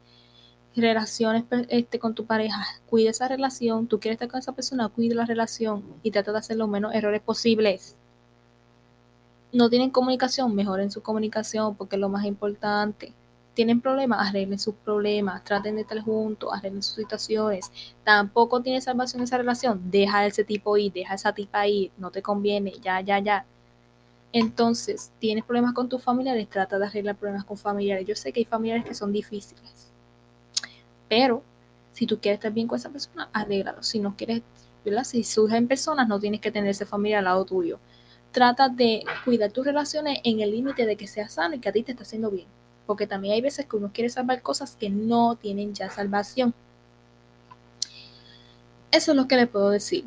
Relaciones 0.76 1.44
este, 1.68 1.98
con 1.98 2.14
tu 2.14 2.26
pareja, 2.26 2.64
cuide 2.86 3.10
esa 3.10 3.28
relación. 3.28 3.86
Tú 3.86 4.00
quieres 4.00 4.16
estar 4.16 4.28
con 4.28 4.40
esa 4.40 4.52
persona, 4.52 4.88
cuide 4.88 5.14
la 5.14 5.24
relación 5.24 5.84
y 6.02 6.10
trata 6.10 6.32
de 6.32 6.38
hacer 6.38 6.56
los 6.56 6.68
menos 6.68 6.94
errores 6.94 7.22
posibles. 7.22 7.96
No 9.52 9.70
tienen 9.70 9.90
comunicación, 9.90 10.54
mejoren 10.54 10.90
su 10.90 11.00
comunicación 11.02 11.76
porque 11.76 11.96
es 11.96 12.00
lo 12.00 12.08
más 12.08 12.24
importante 12.24 13.12
tienen 13.54 13.80
problemas, 13.80 14.28
arreglen 14.28 14.58
sus 14.58 14.74
problemas, 14.74 15.42
traten 15.44 15.76
de 15.76 15.82
estar 15.82 16.00
juntos, 16.00 16.50
arreglen 16.52 16.82
sus 16.82 16.96
situaciones. 16.96 17.70
Tampoco 18.02 18.60
tiene 18.60 18.80
salvación 18.80 19.22
esa 19.22 19.38
relación, 19.38 19.90
deja 19.90 20.18
a 20.18 20.26
ese 20.26 20.44
tipo 20.44 20.76
ir, 20.76 20.92
deja 20.92 21.12
a 21.12 21.16
esa 21.16 21.32
tipa 21.32 21.66
ir, 21.66 21.92
no 21.96 22.10
te 22.10 22.20
conviene, 22.20 22.72
ya, 22.82 23.00
ya, 23.00 23.20
ya. 23.20 23.46
Entonces, 24.32 25.12
tienes 25.20 25.44
problemas 25.44 25.74
con 25.74 25.88
tus 25.88 26.02
familiares, 26.02 26.48
trata 26.48 26.78
de 26.78 26.86
arreglar 26.86 27.16
problemas 27.16 27.44
con 27.44 27.56
familiares. 27.56 28.06
Yo 28.06 28.16
sé 28.16 28.32
que 28.32 28.40
hay 28.40 28.44
familiares 28.44 28.84
que 28.84 28.94
son 28.94 29.12
difíciles, 29.12 29.92
pero 31.14 31.42
si 31.92 32.06
tú 32.06 32.18
quieres 32.18 32.38
estar 32.38 32.52
bien 32.52 32.66
con 32.66 32.76
esa 32.76 32.90
persona, 32.90 33.28
arréglalo. 33.32 33.84
Si 33.84 34.00
no 34.00 34.16
quieres, 34.16 34.42
¿verdad? 34.84 35.04
Si 35.04 35.22
surgen 35.22 35.68
personas, 35.68 36.08
no 36.08 36.18
tienes 36.18 36.40
que 36.40 36.50
tener 36.50 36.70
ese 36.70 36.86
familiar 36.86 37.20
al 37.20 37.26
lado 37.26 37.44
tuyo. 37.44 37.78
Trata 38.32 38.68
de 38.68 39.04
cuidar 39.24 39.52
tus 39.52 39.64
relaciones 39.64 40.18
en 40.24 40.40
el 40.40 40.50
límite 40.50 40.86
de 40.86 40.96
que 40.96 41.06
sea 41.06 41.28
sano 41.28 41.54
y 41.54 41.60
que 41.60 41.68
a 41.68 41.72
ti 41.72 41.84
te 41.84 41.92
está 41.92 42.02
haciendo 42.02 42.30
bien 42.32 42.48
porque 42.86 43.06
también 43.06 43.34
hay 43.34 43.40
veces 43.40 43.66
que 43.66 43.76
uno 43.76 43.90
quiere 43.92 44.10
salvar 44.10 44.42
cosas 44.42 44.76
que 44.76 44.90
no 44.90 45.36
tienen 45.36 45.74
ya 45.74 45.90
salvación. 45.90 46.54
Eso 48.90 49.12
es 49.12 49.16
lo 49.16 49.26
que 49.26 49.36
le 49.36 49.46
puedo 49.46 49.70
decir 49.70 50.04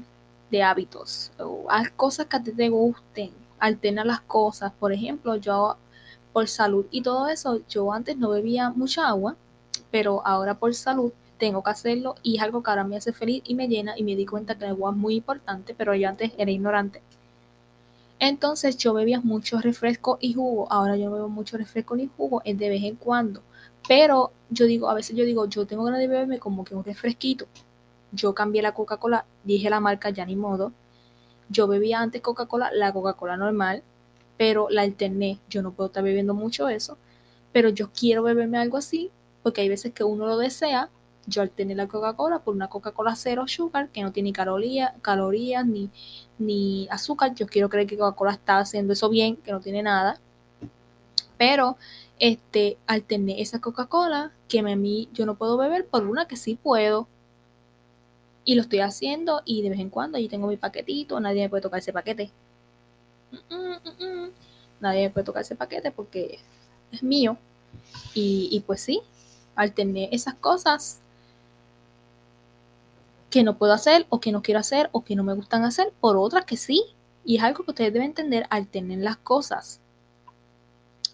de 0.51 0.63
hábitos. 0.63 1.31
haz 1.69 1.91
cosas 1.91 2.27
que 2.27 2.37
a 2.37 2.43
ti 2.43 2.51
te 2.51 2.69
gusten, 2.69 3.31
alterna 3.59 4.05
las 4.05 4.21
cosas. 4.21 4.71
Por 4.79 4.93
ejemplo, 4.93 5.35
yo 5.35 5.77
por 6.31 6.47
salud 6.47 6.85
y 6.91 7.01
todo 7.01 7.27
eso, 7.27 7.61
yo 7.67 7.91
antes 7.91 8.15
no 8.17 8.29
bebía 8.29 8.69
mucha 8.69 9.07
agua, 9.07 9.35
pero 9.91 10.25
ahora 10.25 10.55
por 10.55 10.73
salud 10.73 11.11
tengo 11.37 11.63
que 11.63 11.69
hacerlo 11.69 12.15
y 12.23 12.37
es 12.37 12.43
algo 12.43 12.63
que 12.63 12.69
ahora 12.69 12.83
me 12.83 12.97
hace 12.97 13.13
feliz 13.13 13.43
y 13.45 13.55
me 13.55 13.67
llena 13.67 13.97
y 13.97 14.03
me 14.03 14.15
di 14.15 14.25
cuenta 14.25 14.57
que 14.57 14.65
el 14.65 14.71
agua 14.71 14.91
es 14.91 14.97
muy 14.97 15.15
importante, 15.15 15.75
pero 15.77 15.93
yo 15.95 16.09
antes 16.09 16.31
era 16.37 16.51
ignorante. 16.51 17.01
Entonces 18.19 18.77
yo 18.77 18.93
bebía 18.93 19.21
mucho 19.21 19.59
refresco 19.59 20.17
y 20.19 20.33
jugo. 20.33 20.71
Ahora 20.71 20.97
yo 20.97 21.11
bebo 21.11 21.29
mucho 21.29 21.57
refresco 21.57 21.95
ni 21.95 22.09
jugo, 22.17 22.41
es 22.45 22.57
de 22.57 22.69
vez 22.69 22.83
en 22.83 22.95
cuando. 22.95 23.41
Pero 23.87 24.31
yo 24.49 24.65
digo, 24.65 24.89
a 24.89 24.93
veces 24.93 25.15
yo 25.15 25.23
digo, 25.23 25.45
yo 25.47 25.65
tengo 25.65 25.83
ganas 25.83 25.99
de 25.99 26.07
beberme 26.07 26.39
como 26.39 26.63
que 26.65 26.75
un 26.75 26.83
refresquito. 26.83 27.45
Yo 28.11 28.33
cambié 28.33 28.61
la 28.61 28.73
Coca-Cola, 28.73 29.25
dije 29.43 29.69
la 29.69 29.79
marca, 29.79 30.09
ya 30.09 30.25
ni 30.25 30.35
modo. 30.35 30.71
Yo 31.49 31.67
bebía 31.67 32.01
antes 32.01 32.21
Coca-Cola, 32.21 32.71
la 32.73 32.91
Coca-Cola 32.91 33.37
normal, 33.37 33.83
pero 34.37 34.67
la 34.69 34.81
alterné. 34.81 35.39
Yo 35.49 35.61
no 35.61 35.71
puedo 35.71 35.87
estar 35.87 36.03
bebiendo 36.03 36.33
mucho 36.33 36.69
eso, 36.69 36.97
pero 37.53 37.69
yo 37.69 37.91
quiero 37.91 38.23
beberme 38.23 38.57
algo 38.57 38.77
así, 38.77 39.11
porque 39.47 39.61
hay 39.61 39.69
veces 39.69 39.93
que 39.93 40.03
uno 40.03 40.27
lo 40.27 40.37
desea 40.37 40.89
yo 41.25 41.41
alterné 41.41 41.73
la 41.73 41.87
Coca-Cola 41.87 42.39
por 42.39 42.53
una 42.53 42.67
Coca-Cola 42.67 43.15
cero 43.15 43.47
sugar 43.47 43.87
que 43.93 44.01
no 44.01 44.11
tiene 44.11 44.33
calorías, 44.33 44.91
calorías 45.01 45.65
ni, 45.65 45.89
ni 46.37 46.85
azúcar. 46.91 47.33
Yo 47.33 47.47
quiero 47.47 47.69
creer 47.69 47.87
que 47.87 47.97
Coca-Cola 47.97 48.33
está 48.33 48.59
haciendo 48.59 48.91
eso 48.91 49.09
bien, 49.09 49.37
que 49.37 49.53
no 49.53 49.61
tiene 49.61 49.83
nada. 49.83 50.19
Pero 51.37 51.77
este, 52.19 52.77
alterné 52.87 53.41
esa 53.41 53.61
Coca-Cola 53.61 54.33
que 54.49 54.59
a 54.59 54.63
mí 54.63 55.07
yo 55.13 55.25
no 55.25 55.35
puedo 55.35 55.55
beber 55.55 55.85
por 55.85 56.05
una 56.05 56.27
que 56.27 56.35
sí 56.35 56.55
puedo. 56.61 57.07
Y 58.43 58.55
lo 58.55 58.63
estoy 58.63 58.79
haciendo 58.79 59.43
y 59.45 59.61
de 59.61 59.69
vez 59.69 59.79
en 59.79 59.89
cuando 59.89 60.17
yo 60.17 60.27
tengo 60.27 60.47
mi 60.47 60.57
paquetito, 60.57 61.21
nadie 61.21 61.43
me 61.43 61.49
puede 61.49 61.61
tocar 61.63 61.79
ese 61.79 61.93
paquete. 61.93 62.31
Nadie 64.81 65.07
me 65.07 65.09
puede 65.09 65.23
tocar 65.23 65.41
ese 65.41 65.55
paquete 65.55 65.91
porque 65.91 66.39
es 66.91 67.01
mío. 67.01 67.37
Y 68.13 68.61
pues 68.65 68.81
sí, 68.81 69.01
alterné 69.57 70.09
esas 70.11 70.35
cosas 70.35 71.01
que 73.29 73.43
no 73.43 73.57
puedo 73.57 73.73
hacer 73.73 74.05
o 74.09 74.19
que 74.19 74.31
no 74.31 74.41
quiero 74.41 74.59
hacer 74.59 74.89
o 74.93 75.03
que 75.03 75.15
no 75.15 75.23
me 75.23 75.33
gustan 75.33 75.65
hacer 75.65 75.91
por 75.99 76.15
otras 76.17 76.45
que 76.45 76.57
sí. 76.57 76.83
Y 77.25 77.37
es 77.37 77.43
algo 77.43 77.65
que 77.65 77.71
ustedes 77.71 77.91
deben 77.91 78.09
entender 78.09 78.47
al 78.49 78.67
tener 78.67 78.99
las 78.99 79.17
cosas. 79.17 79.81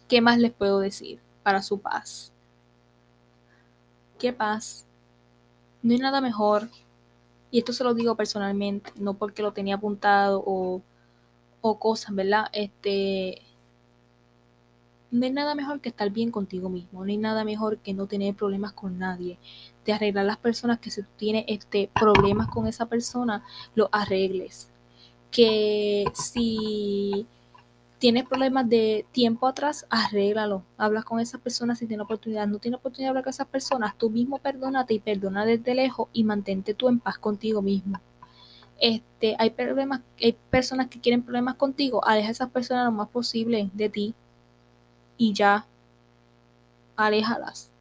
¿Qué 0.08 0.22
más 0.22 0.38
les 0.38 0.52
puedo 0.52 0.80
decir 0.80 1.20
para 1.42 1.64
su 1.64 1.80
paz? 1.80 2.32
¿Qué 4.20 4.32
paz? 4.32 4.86
No 5.82 5.94
hay 5.94 6.00
nada 6.00 6.22
mejor. 6.22 6.70
Y 7.50 7.60
esto 7.60 7.74
se 7.74 7.84
lo 7.84 7.94
digo 7.94 8.16
personalmente, 8.16 8.92
no 8.96 9.16
porque 9.16 9.42
lo 9.42 9.54
tenía 9.54 9.76
apuntado 9.76 10.44
o, 10.46 10.82
o 11.62 11.80
cosas, 11.80 12.14
¿verdad? 12.14 12.46
Este, 12.52 13.42
no 15.14 15.26
hay 15.26 15.32
nada 15.32 15.54
mejor 15.54 15.80
que 15.80 15.90
estar 15.90 16.10
bien 16.10 16.32
contigo 16.32 16.70
mismo, 16.70 17.06
no 17.06 17.12
hay 17.12 17.18
nada 17.18 17.46
mejor 17.46 17.78
que 17.78 17.94
no 17.94 18.08
tener 18.08 18.34
problemas 18.34 18.74
con 18.74 18.98
nadie, 18.98 19.38
de 19.86 19.94
arreglar 19.94 20.26
las 20.26 20.38
personas 20.38 20.80
que 20.80 20.90
si 20.90 21.04
tú 21.04 21.08
tienes 21.18 21.46
este, 21.48 21.90
problemas 21.94 22.48
con 22.48 22.66
esa 22.66 22.88
persona, 22.88 23.44
lo 23.76 23.90
arregles. 23.92 24.70
Que 25.30 26.06
si 26.16 27.28
tienes 28.00 28.28
problemas 28.28 28.68
de 28.68 29.06
tiempo 29.12 29.46
atrás, 29.46 29.86
arréglalo. 29.90 30.64
Hablas 30.78 31.06
con 31.06 31.20
esa 31.20 31.38
persona 31.38 31.76
si 31.76 31.86
tiene 31.86 32.04
oportunidad. 32.04 32.48
No 32.48 32.58
tiene 32.58 32.78
oportunidad 32.78 33.08
de 33.08 33.10
hablar 33.10 33.24
con 33.24 33.32
esas 33.32 33.48
personas, 33.48 33.96
tú 33.98 34.10
mismo 34.10 34.40
perdónate 34.40 34.96
y 34.96 35.00
perdona 35.00 35.46
desde 35.46 35.76
lejos 35.76 36.08
y 36.12 36.24
mantente 36.24 36.74
tú 36.74 36.90
en 36.90 37.00
paz 37.00 37.20
contigo 37.20 37.62
mismo. 37.62 38.00
Este, 38.80 39.36
hay 39.38 39.52
problemas, 39.52 40.02
hay 40.20 40.36
personas 40.50 40.88
que 40.88 41.00
quieren 41.00 41.22
problemas 41.22 41.56
contigo, 41.56 42.04
aleja 42.04 42.30
a 42.30 42.32
esas 42.32 42.50
personas 42.50 42.86
lo 42.86 42.92
más 42.92 43.10
posible 43.10 43.70
de 43.74 43.90
ti 43.90 44.16
y 45.18 45.34
ya, 45.34 45.66
aléjalas. 46.96 47.72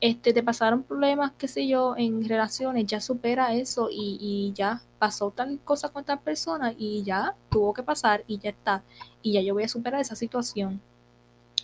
este, 0.00 0.32
te 0.34 0.42
pasaron 0.42 0.82
problemas, 0.82 1.32
qué 1.38 1.48
sé 1.48 1.66
yo, 1.66 1.94
en 1.96 2.28
relaciones, 2.28 2.86
ya 2.86 3.00
supera 3.00 3.54
eso 3.54 3.88
y, 3.90 4.18
y 4.20 4.52
ya 4.54 4.82
pasó 4.98 5.30
tal 5.30 5.58
cosa 5.64 5.90
con 5.90 6.04
tal 6.04 6.20
persona 6.20 6.74
y 6.76 7.02
ya 7.04 7.34
tuvo 7.50 7.72
que 7.74 7.82
pasar 7.82 8.24
y 8.26 8.38
ya 8.38 8.50
está. 8.50 8.82
Y 9.22 9.32
ya 9.34 9.40
yo 9.42 9.54
voy 9.54 9.64
a 9.64 9.68
superar 9.68 10.00
esa 10.00 10.16
situación. 10.16 10.80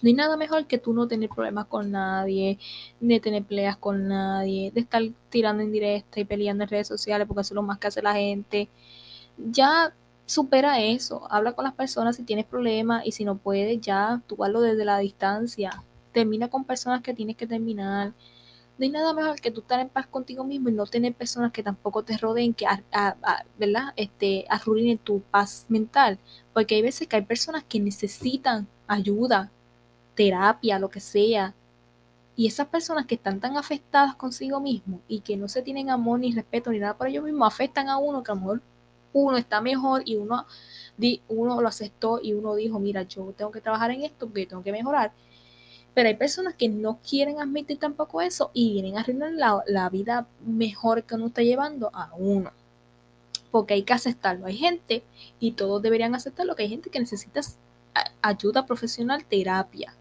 No 0.03 0.09
hay 0.09 0.15
nada 0.15 0.37
mejor 0.37 0.67
que 0.67 0.79
tú 0.79 0.95
no 0.95 1.07
tener 1.09 1.29
problemas 1.29 1.67
con 1.67 1.91
nadie, 1.91 2.59
de 3.01 3.21
tener 3.21 3.45
peleas 3.45 3.77
con 3.77 4.09
nadie, 4.09 4.71
de 4.73 4.81
estar 4.81 5.03
tirando 5.29 5.63
en 5.63 5.73
directa 5.73 6.21
y 6.21 6.25
peleando 6.25 6.65
en 6.65 6.71
redes 6.71 6.89
sociales 6.89 7.27
porque 7.27 7.43
eso 7.43 7.53
es 7.53 7.57
lo 7.57 7.63
más 7.63 7.79
que 7.79 7.89
hace 7.89 8.01
la 8.03 8.15
gente. 8.15 8.71
Ya 9.37 9.95
supera 10.31 10.81
eso, 10.81 11.27
habla 11.29 11.55
con 11.55 11.65
las 11.65 11.75
personas 11.75 12.15
si 12.15 12.23
tienes 12.23 12.47
problemas 12.47 13.05
y 13.05 13.11
si 13.11 13.25
no 13.25 13.37
puedes, 13.37 13.81
ya 13.81 14.23
tú 14.29 14.37
desde 14.37 14.85
la 14.85 14.99
distancia. 14.99 15.83
Termina 16.13 16.49
con 16.49 16.65
personas 16.65 17.03
que 17.03 17.15
tienes 17.15 17.37
que 17.37 17.49
terminar. 17.49 18.13
No 18.79 18.85
hay 18.85 18.91
nada 18.91 19.13
mejor 19.13 19.41
que 19.41 19.51
tú 19.51 19.61
estar 19.61 19.81
en 19.81 19.89
paz 19.89 20.07
contigo 20.07 20.45
mismo 20.45 20.69
y 20.69 20.73
no 20.73 20.87
tener 20.87 21.15
personas 21.15 21.51
que 21.51 21.65
tampoco 21.65 22.05
te 22.05 22.17
rodeen, 22.17 22.55
que, 22.55 22.65
¿verdad? 23.59 23.93
Este, 23.97 24.47
arruinen 24.49 24.99
tu 24.99 25.21
paz 25.21 25.67
mental. 25.69 26.19
Porque 26.55 26.77
hay 26.77 26.83
veces 26.83 27.09
que 27.09 27.17
hay 27.17 27.23
personas 27.23 27.65
que 27.65 27.81
necesitan 27.81 28.69
ayuda, 28.87 29.51
terapia, 30.15 30.79
lo 30.79 30.91
que 30.91 31.01
sea. 31.01 31.55
Y 32.37 32.47
esas 32.47 32.69
personas 32.69 33.07
que 33.07 33.17
están 33.17 33.41
tan 33.41 33.57
afectadas 33.57 34.15
consigo 34.15 34.61
mismo 34.61 35.01
y 35.09 35.21
que 35.21 35.37
no 35.37 35.49
se 35.49 35.63
tienen 35.63 35.91
amor 35.91 36.21
ni 36.21 36.33
respeto 36.33 36.71
ni 36.71 36.79
nada 36.79 36.97
por 36.97 37.09
ellos 37.09 37.25
mismos, 37.25 37.49
afectan 37.53 37.89
a 37.89 37.99
uno 37.99 38.23
que 38.23 38.31
a 38.31 38.35
lo 38.37 38.41
mejor 38.41 38.63
uno 39.13 39.37
está 39.37 39.61
mejor 39.61 40.03
y 40.05 40.17
uno, 40.17 40.47
uno 41.29 41.61
lo 41.61 41.69
aceptó 41.69 42.21
y 42.23 42.33
uno 42.33 42.55
dijo, 42.55 42.79
mira, 42.79 43.03
yo 43.03 43.33
tengo 43.37 43.51
que 43.51 43.61
trabajar 43.61 43.91
en 43.91 44.03
esto 44.03 44.27
porque 44.27 44.47
tengo 44.47 44.63
que 44.63 44.73
mejorar. 44.73 45.13
Pero 45.95 46.09
hay 46.09 46.17
personas 46.17 46.55
que 46.55 46.69
no 46.69 46.99
quieren 46.99 47.41
admitir 47.41 47.79
tampoco 47.79 48.23
eso 48.23 48.51
y 48.55 48.73
vienen 48.73 48.97
a 48.97 49.01
arruinar 49.01 49.33
la, 49.33 49.63
la 49.67 49.89
vida 49.89 50.29
mejor 50.45 51.03
que 51.05 51.17
uno 51.17 51.27
está 51.27 51.43
llevando 51.43 51.91
a 51.93 52.13
uno. 52.17 52.53
Porque 53.51 53.75
hay 53.75 53.83
que 53.83 53.93
aceptarlo. 53.93 54.47
Hay 54.47 54.57
gente, 54.57 55.03
y 55.41 55.53
todos 55.53 55.83
deberían 55.83 56.15
aceptarlo, 56.15 56.55
que 56.55 56.63
hay 56.63 56.69
gente 56.69 56.91
que 56.91 57.01
necesita 57.01 57.41
ayuda 58.23 58.67
profesional, 58.67 59.25
terapia 59.25 59.95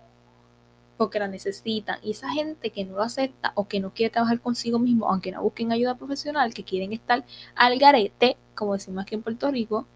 porque 0.99 1.17
la 1.17 1.29
necesitan. 1.29 1.97
Y 2.03 2.11
esa 2.11 2.29
gente 2.29 2.71
que 2.71 2.83
no 2.83 2.97
lo 2.97 3.03
acepta 3.03 3.53
o 3.55 3.69
que 3.69 3.79
no 3.79 3.93
quiere 3.93 4.11
trabajar 4.11 4.41
consigo 4.41 4.79
mismo, 4.79 5.09
aunque 5.09 5.31
no 5.31 5.41
busquen 5.41 5.71
ayuda 5.71 5.95
profesional, 5.95 6.53
que 6.53 6.65
quieren 6.65 6.91
estar 6.91 7.23
al 7.55 7.79
garete, 7.79 8.35
como 8.53 8.73
decimos 8.73 9.03
aquí 9.03 9.15
en 9.15 9.21
Puerto 9.21 9.49
Rico, 9.49 9.87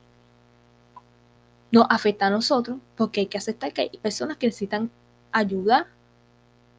nos 1.72 1.88
afecta 1.90 2.28
a 2.28 2.30
nosotros 2.30 2.78
porque 2.96 3.20
hay 3.20 3.26
que 3.26 3.38
aceptar 3.38 3.74
que 3.74 3.82
hay 3.82 3.90
personas 4.02 4.38
que 4.38 4.48
necesitan 4.48 4.90
ayuda, 5.34 5.88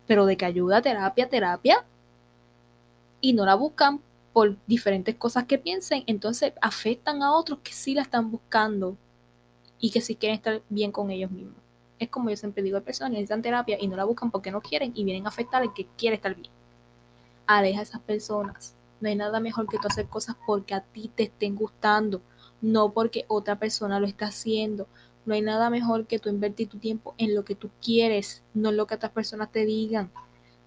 pero 0.06 0.24
de 0.24 0.38
que 0.38 0.46
ayuda, 0.46 0.80
terapia, 0.80 1.28
terapia, 1.28 1.84
y 3.20 3.34
no 3.34 3.44
la 3.44 3.56
buscan 3.56 4.00
por 4.32 4.56
diferentes 4.66 5.16
cosas 5.16 5.44
que 5.44 5.58
piensen, 5.58 6.02
entonces 6.06 6.54
afectan 6.62 7.22
a 7.22 7.34
otros 7.34 7.58
que 7.62 7.72
sí 7.72 7.92
la 7.92 8.02
están 8.02 8.30
buscando 8.30 8.96
y 9.78 9.90
que 9.90 10.00
sí 10.00 10.16
quieren 10.16 10.36
estar 10.36 10.62
bien 10.70 10.92
con 10.92 11.10
ellos 11.10 11.30
mismos. 11.30 11.63
Es 12.04 12.10
como 12.10 12.28
yo 12.28 12.36
siempre 12.36 12.62
digo, 12.62 12.76
hay 12.76 12.82
personas 12.82 13.12
que 13.12 13.14
necesitan 13.14 13.40
terapia 13.40 13.78
y 13.80 13.88
no 13.88 13.96
la 13.96 14.04
buscan 14.04 14.30
porque 14.30 14.50
no 14.50 14.60
quieren 14.60 14.92
y 14.94 15.04
vienen 15.04 15.24
a 15.24 15.30
afectar 15.30 15.62
al 15.62 15.72
que 15.72 15.86
quiere 15.96 16.16
estar 16.16 16.34
bien. 16.34 16.52
Aleja 17.46 17.80
a 17.80 17.82
esas 17.82 18.02
personas. 18.02 18.74
No 19.00 19.08
hay 19.08 19.16
nada 19.16 19.40
mejor 19.40 19.66
que 19.66 19.78
tú 19.78 19.88
hacer 19.88 20.06
cosas 20.06 20.36
porque 20.46 20.74
a 20.74 20.82
ti 20.82 21.10
te 21.14 21.22
estén 21.24 21.56
gustando, 21.56 22.20
no 22.60 22.92
porque 22.92 23.24
otra 23.26 23.58
persona 23.58 24.00
lo 24.00 24.06
está 24.06 24.26
haciendo. 24.26 24.86
No 25.24 25.32
hay 25.32 25.40
nada 25.40 25.70
mejor 25.70 26.06
que 26.06 26.18
tú 26.18 26.28
invertir 26.28 26.68
tu 26.68 26.76
tiempo 26.76 27.14
en 27.16 27.34
lo 27.34 27.42
que 27.42 27.54
tú 27.54 27.70
quieres, 27.82 28.42
no 28.52 28.68
en 28.68 28.76
lo 28.76 28.86
que 28.86 28.96
otras 28.96 29.12
personas 29.12 29.50
te 29.50 29.64
digan. 29.64 30.10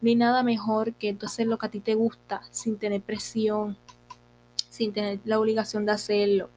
No 0.02 0.10
hay 0.10 0.16
nada 0.16 0.42
mejor 0.42 0.94
que 0.94 1.14
tú 1.14 1.28
hacer 1.28 1.46
lo 1.46 1.60
que 1.60 1.68
a 1.68 1.70
ti 1.70 1.82
te 1.82 1.94
gusta 1.94 2.42
sin 2.50 2.78
tener 2.78 3.02
presión, 3.02 3.78
sin 4.70 4.92
tener 4.92 5.20
la 5.24 5.40
obligación 5.40 5.86
de 5.86 5.92
hacerlo. 5.92 6.50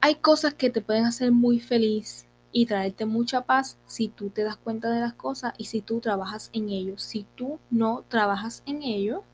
Hay 0.00 0.14
cosas 0.14 0.54
que 0.54 0.70
te 0.70 0.80
pueden 0.80 1.04
hacer 1.04 1.30
muy 1.30 1.60
feliz 1.60 2.26
y 2.52 2.66
traerte 2.66 3.06
mucha 3.06 3.42
paz 3.42 3.78
si 3.86 4.08
tú 4.08 4.28
te 4.28 4.44
das 4.44 4.56
cuenta 4.56 4.90
de 4.90 5.00
las 5.00 5.14
cosas 5.14 5.54
y 5.56 5.64
si 5.64 5.80
tú 5.80 6.00
trabajas 6.00 6.50
en 6.52 6.68
ello. 6.68 6.98
Si 6.98 7.26
tú 7.34 7.58
no 7.70 8.04
trabajas 8.08 8.62
en 8.66 8.82
ello, 8.82 9.24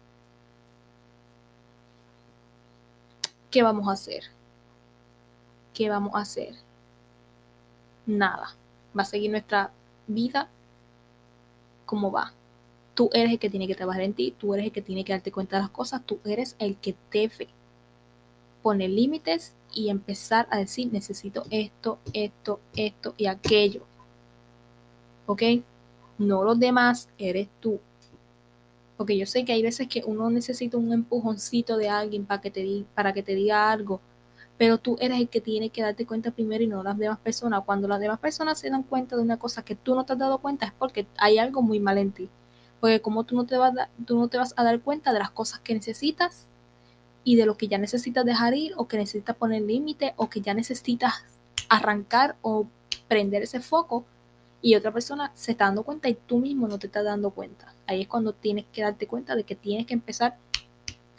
¿qué 3.50 3.62
vamos 3.62 3.88
a 3.88 3.92
hacer? 3.92 4.24
¿Qué 5.74 5.88
vamos 5.90 6.14
a 6.14 6.20
hacer? 6.20 6.54
Nada. 8.06 8.56
Va 8.96 9.02
a 9.02 9.06
seguir 9.06 9.30
nuestra 9.30 9.72
vida 10.06 10.48
como 11.84 12.12
va. 12.12 12.32
Tú 12.94 13.10
eres 13.12 13.32
el 13.32 13.38
que 13.38 13.50
tiene 13.50 13.66
que 13.66 13.74
trabajar 13.74 14.02
en 14.02 14.14
ti, 14.14 14.34
tú 14.38 14.54
eres 14.54 14.66
el 14.66 14.72
que 14.72 14.82
tiene 14.82 15.04
que 15.04 15.12
darte 15.12 15.32
cuenta 15.32 15.56
de 15.56 15.62
las 15.62 15.70
cosas, 15.70 16.02
tú 16.04 16.18
eres 16.24 16.56
el 16.58 16.76
que 16.76 16.96
debe 17.12 17.48
poner 18.68 18.90
límites 18.90 19.54
y 19.72 19.88
empezar 19.88 20.46
a 20.50 20.58
decir, 20.58 20.92
necesito 20.92 21.44
esto, 21.48 21.98
esto, 22.12 22.60
esto 22.76 23.14
y 23.16 23.24
aquello. 23.24 23.80
¿Ok? 25.24 25.42
No 26.18 26.44
los 26.44 26.60
demás, 26.60 27.08
eres 27.16 27.48
tú. 27.60 27.80
Porque 28.98 29.16
yo 29.16 29.24
sé 29.24 29.46
que 29.46 29.54
hay 29.54 29.62
veces 29.62 29.88
que 29.88 30.02
uno 30.04 30.28
necesita 30.28 30.76
un 30.76 30.92
empujoncito 30.92 31.78
de 31.78 31.88
alguien 31.88 32.26
para 32.26 32.42
que 32.42 32.50
te, 32.50 32.84
para 32.94 33.14
que 33.14 33.22
te 33.22 33.34
diga 33.34 33.72
algo, 33.72 34.02
pero 34.58 34.76
tú 34.76 34.98
eres 35.00 35.18
el 35.18 35.30
que 35.30 35.40
tiene 35.40 35.70
que 35.70 35.80
darte 35.80 36.04
cuenta 36.04 36.30
primero 36.30 36.62
y 36.62 36.66
no 36.66 36.82
las 36.82 36.98
demás 36.98 37.20
personas. 37.20 37.64
Cuando 37.64 37.88
las 37.88 38.00
demás 38.00 38.18
personas 38.18 38.58
se 38.58 38.68
dan 38.68 38.82
cuenta 38.82 39.16
de 39.16 39.22
una 39.22 39.38
cosa 39.38 39.64
que 39.64 39.76
tú 39.76 39.94
no 39.94 40.04
te 40.04 40.12
has 40.12 40.18
dado 40.18 40.36
cuenta 40.40 40.66
es 40.66 40.72
porque 40.78 41.06
hay 41.16 41.38
algo 41.38 41.62
muy 41.62 41.80
mal 41.80 41.96
en 41.96 42.12
ti. 42.12 42.28
Porque 42.80 43.00
como 43.00 43.24
tú 43.24 43.34
no 43.34 43.46
te 43.46 43.56
vas 43.56 43.72
tú 44.04 44.18
no 44.18 44.28
te 44.28 44.36
vas 44.36 44.52
a 44.58 44.62
dar 44.62 44.78
cuenta 44.82 45.14
de 45.14 45.20
las 45.20 45.30
cosas 45.30 45.60
que 45.60 45.72
necesitas 45.72 46.48
y 47.24 47.36
de 47.36 47.46
lo 47.46 47.56
que 47.56 47.68
ya 47.68 47.78
necesitas 47.78 48.24
dejar 48.24 48.54
ir 48.54 48.72
o 48.76 48.88
que 48.88 48.96
necesitas 48.96 49.36
poner 49.36 49.62
límite 49.62 50.14
o 50.16 50.30
que 50.30 50.40
ya 50.40 50.54
necesitas 50.54 51.24
arrancar 51.68 52.36
o 52.42 52.66
prender 53.08 53.42
ese 53.42 53.60
foco 53.60 54.04
y 54.60 54.74
otra 54.74 54.92
persona 54.92 55.30
se 55.34 55.52
está 55.52 55.66
dando 55.66 55.84
cuenta 55.84 56.08
y 56.08 56.14
tú 56.14 56.38
mismo 56.38 56.66
no 56.66 56.78
te 56.78 56.86
estás 56.86 57.04
dando 57.04 57.30
cuenta. 57.30 57.72
Ahí 57.86 58.02
es 58.02 58.08
cuando 58.08 58.32
tienes 58.32 58.64
que 58.72 58.82
darte 58.82 59.06
cuenta 59.06 59.36
de 59.36 59.44
que 59.44 59.54
tienes 59.54 59.86
que 59.86 59.94
empezar 59.94 60.36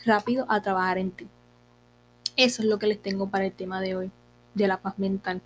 rápido 0.05 0.45
a 0.49 0.61
trabajar 0.61 0.97
en 0.97 1.11
ti. 1.11 1.27
Eso 2.35 2.61
es 2.61 2.67
lo 2.67 2.79
que 2.79 2.87
les 2.87 3.01
tengo 3.01 3.29
para 3.29 3.45
el 3.45 3.51
tema 3.51 3.81
de 3.81 3.95
hoy, 3.95 4.11
de 4.53 4.67
la 4.67 4.77
paz 4.77 4.97
mental. 4.99 5.41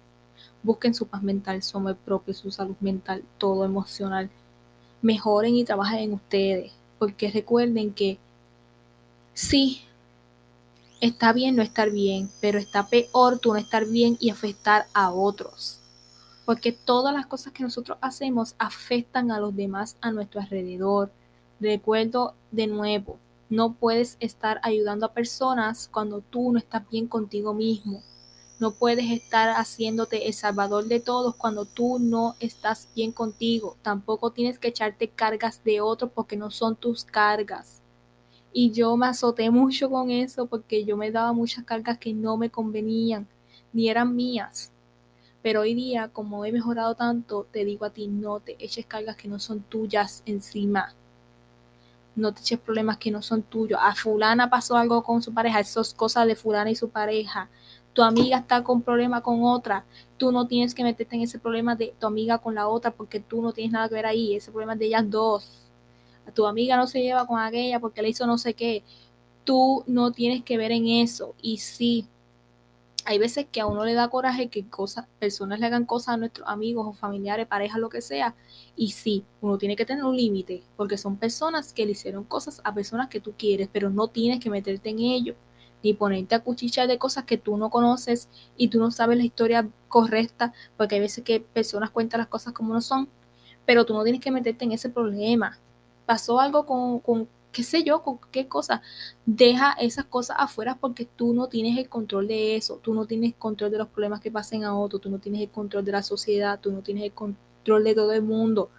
Busquen 0.64 0.93
su 0.93 1.08
paz 1.08 1.22
mental, 1.24 1.62
su 1.62 1.78
amor 1.78 1.97
propio, 1.97 2.34
su 2.34 2.51
salud 2.51 2.76
mental, 2.80 3.24
todo 3.38 3.66
emocional. 3.66 4.30
Mejoren 5.01 5.56
y 5.56 5.64
trabajen 5.64 5.99
en 5.99 6.14
ustedes, 6.14 6.72
porque 6.97 7.30
recuerden 7.30 7.93
que 7.93 8.18
sí, 9.34 9.82
está 11.04 11.34
bien 11.34 11.58
no 11.58 11.62
estar 11.62 11.91
bien, 11.91 12.30
pero 12.39 12.58
está 12.58 12.88
peor 12.88 13.38
tú 13.38 13.51
no 13.51 13.60
estar 13.60 13.86
bien 13.86 14.16
y 14.22 14.30
afectar 14.30 14.86
a 14.93 15.12
otros. 15.12 15.82
Porque 16.45 16.72
todas 16.72 17.14
las 17.14 17.26
cosas 17.26 17.51
que 17.51 17.62
nosotros 17.62 17.97
hacemos 17.99 18.56
afectan 18.58 19.30
a 19.30 19.39
los 19.41 19.54
demás 19.54 19.97
a 19.99 20.12
nuestro 20.12 20.39
alrededor. 20.39 21.12
Recuerdo 21.60 22.36
de 22.51 22.68
nuevo, 22.68 23.20
no 23.49 23.74
puedes 23.74 24.16
estar 24.22 24.62
ayudando 24.64 25.06
a 25.06 25.14
personas 25.14 25.89
cuando 25.91 26.22
tú 26.22 26.54
no 26.54 26.58
estás 26.58 26.89
bien 26.89 27.08
contigo 27.08 27.54
mismo. 27.54 28.01
No 28.62 28.72
puedes 28.72 29.12
estar 29.12 29.49
haciéndote 29.49 30.28
el 30.28 30.34
salvador 30.34 30.86
de 30.86 31.01
todos 31.01 31.36
cuando 31.36 31.66
tú 31.66 31.99
no 31.99 32.36
estás 32.39 32.88
bien 32.95 33.12
contigo. 33.12 33.76
Tampoco 33.82 34.32
tienes 34.32 34.58
que 34.58 34.70
echarte 34.70 35.10
cargas 35.10 35.66
de 35.66 35.82
otros 35.82 36.12
porque 36.16 36.38
no 36.38 36.49
son 36.49 36.78
tus 36.78 37.04
cargas. 37.04 37.82
Y 38.56 38.70
yo 38.70 38.95
me 38.97 39.08
azoté 39.08 39.49
mucho 39.49 39.89
con 39.89 40.12
eso 40.12 40.45
porque 40.45 40.86
yo 40.86 40.95
me 40.95 41.10
daba 41.10 41.34
muchas 41.34 41.66
cargas 41.66 41.97
que 41.97 42.14
no 42.14 42.38
me 42.38 42.51
convenían, 42.51 43.28
ni 43.74 43.89
eran 43.89 44.16
mías. 44.16 44.72
Pero 45.41 45.62
hoy 45.62 45.74
día, 45.74 46.10
como 46.10 46.45
he 46.45 46.51
mejorado 46.51 46.93
tanto, 46.93 47.47
te 47.51 47.66
digo 47.66 47.86
a 47.86 47.89
ti, 47.89 48.08
no 48.08 48.39
te 48.39 48.56
eches 48.64 48.86
cargas 48.86 49.18
que 49.18 49.28
no 49.28 49.39
son 49.39 49.62
tuyas 49.64 50.22
encima. 50.28 50.93
No 52.16 52.32
te 52.32 52.41
eches 52.41 52.60
problemas 52.60 52.97
que 52.97 53.10
no 53.10 53.24
son 53.24 53.41
tuyos. 53.41 53.80
A 53.82 53.95
fulana 53.95 54.51
pasó 54.51 54.78
algo 54.78 55.04
con 55.04 55.24
su 55.24 55.34
pareja, 55.34 55.60
eso 55.60 55.82
es 55.82 55.95
cosa 55.95 56.24
de 56.28 56.36
fulana 56.36 56.70
y 56.70 56.76
su 56.76 56.89
pareja. 56.89 57.49
Tu 57.93 58.04
amiga 58.04 58.38
está 58.38 58.64
con 58.64 58.84
problema 58.84 59.22
con 59.22 59.43
otra. 59.43 59.84
Tú 60.18 60.32
no 60.32 60.45
tienes 60.47 60.76
que 60.76 60.84
meterte 60.84 61.16
en 61.16 61.24
ese 61.24 61.39
problema 61.39 61.76
de 61.76 61.95
tu 61.99 62.06
amiga 62.06 62.38
con 62.38 62.54
la 62.54 62.68
otra 62.68 62.91
porque 62.91 63.20
tú 63.20 63.41
no 63.41 63.51
tienes 63.51 63.74
nada 63.74 63.89
que 63.89 63.95
ver 63.95 64.06
ahí. 64.06 64.36
Ese 64.36 64.51
problema 64.51 64.74
es 64.74 64.80
de 64.80 64.86
ellas 64.86 65.10
dos 65.10 65.62
tu 66.34 66.45
amiga 66.45 66.78
no 66.78 66.88
se 66.88 67.01
lleva 67.01 67.28
con 67.28 67.39
aquella 67.39 67.80
porque 67.80 68.01
le 68.01 68.09
hizo 68.09 68.26
no 68.28 68.38
sé 68.38 68.53
qué. 68.53 68.84
Tú 69.43 69.84
no 69.88 70.11
tienes 70.11 70.43
que 70.43 70.57
ver 70.57 70.71
en 70.71 70.88
eso. 70.88 71.36
Y 71.41 71.57
sí, 71.57 72.07
hay 73.05 73.17
veces 73.17 73.45
que 73.51 73.59
a 73.59 73.65
uno 73.65 73.84
le 73.84 73.93
da 73.93 74.07
coraje 74.07 74.47
que 74.47 74.67
cosas, 74.67 75.07
personas 75.19 75.59
le 75.59 75.65
hagan 75.65 75.86
cosas 75.86 76.15
a 76.15 76.17
nuestros 76.17 76.47
amigos 76.47 76.88
o 76.88 76.93
familiares, 76.93 77.47
parejas, 77.47 77.80
lo 77.80 77.89
que 77.89 78.01
sea. 78.01 78.36
Y 78.76 78.91
sí, 78.91 79.26
uno 79.41 79.57
tiene 79.57 79.76
que 79.76 79.86
tener 79.86 80.03
un 80.05 80.15
límite, 80.15 80.63
porque 80.78 80.97
son 80.97 81.17
personas 81.17 81.74
que 81.74 81.86
le 81.86 81.91
hicieron 81.91 82.24
cosas 82.24 82.61
a 82.63 82.74
personas 82.74 83.09
que 83.09 83.19
tú 83.19 83.34
quieres, 83.38 83.69
pero 83.71 83.89
no 83.89 84.07
tienes 84.07 84.39
que 84.39 84.49
meterte 84.49 84.89
en 84.89 84.99
ello, 84.99 85.36
ni 85.84 85.93
ponerte 85.93 86.36
a 86.36 86.39
cuchichar 86.39 86.88
de 86.88 86.97
cosas 86.97 87.26
que 87.26 87.38
tú 87.38 87.57
no 87.57 87.69
conoces 87.69 88.30
y 88.55 88.69
tú 88.69 88.80
no 88.80 88.89
sabes 88.89 89.17
la 89.17 89.26
historia 89.26 89.67
correcta, 89.89 90.53
porque 90.78 90.95
hay 90.95 91.01
veces 91.01 91.24
que 91.26 91.41
personas 91.41 91.89
cuentan 91.91 92.19
las 92.19 92.28
cosas 92.28 92.53
como 92.53 92.74
no 92.74 92.82
son, 92.82 93.09
pero 93.65 93.86
tú 93.86 93.93
no 93.93 94.03
tienes 94.03 94.21
que 94.21 94.32
meterte 94.32 94.63
en 94.63 94.71
ese 94.71 94.89
problema 94.89 95.59
pasó 96.06 96.39
algo 96.39 96.66
con, 96.66 96.99
con 96.99 97.28
qué 97.54 97.64
sé 97.64 97.84
yo, 97.84 98.01
con 98.01 98.20
qué 98.32 98.47
cosa. 98.47 98.82
Deja 99.26 99.74
esas 99.74 100.06
cosas 100.06 100.38
afuera 100.39 100.78
porque 100.80 101.06
tú 101.06 101.34
no 101.34 101.47
tienes 101.47 101.78
el 101.78 101.88
control 101.88 102.28
de 102.28 102.58
eso, 102.58 102.80
tú 102.84 102.93
no 102.93 103.06
tienes 103.06 103.36
control 103.36 103.72
de 103.72 103.78
los 103.78 103.88
problemas 103.88 104.20
que 104.20 104.32
pasen 104.32 104.66
a 104.66 104.78
otros, 104.78 105.01
tú 105.01 105.10
no 105.10 105.20
tienes 105.20 105.41
el 105.41 105.49
control 105.49 105.86
de 105.86 105.93
la 105.93 106.04
sociedad, 106.04 106.60
tú 106.60 106.72
no 106.72 106.82
tienes 106.82 107.04
el 107.06 107.14
control 107.14 107.84
de 107.86 107.95
todo 107.95 108.12
el 108.12 108.24
mundo. 108.24 108.70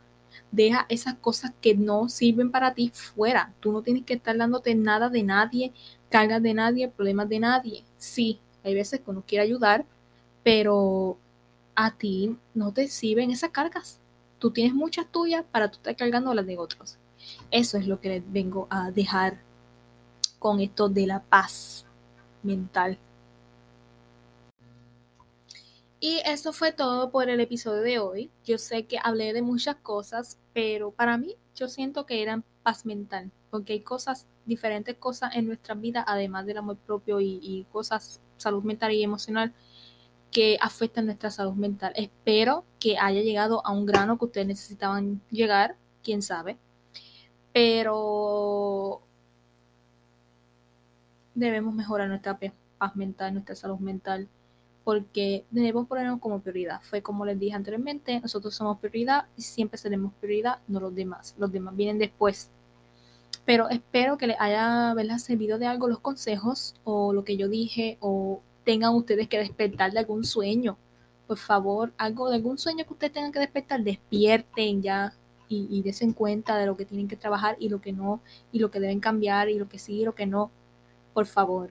Deja 0.50 0.86
esas 0.88 1.14
cosas 1.14 1.52
que 1.60 1.74
no 1.74 2.08
sirven 2.08 2.50
para 2.50 2.74
ti 2.74 2.90
fuera. 2.92 3.54
Tú 3.60 3.72
no 3.72 3.82
tienes 3.82 4.04
que 4.04 4.14
estar 4.14 4.36
dándote 4.36 4.74
nada 4.74 5.08
de 5.08 5.22
nadie, 5.22 5.72
cargas 6.10 6.42
de 6.42 6.54
nadie, 6.54 6.88
problemas 6.88 7.28
de 7.28 7.38
nadie. 7.40 7.84
Sí, 7.96 8.40
hay 8.64 8.74
veces 8.74 9.00
que 9.00 9.10
uno 9.10 9.22
quiere 9.26 9.44
ayudar, 9.44 9.84
pero 10.42 11.16
a 11.76 11.96
ti 11.96 12.36
no 12.54 12.72
te 12.72 12.88
sirven 12.88 13.30
esas 13.30 13.50
cargas. 13.50 14.00
Tú 14.38 14.50
tienes 14.50 14.74
muchas 14.74 15.06
tuyas 15.10 15.44
para 15.50 15.70
tú 15.70 15.76
estar 15.76 15.96
cargando 15.96 16.34
las 16.34 16.46
de 16.46 16.58
otros. 16.58 16.98
Eso 17.50 17.78
es 17.78 17.86
lo 17.86 18.00
que 18.00 18.08
les 18.08 18.32
vengo 18.32 18.66
a 18.70 18.90
dejar 18.90 19.40
con 20.38 20.60
esto 20.60 20.88
de 20.88 21.06
la 21.06 21.22
paz 21.22 21.86
mental. 22.42 22.98
Y 26.00 26.20
eso 26.26 26.52
fue 26.52 26.72
todo 26.72 27.10
por 27.10 27.30
el 27.30 27.40
episodio 27.40 27.80
de 27.80 27.98
hoy. 27.98 28.30
Yo 28.44 28.58
sé 28.58 28.84
que 28.84 28.98
hablé 29.02 29.32
de 29.32 29.40
muchas 29.40 29.76
cosas, 29.76 30.38
pero 30.52 30.90
para 30.90 31.16
mí 31.16 31.36
yo 31.54 31.68
siento 31.68 32.04
que 32.04 32.20
eran 32.20 32.44
paz 32.62 32.84
mental, 32.84 33.30
porque 33.50 33.72
hay 33.72 33.80
cosas, 33.80 34.26
diferentes 34.44 34.96
cosas 34.96 35.34
en 35.34 35.46
nuestra 35.46 35.74
vida, 35.74 36.04
además 36.06 36.44
del 36.44 36.58
amor 36.58 36.76
propio 36.76 37.20
y, 37.20 37.38
y 37.40 37.66
cosas, 37.72 38.20
salud 38.36 38.64
mental 38.64 38.92
y 38.92 39.02
emocional, 39.02 39.54
que 40.30 40.58
afectan 40.60 41.06
nuestra 41.06 41.30
salud 41.30 41.54
mental. 41.54 41.94
Espero 41.96 42.66
que 42.78 42.98
haya 42.98 43.22
llegado 43.22 43.66
a 43.66 43.72
un 43.72 43.86
grano 43.86 44.18
que 44.18 44.26
ustedes 44.26 44.46
necesitaban 44.46 45.22
llegar, 45.30 45.76
quién 46.02 46.20
sabe 46.20 46.58
pero 47.54 49.00
debemos 51.36 51.72
mejorar 51.72 52.08
nuestra 52.08 52.36
paz 52.78 52.96
mental, 52.96 53.32
nuestra 53.32 53.54
salud 53.54 53.78
mental, 53.78 54.28
porque 54.82 55.44
debemos 55.52 55.86
ponernos 55.86 56.18
como 56.18 56.40
prioridad. 56.40 56.80
Fue 56.82 57.00
como 57.00 57.24
les 57.24 57.38
dije 57.38 57.54
anteriormente, 57.54 58.18
nosotros 58.20 58.56
somos 58.56 58.80
prioridad 58.80 59.26
y 59.36 59.42
siempre 59.42 59.78
seremos 59.78 60.12
prioridad, 60.14 60.58
no 60.66 60.80
los 60.80 60.96
demás. 60.96 61.36
Los 61.38 61.52
demás 61.52 61.76
vienen 61.76 61.98
después. 61.98 62.50
Pero 63.44 63.68
espero 63.68 64.18
que 64.18 64.26
les 64.26 64.40
haya 64.40 64.92
servido 65.18 65.56
de 65.56 65.68
algo 65.68 65.86
los 65.86 66.00
consejos 66.00 66.74
o 66.82 67.12
lo 67.12 67.22
que 67.22 67.36
yo 67.36 67.48
dije 67.48 67.98
o 68.00 68.42
tengan 68.64 68.94
ustedes 68.94 69.28
que 69.28 69.38
despertar 69.38 69.92
de 69.92 70.00
algún 70.00 70.24
sueño. 70.24 70.76
Por 71.28 71.38
favor, 71.38 71.92
algo 71.98 72.30
de 72.30 72.36
algún 72.36 72.58
sueño 72.58 72.84
que 72.84 72.94
ustedes 72.94 73.12
tengan 73.12 73.30
que 73.30 73.38
despertar, 73.38 73.84
despierten 73.84 74.82
ya, 74.82 75.14
y, 75.54 75.78
y 75.78 75.82
desen 75.82 76.12
cuenta 76.12 76.56
de 76.58 76.66
lo 76.66 76.76
que 76.76 76.84
tienen 76.84 77.08
que 77.08 77.16
trabajar 77.16 77.56
y 77.58 77.68
lo 77.68 77.80
que 77.80 77.92
no, 77.92 78.20
y 78.52 78.58
lo 78.58 78.70
que 78.70 78.80
deben 78.80 79.00
cambiar 79.00 79.48
y 79.48 79.58
lo 79.58 79.68
que 79.68 79.78
sí 79.78 80.00
y 80.00 80.04
lo 80.04 80.14
que 80.14 80.26
no, 80.26 80.50
por 81.12 81.26
favor. 81.26 81.70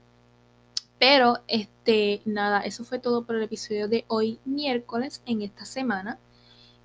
Pero, 1.00 1.40
este, 1.48 2.22
nada, 2.24 2.62
eso 2.62 2.86
fue 2.86 2.98
todo 2.98 3.26
por 3.26 3.36
el 3.36 3.44
episodio 3.44 3.90
de 3.90 4.06
hoy, 4.08 4.40
miércoles, 4.46 5.22
en 5.26 5.42
esta 5.42 5.66
semana. 5.66 6.18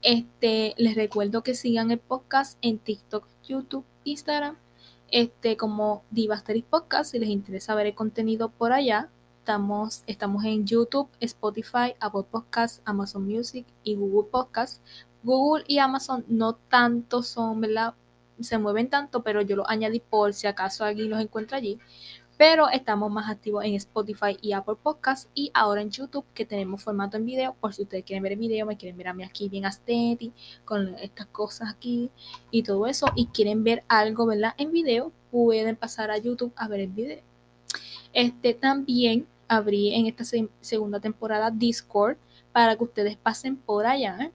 Este, 0.03 0.75
les 0.77 0.97
recuerdo 0.97 1.43
que 1.43 1.55
sigan 1.55 1.91
el 1.91 1.99
podcast 1.99 2.59
en 2.61 2.79
TikTok, 2.79 3.27
YouTube, 3.47 3.85
Instagram, 4.05 4.57
este, 5.11 5.57
como 5.57 6.03
Divasteris 6.11 6.65
Podcast, 6.65 7.13
si 7.13 7.19
les 7.19 7.29
interesa 7.29 7.75
ver 7.75 7.87
el 7.87 7.95
contenido 7.95 8.49
por 8.51 8.73
allá. 8.73 9.09
Estamos, 9.39 10.03
estamos 10.07 10.45
en 10.45 10.67
YouTube, 10.67 11.09
Spotify, 11.21 11.95
Apple 12.01 12.25
Podcasts, 12.31 12.83
Amazon 12.85 13.25
Music 13.25 13.67
y 13.83 13.95
Google 13.95 14.29
Podcasts. 14.31 14.81
Google 15.23 15.65
y 15.67 15.79
Amazon 15.79 16.25
no 16.29 16.55
tanto 16.55 17.23
son, 17.23 17.61
¿verdad? 17.61 17.95
Se 18.41 18.59
mueven 18.59 18.89
tanto, 18.89 19.23
pero 19.23 19.43
yo 19.43 19.57
los 19.57 19.69
añadí 19.69 20.01
por 20.01 20.33
si 20.33 20.47
acaso 20.47 20.85
alguien 20.85 21.11
los 21.11 21.21
encuentra 21.21 21.59
allí. 21.59 21.79
Pero 22.37 22.69
estamos 22.69 23.11
más 23.11 23.29
activos 23.29 23.65
en 23.65 23.75
Spotify 23.75 24.39
y 24.41 24.53
Apple 24.53 24.77
Podcasts 24.81 25.29
y 25.35 25.51
ahora 25.55 25.83
en 25.83 25.91
YouTube 25.91 26.25
que 26.35 26.45
tenemos 26.45 26.85
formato 26.85 27.17
en 27.17 27.27
video. 27.27 27.57
Por 27.61 27.75
si 27.75 27.83
ustedes 27.83 28.05
quieren 28.05 28.23
ver 28.23 28.33
el 28.33 28.39
video, 28.39 28.65
me 28.65 28.77
quieren 28.77 28.97
ver 28.97 29.09
a 29.09 29.15
mí 29.15 29.25
aquí 29.25 29.49
bien 29.49 29.65
aesthetic, 29.65 30.33
con 30.65 30.95
estas 31.01 31.27
cosas 31.27 31.69
aquí 31.69 32.11
y 32.53 32.63
todo 32.63 32.87
eso. 32.87 33.07
Y 33.17 33.27
quieren 33.27 33.65
ver 33.65 33.83
algo, 33.89 34.25
¿verdad? 34.25 34.55
En 34.57 34.71
video, 34.71 35.11
pueden 35.33 35.75
pasar 35.75 36.13
a 36.13 36.19
YouTube 36.19 36.53
a 36.55 36.69
ver 36.69 36.81
el 36.81 36.91
video. 36.91 37.23
Este 38.13 38.55
también 38.55 39.27
abrí 39.49 39.95
en 39.95 40.07
esta 40.07 40.25
segunda 40.61 41.01
temporada 41.01 41.51
Discord 41.51 42.19
para 42.53 42.77
que 42.77 42.85
ustedes 42.85 43.17
pasen 43.17 43.57
por 43.57 43.85
allá. 43.85 44.17
¿eh? 44.21 44.33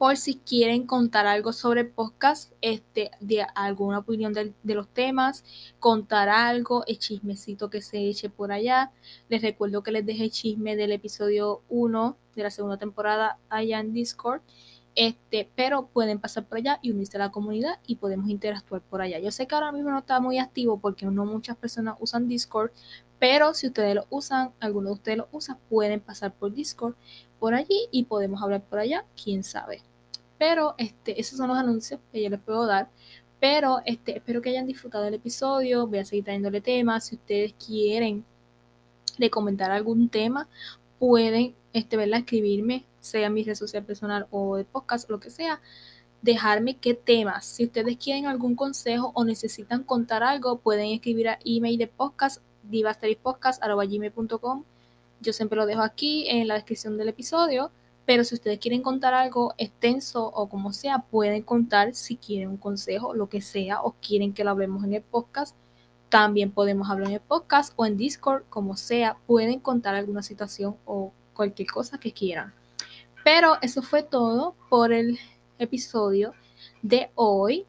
Por 0.00 0.16
si 0.16 0.36
quieren 0.36 0.86
contar 0.86 1.26
algo 1.26 1.52
sobre 1.52 1.84
podcast, 1.84 2.54
este, 2.62 3.10
de 3.20 3.44
alguna 3.54 3.98
opinión 3.98 4.32
de, 4.32 4.54
los 4.64 4.88
temas, 4.88 5.44
contar 5.78 6.30
algo, 6.30 6.86
el 6.86 6.98
chismecito 6.98 7.68
que 7.68 7.82
se 7.82 8.08
eche 8.08 8.30
por 8.30 8.50
allá. 8.50 8.92
Les 9.28 9.42
recuerdo 9.42 9.82
que 9.82 9.92
les 9.92 10.06
dejé 10.06 10.24
el 10.24 10.30
chisme 10.30 10.74
del 10.74 10.92
episodio 10.92 11.60
1 11.68 12.16
de 12.34 12.42
la 12.42 12.50
segunda 12.50 12.78
temporada 12.78 13.36
allá 13.50 13.78
en 13.78 13.92
Discord. 13.92 14.40
Este, 14.94 15.50
pero 15.54 15.88
pueden 15.88 16.18
pasar 16.18 16.46
por 16.46 16.56
allá 16.56 16.78
y 16.80 16.92
unirse 16.92 17.18
a 17.18 17.20
la 17.20 17.30
comunidad 17.30 17.78
y 17.86 17.96
podemos 17.96 18.30
interactuar 18.30 18.80
por 18.80 19.02
allá. 19.02 19.18
Yo 19.18 19.30
sé 19.30 19.46
que 19.46 19.54
ahora 19.54 19.70
mismo 19.70 19.90
no 19.90 19.98
está 19.98 20.18
muy 20.18 20.38
activo 20.38 20.80
porque 20.80 21.04
no 21.04 21.26
muchas 21.26 21.58
personas 21.58 21.96
usan 22.00 22.26
Discord, 22.26 22.70
pero 23.18 23.52
si 23.52 23.66
ustedes 23.66 23.96
lo 23.96 24.06
usan, 24.08 24.52
alguno 24.60 24.88
de 24.88 24.94
ustedes 24.94 25.18
lo 25.18 25.28
usa, 25.30 25.58
pueden 25.68 26.00
pasar 26.00 26.32
por 26.32 26.54
Discord 26.54 26.94
por 27.38 27.52
allí 27.52 27.86
y 27.90 28.04
podemos 28.04 28.42
hablar 28.42 28.62
por 28.62 28.78
allá, 28.78 29.04
quién 29.22 29.44
sabe. 29.44 29.82
Pero 30.40 30.74
este, 30.78 31.20
esos 31.20 31.36
son 31.36 31.48
los 31.48 31.58
anuncios 31.58 32.00
que 32.10 32.22
yo 32.22 32.30
les 32.30 32.40
puedo 32.40 32.64
dar. 32.64 32.88
Pero 33.38 33.82
este, 33.84 34.16
espero 34.16 34.40
que 34.40 34.48
hayan 34.48 34.66
disfrutado 34.66 35.04
del 35.04 35.12
episodio. 35.12 35.86
Voy 35.86 35.98
a 35.98 36.04
seguir 36.06 36.24
trayéndole 36.24 36.62
temas. 36.62 37.04
Si 37.04 37.16
ustedes 37.16 37.52
quieren 37.62 38.24
de 39.18 39.28
comentar 39.28 39.70
algún 39.70 40.08
tema, 40.08 40.48
pueden 40.98 41.54
este, 41.74 41.98
¿verdad? 41.98 42.20
escribirme, 42.20 42.86
sea 43.00 43.26
en 43.26 43.34
mi 43.34 43.44
red 43.44 43.54
social 43.54 43.84
personal 43.84 44.28
o 44.30 44.56
de 44.56 44.64
podcast 44.64 45.10
o 45.10 45.12
lo 45.12 45.20
que 45.20 45.28
sea. 45.28 45.60
Dejarme 46.22 46.78
qué 46.78 46.94
temas. 46.94 47.44
Si 47.44 47.66
ustedes 47.66 47.98
quieren 47.98 48.24
algún 48.24 48.56
consejo 48.56 49.12
o 49.14 49.24
necesitan 49.24 49.84
contar 49.84 50.22
algo, 50.22 50.56
pueden 50.56 50.86
escribir 50.86 51.28
a 51.28 51.38
email 51.44 51.76
de 51.76 51.86
podcast, 51.86 52.40
divasterispodcast.com. 52.62 54.64
Yo 55.20 55.32
siempre 55.34 55.58
lo 55.58 55.66
dejo 55.66 55.82
aquí 55.82 56.30
en 56.30 56.48
la 56.48 56.54
descripción 56.54 56.96
del 56.96 57.10
episodio. 57.10 57.70
Pero 58.10 58.24
si 58.24 58.34
ustedes 58.34 58.58
quieren 58.58 58.82
contar 58.82 59.14
algo 59.14 59.54
extenso 59.56 60.26
o 60.26 60.48
como 60.48 60.72
sea, 60.72 60.98
pueden 61.12 61.44
contar 61.44 61.94
si 61.94 62.16
quieren 62.16 62.48
un 62.48 62.56
consejo, 62.56 63.14
lo 63.14 63.28
que 63.28 63.40
sea, 63.40 63.82
o 63.82 63.94
quieren 64.02 64.34
que 64.34 64.42
lo 64.42 64.50
hablemos 64.50 64.82
en 64.82 64.94
el 64.94 65.02
podcast. 65.02 65.54
También 66.08 66.50
podemos 66.50 66.90
hablar 66.90 67.06
en 67.06 67.14
el 67.14 67.20
podcast 67.20 67.72
o 67.76 67.86
en 67.86 67.96
Discord, 67.96 68.42
como 68.48 68.76
sea. 68.76 69.16
Pueden 69.28 69.60
contar 69.60 69.94
alguna 69.94 70.24
situación 70.24 70.76
o 70.86 71.12
cualquier 71.34 71.68
cosa 71.68 72.00
que 72.00 72.10
quieran. 72.10 72.52
Pero 73.22 73.58
eso 73.62 73.80
fue 73.80 74.02
todo 74.02 74.56
por 74.68 74.92
el 74.92 75.16
episodio 75.60 76.34
de 76.82 77.12
hoy. 77.14 77.64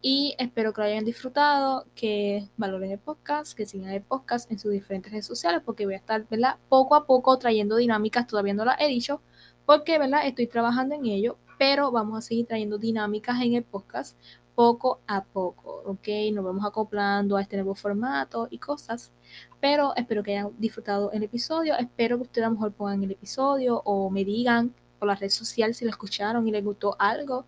Y 0.00 0.34
espero 0.38 0.72
que 0.72 0.80
lo 0.80 0.86
hayan 0.86 1.04
disfrutado, 1.04 1.84
que 1.94 2.48
valoren 2.56 2.92
el 2.92 2.98
podcast, 2.98 3.52
que 3.54 3.66
sigan 3.66 3.90
el 3.90 4.00
podcast 4.00 4.50
en 4.50 4.58
sus 4.58 4.72
diferentes 4.72 5.12
redes 5.12 5.26
sociales, 5.26 5.60
porque 5.62 5.84
voy 5.84 5.94
a 5.94 5.98
estar 5.98 6.26
¿verdad? 6.30 6.56
poco 6.70 6.94
a 6.94 7.04
poco 7.04 7.38
trayendo 7.38 7.76
dinámicas, 7.76 8.26
todavía 8.26 8.54
no 8.54 8.64
las 8.64 8.80
he 8.80 8.88
dicho, 8.88 9.20
porque, 9.66 9.98
¿verdad? 9.98 10.26
Estoy 10.26 10.46
trabajando 10.46 10.94
en 10.94 11.06
ello, 11.06 11.38
pero 11.58 11.90
vamos 11.90 12.18
a 12.18 12.20
seguir 12.22 12.46
trayendo 12.46 12.78
dinámicas 12.78 13.40
en 13.40 13.54
el 13.54 13.64
podcast 13.64 14.16
poco 14.54 15.00
a 15.06 15.24
poco, 15.24 15.82
¿ok? 15.86 16.08
Nos 16.32 16.44
vamos 16.44 16.64
acoplando 16.64 17.36
a 17.36 17.42
este 17.42 17.56
nuevo 17.56 17.74
formato 17.74 18.48
y 18.50 18.58
cosas, 18.58 19.12
pero 19.60 19.94
espero 19.96 20.22
que 20.22 20.32
hayan 20.32 20.50
disfrutado 20.58 21.10
el 21.12 21.22
episodio, 21.22 21.74
espero 21.76 22.16
que 22.18 22.24
ustedes 22.24 22.46
a 22.46 22.50
lo 22.50 22.56
mejor 22.56 22.72
pongan 22.72 23.02
el 23.02 23.12
episodio 23.12 23.80
o 23.84 24.10
me 24.10 24.24
digan 24.24 24.74
por 24.98 25.08
las 25.08 25.20
redes 25.20 25.34
sociales 25.34 25.78
si 25.78 25.84
lo 25.84 25.90
escucharon 25.90 26.46
y 26.46 26.52
les 26.52 26.64
gustó 26.64 26.96
algo, 26.98 27.44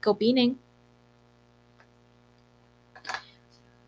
que 0.00 0.10
opinen. 0.10 0.58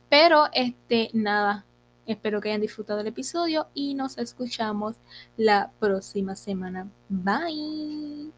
Pero, 0.09 0.47
este, 0.53 1.11
nada, 1.13 1.67
Espero 2.07 2.41
que 2.41 2.51
hayan 2.51 2.61
disfrutado 2.61 3.01
el 3.01 3.09
episodio 3.09 3.69
y 3.75 3.95
nos 3.95 4.17
escuchamos 4.19 4.97
la 5.37 5.73
próxima 5.79 6.37
semana. 6.37 6.89
Bye. 7.09 8.33